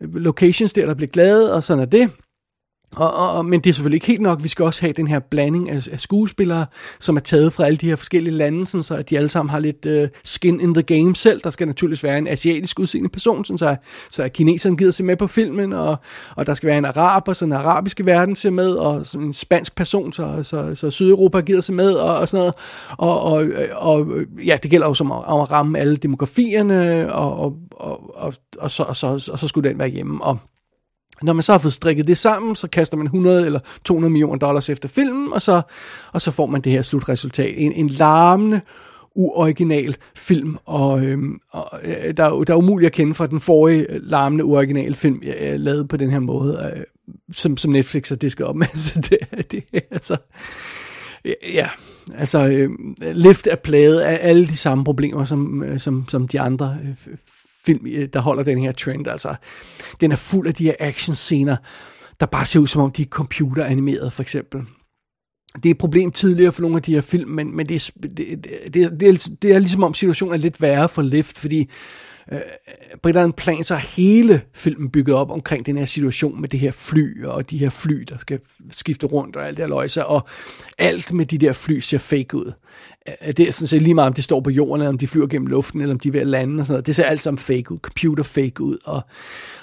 locations 0.00 0.72
der, 0.72 0.86
der 0.86 0.94
bliver 0.94 1.10
glade, 1.10 1.54
og 1.54 1.64
sådan 1.64 1.82
er 1.82 1.86
det. 1.86 2.10
Og, 2.96 3.14
og, 3.14 3.32
og, 3.32 3.44
men 3.44 3.60
det 3.60 3.70
er 3.70 3.74
selvfølgelig 3.74 3.96
ikke 3.96 4.06
helt 4.06 4.20
nok. 4.20 4.42
Vi 4.42 4.48
skal 4.48 4.64
også 4.64 4.80
have 4.80 4.92
den 4.92 5.08
her 5.08 5.18
blanding 5.18 5.70
af, 5.70 5.88
af 5.92 6.00
skuespillere, 6.00 6.66
som 7.00 7.16
er 7.16 7.20
taget 7.20 7.52
fra 7.52 7.66
alle 7.66 7.76
de 7.76 7.86
her 7.86 7.96
forskellige 7.96 8.34
lande, 8.34 8.66
sådan 8.66 8.82
så 8.82 8.94
at 8.94 9.10
de 9.10 9.16
alle 9.16 9.28
sammen 9.28 9.50
har 9.50 9.58
lidt 9.58 9.86
øh, 9.86 10.08
skin 10.24 10.60
in 10.60 10.74
the 10.74 10.82
game 10.82 11.16
selv. 11.16 11.40
Der 11.44 11.50
skal 11.50 11.66
naturligvis 11.66 12.04
være 12.04 12.18
en 12.18 12.28
asiatisk 12.28 12.78
udseende 12.78 13.08
person, 13.08 13.44
sådan 13.44 13.58
så, 13.58 13.76
så 14.10 14.22
at 14.22 14.32
kineserne 14.32 14.76
gider 14.76 14.90
se 14.90 15.04
med 15.04 15.16
på 15.16 15.26
filmen, 15.26 15.72
og, 15.72 15.96
og 16.36 16.46
der 16.46 16.54
skal 16.54 16.66
være 16.66 16.78
en 16.78 16.84
araber, 16.84 17.32
så 17.32 17.44
den 17.44 17.52
arabiske 17.52 18.06
verden 18.06 18.34
ser 18.34 18.50
med, 18.50 18.72
og 18.72 19.06
sådan 19.06 19.26
en 19.26 19.32
spansk 19.32 19.74
person, 19.74 20.12
så, 20.12 20.42
så, 20.42 20.74
så 20.74 20.90
Sydeuropa 20.90 21.40
gider 21.40 21.60
se 21.60 21.72
med, 21.72 21.92
og, 21.92 22.16
og 22.16 22.28
sådan 22.28 22.40
noget. 22.40 22.54
Og, 22.98 23.22
og, 23.22 23.44
og 23.76 24.06
ja, 24.44 24.56
det 24.62 24.70
gælder 24.70 24.86
jo 24.86 24.94
som 24.94 25.12
at, 25.12 25.18
at 25.18 25.50
ramme 25.50 25.78
alle 25.78 25.96
demografierne, 25.96 27.12
og, 27.12 27.38
og, 27.38 27.56
og, 27.70 28.16
og, 28.16 28.34
og, 28.58 28.70
så, 28.70 28.82
og, 28.82 28.96
så, 28.96 29.28
og 29.32 29.38
så 29.38 29.48
skulle 29.48 29.68
den 29.68 29.78
være 29.78 29.88
hjemme. 29.88 30.24
Og 30.24 30.38
når 31.22 31.32
man 31.32 31.42
så 31.42 31.52
har 31.52 31.58
fået 31.58 31.72
strikket 31.72 32.06
det 32.06 32.18
sammen, 32.18 32.54
så 32.54 32.68
kaster 32.68 32.96
man 32.96 33.06
100 33.06 33.46
eller 33.46 33.60
200 33.84 34.10
millioner 34.12 34.38
dollars 34.38 34.68
efter 34.68 34.88
filmen, 34.88 35.32
og 35.32 35.42
så, 35.42 35.62
og 36.12 36.22
så 36.22 36.30
får 36.30 36.46
man 36.46 36.60
det 36.60 36.72
her 36.72 36.82
slutresultat. 36.82 37.54
En, 37.56 37.72
en 37.72 37.88
larmende, 37.88 38.60
uoriginal 39.14 39.96
film, 40.16 40.56
og, 40.64 41.04
øhm, 41.04 41.38
og 41.50 41.80
øh, 41.82 42.16
der, 42.16 42.24
er, 42.24 42.44
der 42.44 42.52
er 42.52 42.58
umuligt 42.58 42.86
at 42.86 42.92
kende 42.92 43.14
fra 43.14 43.26
den 43.26 43.40
forrige 43.40 43.86
øh, 43.90 44.00
larmende, 44.02 44.44
uoriginale 44.44 44.94
film, 44.94 45.20
jeg, 45.24 45.36
jeg 45.40 45.60
lavede 45.60 45.88
på 45.88 45.96
den 45.96 46.10
her 46.10 46.20
måde, 46.20 46.72
øh, 46.76 46.82
som, 47.32 47.56
som 47.56 47.70
Netflix 47.70 48.08
har 48.08 48.16
disket 48.16 48.46
op 48.46 48.56
med. 48.56 48.66
Så 48.76 49.08
det, 49.10 49.50
det 49.50 49.64
er 49.72 49.80
altså... 49.90 50.16
Ja, 51.54 51.68
altså 52.14 52.48
øh, 52.48 52.70
Lift 53.14 53.46
er 53.46 53.56
plaget 53.56 54.00
af 54.00 54.18
alle 54.22 54.46
de 54.46 54.56
samme 54.56 54.84
problemer, 54.84 55.24
som, 55.24 55.62
øh, 55.62 55.80
som, 55.80 56.04
som 56.08 56.28
de 56.28 56.40
andre 56.40 56.78
øh, 56.84 57.16
film, 57.66 57.86
øh, 57.86 58.08
der 58.12 58.20
holder 58.20 58.42
den 58.42 58.58
her 58.58 58.72
trend. 58.72 59.06
Altså, 59.06 59.34
den 60.00 60.12
er 60.12 60.16
fuld 60.16 60.46
af 60.46 60.54
de 60.54 60.64
her 60.64 60.74
actionscener, 60.80 61.56
der 62.20 62.26
bare 62.26 62.46
ser 62.46 62.60
ud 62.60 62.66
som 62.66 62.82
om 62.82 62.90
de 62.90 63.02
er 63.02 63.06
computeranimerede, 63.06 64.10
for 64.10 64.22
eksempel. 64.22 64.60
Det 65.56 65.66
er 65.66 65.70
et 65.70 65.78
problem 65.78 66.12
tidligere 66.12 66.52
for 66.52 66.62
nogle 66.62 66.76
af 66.76 66.82
de 66.82 66.94
her 66.94 67.00
film, 67.00 67.30
men, 67.30 67.56
men 67.56 67.66
det, 67.66 67.74
er, 67.74 68.00
det, 68.02 68.18
det, 68.74 69.00
det, 69.00 69.08
er, 69.08 69.30
det 69.42 69.54
er 69.54 69.58
ligesom 69.58 69.82
om 69.82 69.94
situationen 69.94 70.34
er 70.34 70.38
lidt 70.38 70.62
værre 70.62 70.88
for 70.88 71.02
Lift, 71.02 71.38
fordi 71.38 71.70
øh, 72.32 72.40
på 73.02 73.08
et 73.08 73.10
eller 73.10 73.22
andet 73.22 73.36
plan, 73.36 73.64
så 73.64 73.74
er 73.74 73.78
hele 73.78 74.42
filmen 74.54 74.90
bygget 74.90 75.16
op 75.16 75.30
omkring 75.30 75.66
den 75.66 75.78
her 75.78 75.84
situation 75.84 76.40
med 76.40 76.48
det 76.48 76.60
her 76.60 76.72
fly, 76.72 77.24
og 77.24 77.50
de 77.50 77.58
her 77.58 77.70
fly, 77.70 78.04
der 78.08 78.18
skal 78.18 78.40
skifte 78.70 79.06
rundt, 79.06 79.36
og 79.36 79.46
alt 79.46 79.56
det 79.56 79.62
her 79.62 79.68
løjse, 79.68 80.06
og 80.06 80.28
alt 80.78 81.12
med 81.12 81.26
de 81.26 81.38
der 81.38 81.52
fly 81.52 81.78
ser 81.78 81.98
fake 81.98 82.36
ud. 82.36 82.52
Det 83.06 83.40
er 83.40 83.52
sådan 83.52 83.66
set 83.66 83.82
lige 83.82 83.94
meget, 83.94 84.08
om 84.08 84.14
de 84.14 84.22
står 84.22 84.40
på 84.40 84.50
jorden, 84.50 84.80
eller 84.80 84.88
om 84.88 84.98
de 84.98 85.06
flyver 85.06 85.26
gennem 85.26 85.46
luften, 85.46 85.80
eller 85.80 85.94
om 85.94 86.00
de 86.00 86.08
er 86.08 86.12
ved 86.12 86.20
at 86.20 86.26
lande, 86.26 86.60
og 86.60 86.66
sådan 86.66 86.74
noget. 86.74 86.86
Det 86.86 86.96
ser 86.96 87.04
alt 87.04 87.22
sammen 87.22 87.38
fake 87.38 87.72
ud, 87.72 87.78
computer 87.78 88.22
fake 88.22 88.60
ud, 88.60 88.78
og, 88.84 89.02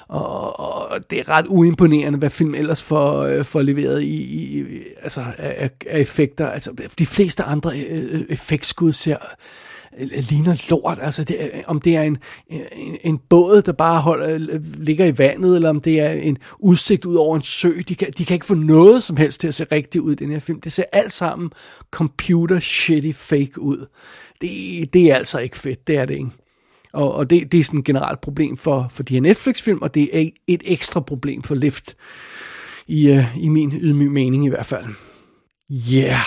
og, 0.07 0.59
og 0.59 1.09
det 1.09 1.19
er 1.19 1.29
ret 1.29 1.45
uimponerende, 1.47 2.19
hvad 2.19 2.29
film 2.29 2.55
ellers 2.55 2.83
får, 2.83 3.21
øh, 3.21 3.45
får 3.45 3.61
leveret 3.61 4.01
i, 4.01 4.15
i 4.15 4.65
altså, 5.01 5.25
af, 5.37 5.69
af 5.87 5.99
effekter. 5.99 6.49
Altså, 6.49 6.71
de 6.99 7.05
fleste 7.05 7.43
andre 7.43 7.79
øh, 7.89 8.13
øh 8.13 8.21
effektskud 8.29 8.93
ser 8.93 9.17
Øh, 9.99 10.09
øh, 10.13 10.23
ligner 10.29 10.67
lort. 10.69 10.99
Altså, 11.01 11.23
det, 11.23 11.51
om 11.67 11.81
det 11.81 11.95
er 11.95 12.01
en, 12.01 12.17
øh, 12.51 12.59
en, 12.75 12.97
en 13.03 13.17
båd, 13.29 13.61
der 13.61 13.71
bare 13.71 14.01
holder, 14.01 14.59
ligger 14.77 15.05
i 15.05 15.17
vandet, 15.17 15.55
eller 15.55 15.69
om 15.69 15.81
det 15.81 15.99
er 15.99 16.11
en 16.11 16.37
udsigt 16.59 17.05
ud 17.05 17.15
over 17.15 17.35
en 17.35 17.41
sø. 17.41 17.81
De 17.87 17.95
kan, 17.95 18.11
de 18.17 18.25
kan 18.25 18.33
ikke 18.33 18.45
få 18.45 18.55
noget 18.55 19.03
som 19.03 19.17
helst 19.17 19.41
til 19.41 19.47
at 19.47 19.55
se 19.55 19.65
rigtigt 19.71 20.01
ud 20.01 20.11
i 20.11 20.15
den 20.15 20.31
her 20.31 20.39
film. 20.39 20.61
Det 20.61 20.73
ser 20.73 20.83
alt 20.91 21.13
sammen 21.13 21.51
computer 21.91 22.59
shitty 22.59 23.11
fake 23.11 23.61
ud. 23.61 23.85
Det, 24.41 24.93
det 24.93 25.11
er 25.11 25.15
altså 25.15 25.39
ikke 25.39 25.57
fedt, 25.57 25.87
det 25.87 25.97
er 25.97 26.05
det 26.05 26.13
ikke. 26.13 26.29
Og, 26.93 27.13
og 27.13 27.29
det, 27.29 27.51
det 27.51 27.59
er 27.59 27.63
sådan 27.63 27.79
et 27.79 27.85
generelt 27.85 28.21
problem 28.21 28.57
for, 28.57 28.87
for 28.89 29.03
de 29.03 29.13
her 29.13 29.21
Netflix-film, 29.21 29.81
og 29.81 29.93
det 29.93 30.09
er 30.13 30.29
et 30.47 30.61
ekstra 30.65 30.99
problem 30.99 31.43
for 31.43 31.55
Lift, 31.55 31.95
i, 32.87 33.11
uh, 33.11 33.43
i 33.43 33.47
min 33.47 33.73
ydmyg 33.81 34.11
mening 34.11 34.45
i 34.45 34.49
hvert 34.49 34.65
fald. 34.65 34.85
Ja, 35.69 36.01
yeah. 36.01 36.19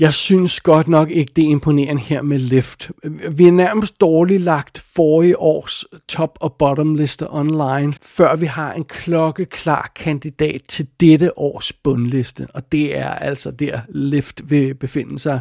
jeg 0.00 0.14
synes 0.14 0.60
godt 0.60 0.88
nok 0.88 1.10
ikke, 1.10 1.32
det 1.36 1.44
er 1.44 1.48
imponerende 1.48 2.02
her 2.02 2.22
med 2.22 2.38
Lift. 2.38 2.90
Vi 3.30 3.46
er 3.46 3.52
nærmest 3.52 4.00
dårligt 4.00 4.42
lagt 4.42 4.84
forrige 4.94 5.38
års 5.38 5.84
top- 6.08 6.38
og 6.40 6.56
bottom-liste 6.58 7.30
online, 7.30 7.92
før 8.02 8.36
vi 8.36 8.46
har 8.46 8.72
en 8.72 8.84
klokkeklar 8.84 9.92
kandidat 9.94 10.62
til 10.68 10.86
dette 11.00 11.38
års 11.38 11.72
bundliste. 11.72 12.46
Og 12.54 12.72
det 12.72 12.98
er 12.98 13.10
altså 13.10 13.50
der 13.50 13.80
Lift 13.88 14.50
vil 14.50 14.74
befinde 14.74 15.18
sig 15.18 15.40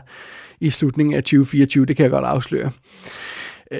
i 0.60 0.70
slutningen 0.70 1.16
af 1.16 1.24
2024, 1.24 1.86
det 1.86 1.96
kan 1.96 2.04
jeg 2.04 2.12
godt 2.12 2.26
afsløre. 2.26 2.72
Øh, 3.72 3.80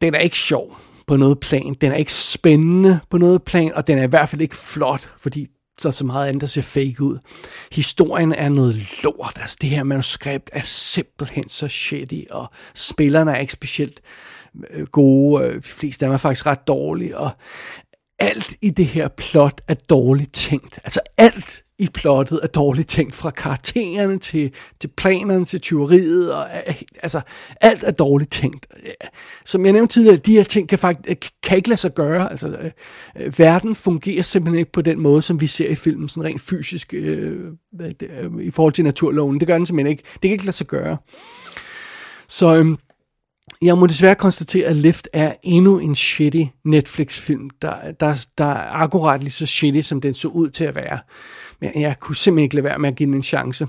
den 0.00 0.14
er 0.14 0.20
ikke 0.20 0.38
sjov 0.38 0.76
på 1.06 1.16
noget 1.16 1.40
plan. 1.40 1.76
Den 1.80 1.92
er 1.92 1.96
ikke 1.96 2.12
spændende 2.12 3.00
på 3.10 3.18
noget 3.18 3.42
plan, 3.42 3.74
og 3.74 3.86
den 3.86 3.98
er 3.98 4.02
i 4.02 4.06
hvert 4.06 4.28
fald 4.28 4.40
ikke 4.40 4.56
flot, 4.56 5.08
fordi 5.18 5.46
så 5.78 5.90
så 5.90 6.04
meget 6.04 6.28
andet, 6.28 6.40
der 6.40 6.46
ser 6.46 6.62
fake 6.62 7.02
ud. 7.02 7.18
Historien 7.72 8.32
er 8.32 8.48
noget 8.48 9.02
lort. 9.02 9.38
Altså, 9.40 9.56
det 9.60 9.70
her 9.70 9.82
manuskript 9.82 10.50
er 10.52 10.60
simpelthen 10.64 11.48
så 11.48 11.68
shitty, 11.68 12.20
og 12.30 12.46
spillerne 12.74 13.30
er 13.30 13.36
ikke 13.36 13.52
specielt 13.52 14.00
øh, 14.70 14.86
gode. 14.86 15.44
Øh, 15.44 15.54
de 15.54 15.62
fleste 15.62 16.04
af 16.04 16.08
dem 16.08 16.14
er 16.14 16.18
faktisk 16.18 16.46
ret 16.46 16.68
dårlige, 16.68 17.18
og 17.18 17.30
alt 18.18 18.56
i 18.62 18.70
det 18.70 18.86
her 18.86 19.08
plot 19.08 19.60
er 19.68 19.74
dårligt 19.74 20.32
tænkt. 20.32 20.78
Altså 20.84 21.00
alt 21.16 21.64
i 21.78 21.88
plottet 21.94 22.40
er 22.42 22.46
dårligt 22.46 22.88
tænkt, 22.88 23.14
fra 23.14 23.30
karaktererne 23.30 24.18
til, 24.18 24.52
til 24.80 24.88
planerne 24.88 25.44
til 25.44 25.60
tyveriet, 25.60 26.34
og 26.34 26.46
øh, 26.68 26.74
altså 27.02 27.20
alt 27.60 27.84
er 27.84 27.90
dårligt 27.90 28.32
tænkt. 28.32 28.66
Som 29.44 29.64
jeg 29.64 29.72
nævnte 29.72 29.92
tidligere, 29.94 30.16
de 30.16 30.32
her 30.32 30.42
ting 30.42 30.68
kan, 30.68 30.78
faktisk, 30.78 31.10
øh, 31.10 31.16
kan 31.42 31.56
ikke 31.56 31.68
lade 31.68 31.80
sig 31.80 31.94
gøre. 31.94 32.30
Altså, 32.30 32.48
øh, 32.48 32.70
øh, 33.16 33.38
verden 33.38 33.74
fungerer 33.74 34.22
simpelthen 34.22 34.58
ikke 34.58 34.72
på 34.72 34.82
den 34.82 35.00
måde, 35.00 35.22
som 35.22 35.40
vi 35.40 35.46
ser 35.46 35.68
i 35.68 35.74
filmen, 35.74 36.08
sådan 36.08 36.24
rent 36.24 36.40
fysisk, 36.40 36.94
øh, 36.94 37.52
i 38.42 38.50
forhold 38.50 38.72
til 38.72 38.84
naturloven. 38.84 39.40
Det 39.40 39.48
gør 39.48 39.56
den 39.56 39.66
simpelthen 39.66 39.90
ikke. 39.90 40.02
Det 40.12 40.20
kan 40.20 40.30
ikke 40.30 40.44
lade 40.44 40.56
sig 40.56 40.66
gøre. 40.66 40.96
Så 42.28 42.56
øh, 42.56 42.76
jeg 43.62 43.78
må 43.78 43.86
desværre 43.86 44.14
konstatere, 44.14 44.66
at 44.66 44.76
Lift 44.76 45.08
er 45.12 45.34
endnu 45.42 45.78
en 45.78 45.94
shitty 45.94 46.42
Netflix-film, 46.64 47.50
der, 47.62 47.92
der, 47.92 48.26
der 48.38 48.44
er 48.44 48.72
akkurat 48.72 49.20
lige 49.20 49.30
så 49.30 49.46
shitty, 49.46 49.80
som 49.80 50.00
den 50.00 50.14
så 50.14 50.28
ud 50.28 50.50
til 50.50 50.64
at 50.64 50.74
være. 50.74 50.98
Men 51.60 51.80
jeg 51.80 52.00
kunne 52.00 52.16
simpelthen 52.16 52.44
ikke 52.44 52.54
lade 52.54 52.64
være 52.64 52.78
med 52.78 52.88
at 52.88 52.96
give 52.96 53.06
den 53.06 53.14
en 53.14 53.22
chance. 53.22 53.66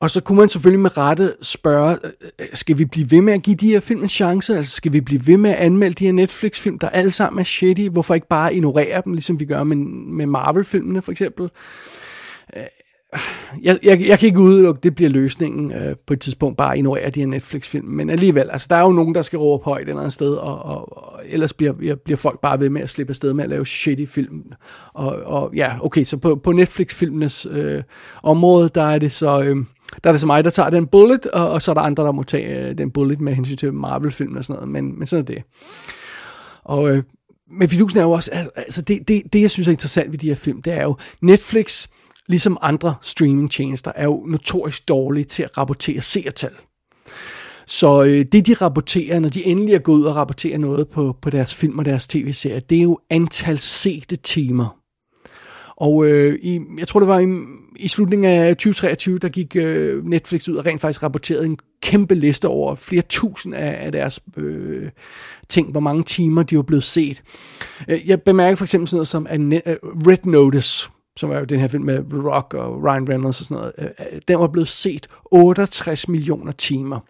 Og 0.00 0.10
så 0.10 0.20
kunne 0.20 0.38
man 0.38 0.48
selvfølgelig 0.48 0.80
med 0.80 0.96
rette 0.96 1.34
spørge, 1.42 1.98
øh, 2.04 2.10
øh, 2.38 2.46
skal 2.52 2.78
vi 2.78 2.84
blive 2.84 3.10
ved 3.10 3.20
med 3.20 3.32
at 3.32 3.42
give 3.42 3.56
de 3.56 3.68
her 3.68 3.80
film 3.80 4.02
en 4.02 4.08
chance? 4.08 4.56
Altså 4.56 4.72
skal 4.72 4.92
vi 4.92 5.00
blive 5.00 5.26
ved 5.26 5.36
med 5.36 5.50
at 5.50 5.56
anmelde 5.56 5.94
de 5.94 6.04
her 6.04 6.12
Netflix-film, 6.12 6.78
der 6.78 6.88
alle 6.88 7.10
sammen 7.10 7.40
er 7.40 7.44
shitty? 7.44 7.88
Hvorfor 7.88 8.14
ikke 8.14 8.28
bare 8.28 8.54
ignorere 8.54 9.02
dem, 9.04 9.12
ligesom 9.12 9.40
vi 9.40 9.44
gør 9.44 9.64
med, 9.64 9.76
med 9.76 10.26
Marvel-filmene 10.26 11.02
for 11.02 11.12
eksempel? 11.12 11.50
Øh, 12.56 12.62
jeg, 13.62 13.78
jeg, 13.82 14.06
jeg 14.08 14.18
kan 14.18 14.26
ikke 14.26 14.40
udelukke, 14.40 14.78
at 14.78 14.84
det 14.84 14.94
bliver 14.94 15.10
løsningen 15.10 15.72
øh, 15.72 15.96
på 16.06 16.12
et 16.12 16.20
tidspunkt, 16.20 16.56
bare 16.56 16.72
at 16.72 16.76
ignorere 16.76 17.10
de 17.10 17.20
her 17.20 17.26
Netflix-film. 17.26 17.86
Men 17.86 18.10
alligevel, 18.10 18.50
altså 18.50 18.66
der 18.70 18.76
er 18.76 18.82
jo 18.82 18.92
nogen, 18.92 19.14
der 19.14 19.22
skal 19.22 19.38
råbe 19.38 19.64
højt 19.64 19.82
et 19.82 19.88
eller 19.88 20.00
andet 20.00 20.12
sted, 20.12 20.34
og, 20.34 20.62
og, 20.62 20.98
og 20.98 21.20
ellers 21.28 21.52
bliver, 21.52 21.96
bliver 22.04 22.16
folk 22.16 22.40
bare 22.40 22.60
ved 22.60 22.70
med 22.70 22.82
at 22.82 22.90
slippe 22.90 23.10
afsted 23.10 23.32
med 23.32 23.44
at 23.44 23.50
lave 23.50 23.66
shitty 23.66 24.04
film. 24.04 24.42
Og, 24.94 25.16
og 25.24 25.54
ja, 25.54 25.72
okay, 25.82 26.04
så 26.04 26.16
på, 26.16 26.34
på 26.34 26.52
Netflix-filmenes 26.52 27.46
øh, 27.50 27.82
område, 28.22 28.70
der 28.74 28.82
er 28.82 28.98
det 28.98 29.12
så... 29.12 29.42
Øh, 29.42 29.56
der 30.04 30.10
er 30.10 30.12
det 30.12 30.20
så 30.20 30.26
mig, 30.26 30.44
der 30.44 30.50
tager 30.50 30.70
den 30.70 30.86
bullet, 30.86 31.26
og, 31.26 31.50
og 31.50 31.62
så 31.62 31.70
er 31.70 31.74
der 31.74 31.80
andre, 31.80 32.04
der 32.04 32.12
må 32.12 32.22
tage 32.22 32.68
øh, 32.68 32.78
den 32.78 32.90
bullet 32.90 33.20
med 33.20 33.34
hensyn 33.34 33.56
til 33.56 33.72
Marvel-film 33.72 34.36
og 34.36 34.44
sådan 34.44 34.56
noget, 34.60 34.68
men, 34.72 34.98
men 34.98 35.06
sådan 35.06 35.22
er 35.22 35.26
det. 35.26 35.42
Og, 36.64 36.90
øh, 36.90 37.02
men 37.50 37.68
fidusen 37.68 37.98
er 37.98 38.02
jo 38.02 38.10
også, 38.10 38.30
altså 38.56 38.82
det, 38.82 39.08
det, 39.08 39.22
det, 39.32 39.40
jeg 39.40 39.50
synes 39.50 39.68
er 39.68 39.72
interessant 39.72 40.12
ved 40.12 40.18
de 40.18 40.28
her 40.28 40.34
film, 40.34 40.62
det 40.62 40.72
er 40.72 40.82
jo, 40.82 40.96
Netflix, 41.20 41.86
ligesom 42.28 42.58
andre 42.62 42.94
streamingtjenester, 43.02 43.92
er 43.94 44.04
jo 44.04 44.24
notorisk 44.26 44.88
dårlige 44.88 45.24
til 45.24 45.42
at 45.42 45.58
rapportere 45.58 46.00
seertal. 46.00 46.52
Så 47.66 48.02
øh, 48.04 48.24
det, 48.32 48.46
de 48.46 48.54
rapporterer, 48.54 49.20
når 49.20 49.28
de 49.28 49.46
endelig 49.46 49.74
er 49.74 49.78
gået 49.78 49.98
ud 49.98 50.04
og 50.04 50.16
rapporterer 50.16 50.58
noget 50.58 50.88
på, 50.88 51.16
på 51.22 51.30
deres 51.30 51.54
film 51.54 51.78
og 51.78 51.84
deres 51.84 52.08
tv-serier, 52.08 52.60
det 52.60 52.78
er 52.78 52.82
jo 52.82 52.98
antal 53.10 53.58
sete 53.58 54.16
timer. 54.16 54.76
Og 55.76 56.06
øh, 56.06 56.38
i, 56.42 56.60
jeg 56.78 56.88
tror, 56.88 57.00
det 57.00 57.08
var 57.08 57.18
i, 57.18 57.26
i 57.76 57.88
slutningen 57.88 58.30
af 58.30 58.56
2023, 58.56 59.18
der 59.18 59.28
gik 59.28 59.56
øh, 59.56 60.06
Netflix 60.06 60.48
ud 60.48 60.56
og 60.56 60.66
rent 60.66 60.80
faktisk 60.80 61.02
rapporterede 61.02 61.46
en 61.46 61.58
kæmpe 61.82 62.14
liste 62.14 62.48
over 62.48 62.74
flere 62.74 63.02
tusind 63.08 63.54
af, 63.54 63.86
af 63.86 63.92
deres 63.92 64.20
øh, 64.36 64.90
ting, 65.48 65.70
hvor 65.70 65.80
mange 65.80 66.02
timer 66.02 66.42
de 66.42 66.56
var 66.56 66.62
blevet 66.62 66.84
set. 66.84 67.22
Øh, 67.88 68.08
jeg 68.08 68.22
bemærker 68.22 68.56
for 68.56 68.64
eksempel 68.64 68.88
sådan 68.88 68.96
noget 68.96 69.08
som 69.08 69.26
øh, 69.30 69.60
Red 69.82 70.24
Notice, 70.24 70.90
som 71.16 71.30
er 71.30 71.38
jo 71.38 71.44
den 71.44 71.60
her 71.60 71.68
film 71.68 71.84
med 71.84 72.04
Rock 72.12 72.54
og 72.54 72.82
Ryan 72.82 73.08
Reynolds 73.08 73.40
og 73.40 73.46
sådan 73.46 73.60
noget, 73.60 73.72
øh, 73.78 74.06
øh 74.12 74.20
den 74.28 74.38
var 74.38 74.46
blevet 74.46 74.68
set 74.68 75.06
68 75.24 76.08
millioner 76.08 76.52
timer. 76.52 77.00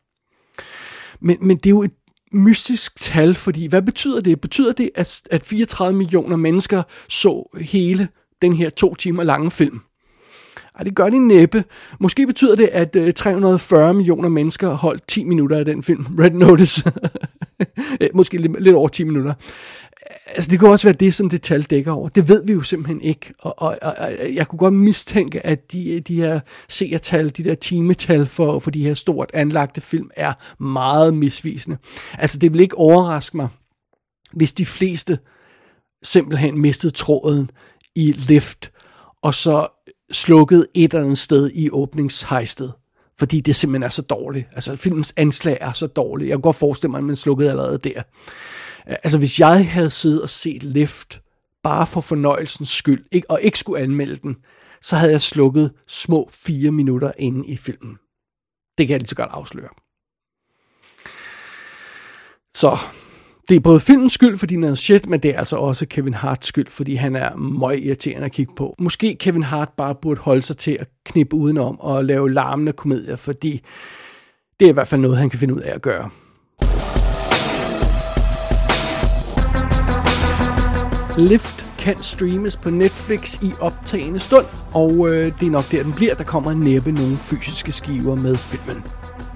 Men, 1.20 1.36
men 1.40 1.56
det 1.56 1.66
er 1.66 1.70
jo 1.70 1.82
et 1.82 1.94
mystisk 2.32 2.96
tal, 2.96 3.34
fordi 3.34 3.66
hvad 3.66 3.82
betyder 3.82 4.20
det? 4.20 4.40
Betyder 4.40 4.72
det, 4.72 4.90
at, 4.94 5.22
at 5.30 5.44
34 5.44 5.98
millioner 5.98 6.36
mennesker 6.36 6.82
så 7.08 7.58
hele 7.60 8.08
den 8.42 8.52
her 8.52 8.70
to 8.70 8.94
timer 8.94 9.22
lange 9.22 9.50
film. 9.50 9.80
Ej, 10.78 10.84
det 10.84 10.94
gør 10.94 11.08
de 11.10 11.18
næppe. 11.18 11.64
Måske 12.00 12.26
betyder 12.26 12.56
det, 12.56 12.66
at 12.66 12.96
øh, 12.96 13.12
340 13.12 13.94
millioner 13.94 14.28
mennesker 14.28 14.70
holdt 14.70 15.08
10 15.08 15.24
minutter 15.24 15.58
af 15.58 15.64
den 15.64 15.82
film, 15.82 16.06
Red 16.20 16.30
Notice. 16.30 16.82
Eh, 18.00 18.08
måske 18.14 18.38
lidt, 18.38 18.62
lidt 18.62 18.74
over 18.74 18.88
10 18.88 19.04
minutter. 19.04 19.34
Altså, 20.26 20.50
det 20.50 20.60
kunne 20.60 20.70
også 20.70 20.86
være 20.86 20.96
det, 21.00 21.14
som 21.14 21.30
det 21.30 21.42
tal 21.42 21.62
dækker 21.62 21.92
over. 21.92 22.08
Det 22.08 22.28
ved 22.28 22.44
vi 22.44 22.52
jo 22.52 22.62
simpelthen 22.62 23.00
ikke. 23.00 23.32
Og, 23.38 23.54
og, 23.58 23.78
og 23.82 24.34
jeg 24.34 24.48
kunne 24.48 24.58
godt 24.58 24.74
mistænke, 24.74 25.46
at 25.46 25.72
de, 25.72 26.00
de 26.00 26.16
her 26.16 26.40
seertal, 26.68 27.30
de 27.30 27.44
der 27.44 27.54
timetal 27.54 28.26
for, 28.26 28.58
for 28.58 28.70
de 28.70 28.84
her 28.84 28.94
stort 28.94 29.30
anlagte 29.34 29.80
film, 29.80 30.10
er 30.16 30.32
meget 30.62 31.14
misvisende. 31.14 31.78
Altså, 32.18 32.38
det 32.38 32.52
vil 32.52 32.60
ikke 32.60 32.78
overraske 32.78 33.36
mig, 33.36 33.48
hvis 34.32 34.52
de 34.52 34.66
fleste 34.66 35.18
simpelthen 36.02 36.60
mistede 36.60 36.92
tråden 36.92 37.50
i 37.94 38.12
lift, 38.12 38.72
og 39.22 39.34
så 39.34 39.68
slukkede 40.12 40.66
et 40.74 40.92
eller 40.92 41.04
andet 41.04 41.18
sted 41.18 41.50
i 41.54 41.70
åbningshejstet. 41.70 42.72
Fordi 43.18 43.40
det 43.40 43.56
simpelthen 43.56 43.82
er 43.82 43.88
så 43.88 44.02
dårligt. 44.02 44.48
Altså, 44.52 44.76
filmens 44.76 45.14
anslag 45.16 45.58
er 45.60 45.72
så 45.72 45.86
dårligt. 45.86 46.28
Jeg 46.28 46.36
kan 46.36 46.42
godt 46.42 46.56
forestille 46.56 46.90
mig, 46.90 46.98
at 46.98 47.04
man 47.04 47.16
slukkede 47.16 47.50
allerede 47.50 47.78
der. 47.78 48.02
Øh, 48.88 48.96
altså, 49.02 49.18
hvis 49.18 49.40
jeg 49.40 49.70
havde 49.70 49.90
siddet 49.90 50.22
og 50.22 50.30
set 50.30 50.62
Lift, 50.62 51.22
bare 51.62 51.86
for 51.86 52.00
fornøjelsens 52.00 52.68
skyld, 52.68 53.06
ikke, 53.12 53.30
og 53.30 53.40
ikke 53.42 53.58
skulle 53.58 53.82
anmelde 53.82 54.16
den, 54.16 54.36
så 54.82 54.96
havde 54.96 55.12
jeg 55.12 55.22
slukket 55.22 55.72
små 55.88 56.28
fire 56.32 56.70
minutter 56.70 57.12
inde 57.18 57.46
i 57.46 57.56
filmen. 57.56 57.96
Det 58.78 58.86
kan 58.86 58.92
jeg 58.92 59.00
lige 59.00 59.08
så 59.08 59.16
godt 59.16 59.30
afsløre. 59.32 59.68
Så 62.54 62.78
det 63.48 63.56
er 63.56 63.60
både 63.60 63.80
filmens 63.80 64.12
skyld, 64.12 64.36
fordi 64.36 64.54
den 64.54 64.64
er 64.64 64.74
shit, 64.74 65.08
men 65.08 65.20
det 65.20 65.30
er 65.30 65.38
altså 65.38 65.56
også 65.56 65.86
Kevin 65.86 66.14
Harts 66.14 66.46
skyld, 66.46 66.66
fordi 66.70 66.94
han 66.94 67.16
er 67.16 67.36
møg 67.36 67.84
irriterende 67.84 68.24
at 68.24 68.32
kigge 68.32 68.52
på. 68.56 68.74
Måske 68.78 69.16
Kevin 69.20 69.42
Hart 69.42 69.68
bare 69.76 69.94
burde 70.02 70.20
holde 70.20 70.42
sig 70.42 70.56
til 70.56 70.76
at 70.80 70.88
knippe 71.04 71.36
udenom 71.36 71.80
og 71.80 72.04
lave 72.04 72.32
larmende 72.32 72.72
komedier, 72.72 73.16
fordi 73.16 73.60
det 74.60 74.66
er 74.66 74.70
i 74.70 74.72
hvert 74.72 74.88
fald 74.88 75.00
noget, 75.00 75.16
han 75.16 75.30
kan 75.30 75.38
finde 75.38 75.54
ud 75.54 75.60
af 75.60 75.74
at 75.74 75.82
gøre. 75.82 76.10
Lift 81.18 81.66
kan 81.78 82.02
streames 82.02 82.56
på 82.56 82.70
Netflix 82.70 83.42
i 83.42 83.50
optagende 83.60 84.18
stund, 84.18 84.46
og 84.74 85.08
øh, 85.08 85.24
det 85.40 85.46
er 85.46 85.50
nok 85.50 85.72
der, 85.72 85.82
den 85.82 85.92
bliver. 85.92 86.14
Der 86.14 86.24
kommer 86.24 86.54
næppe 86.54 86.92
nogle 86.92 87.16
fysiske 87.16 87.72
skiver 87.72 88.14
med 88.14 88.36
filmen. 88.36 88.82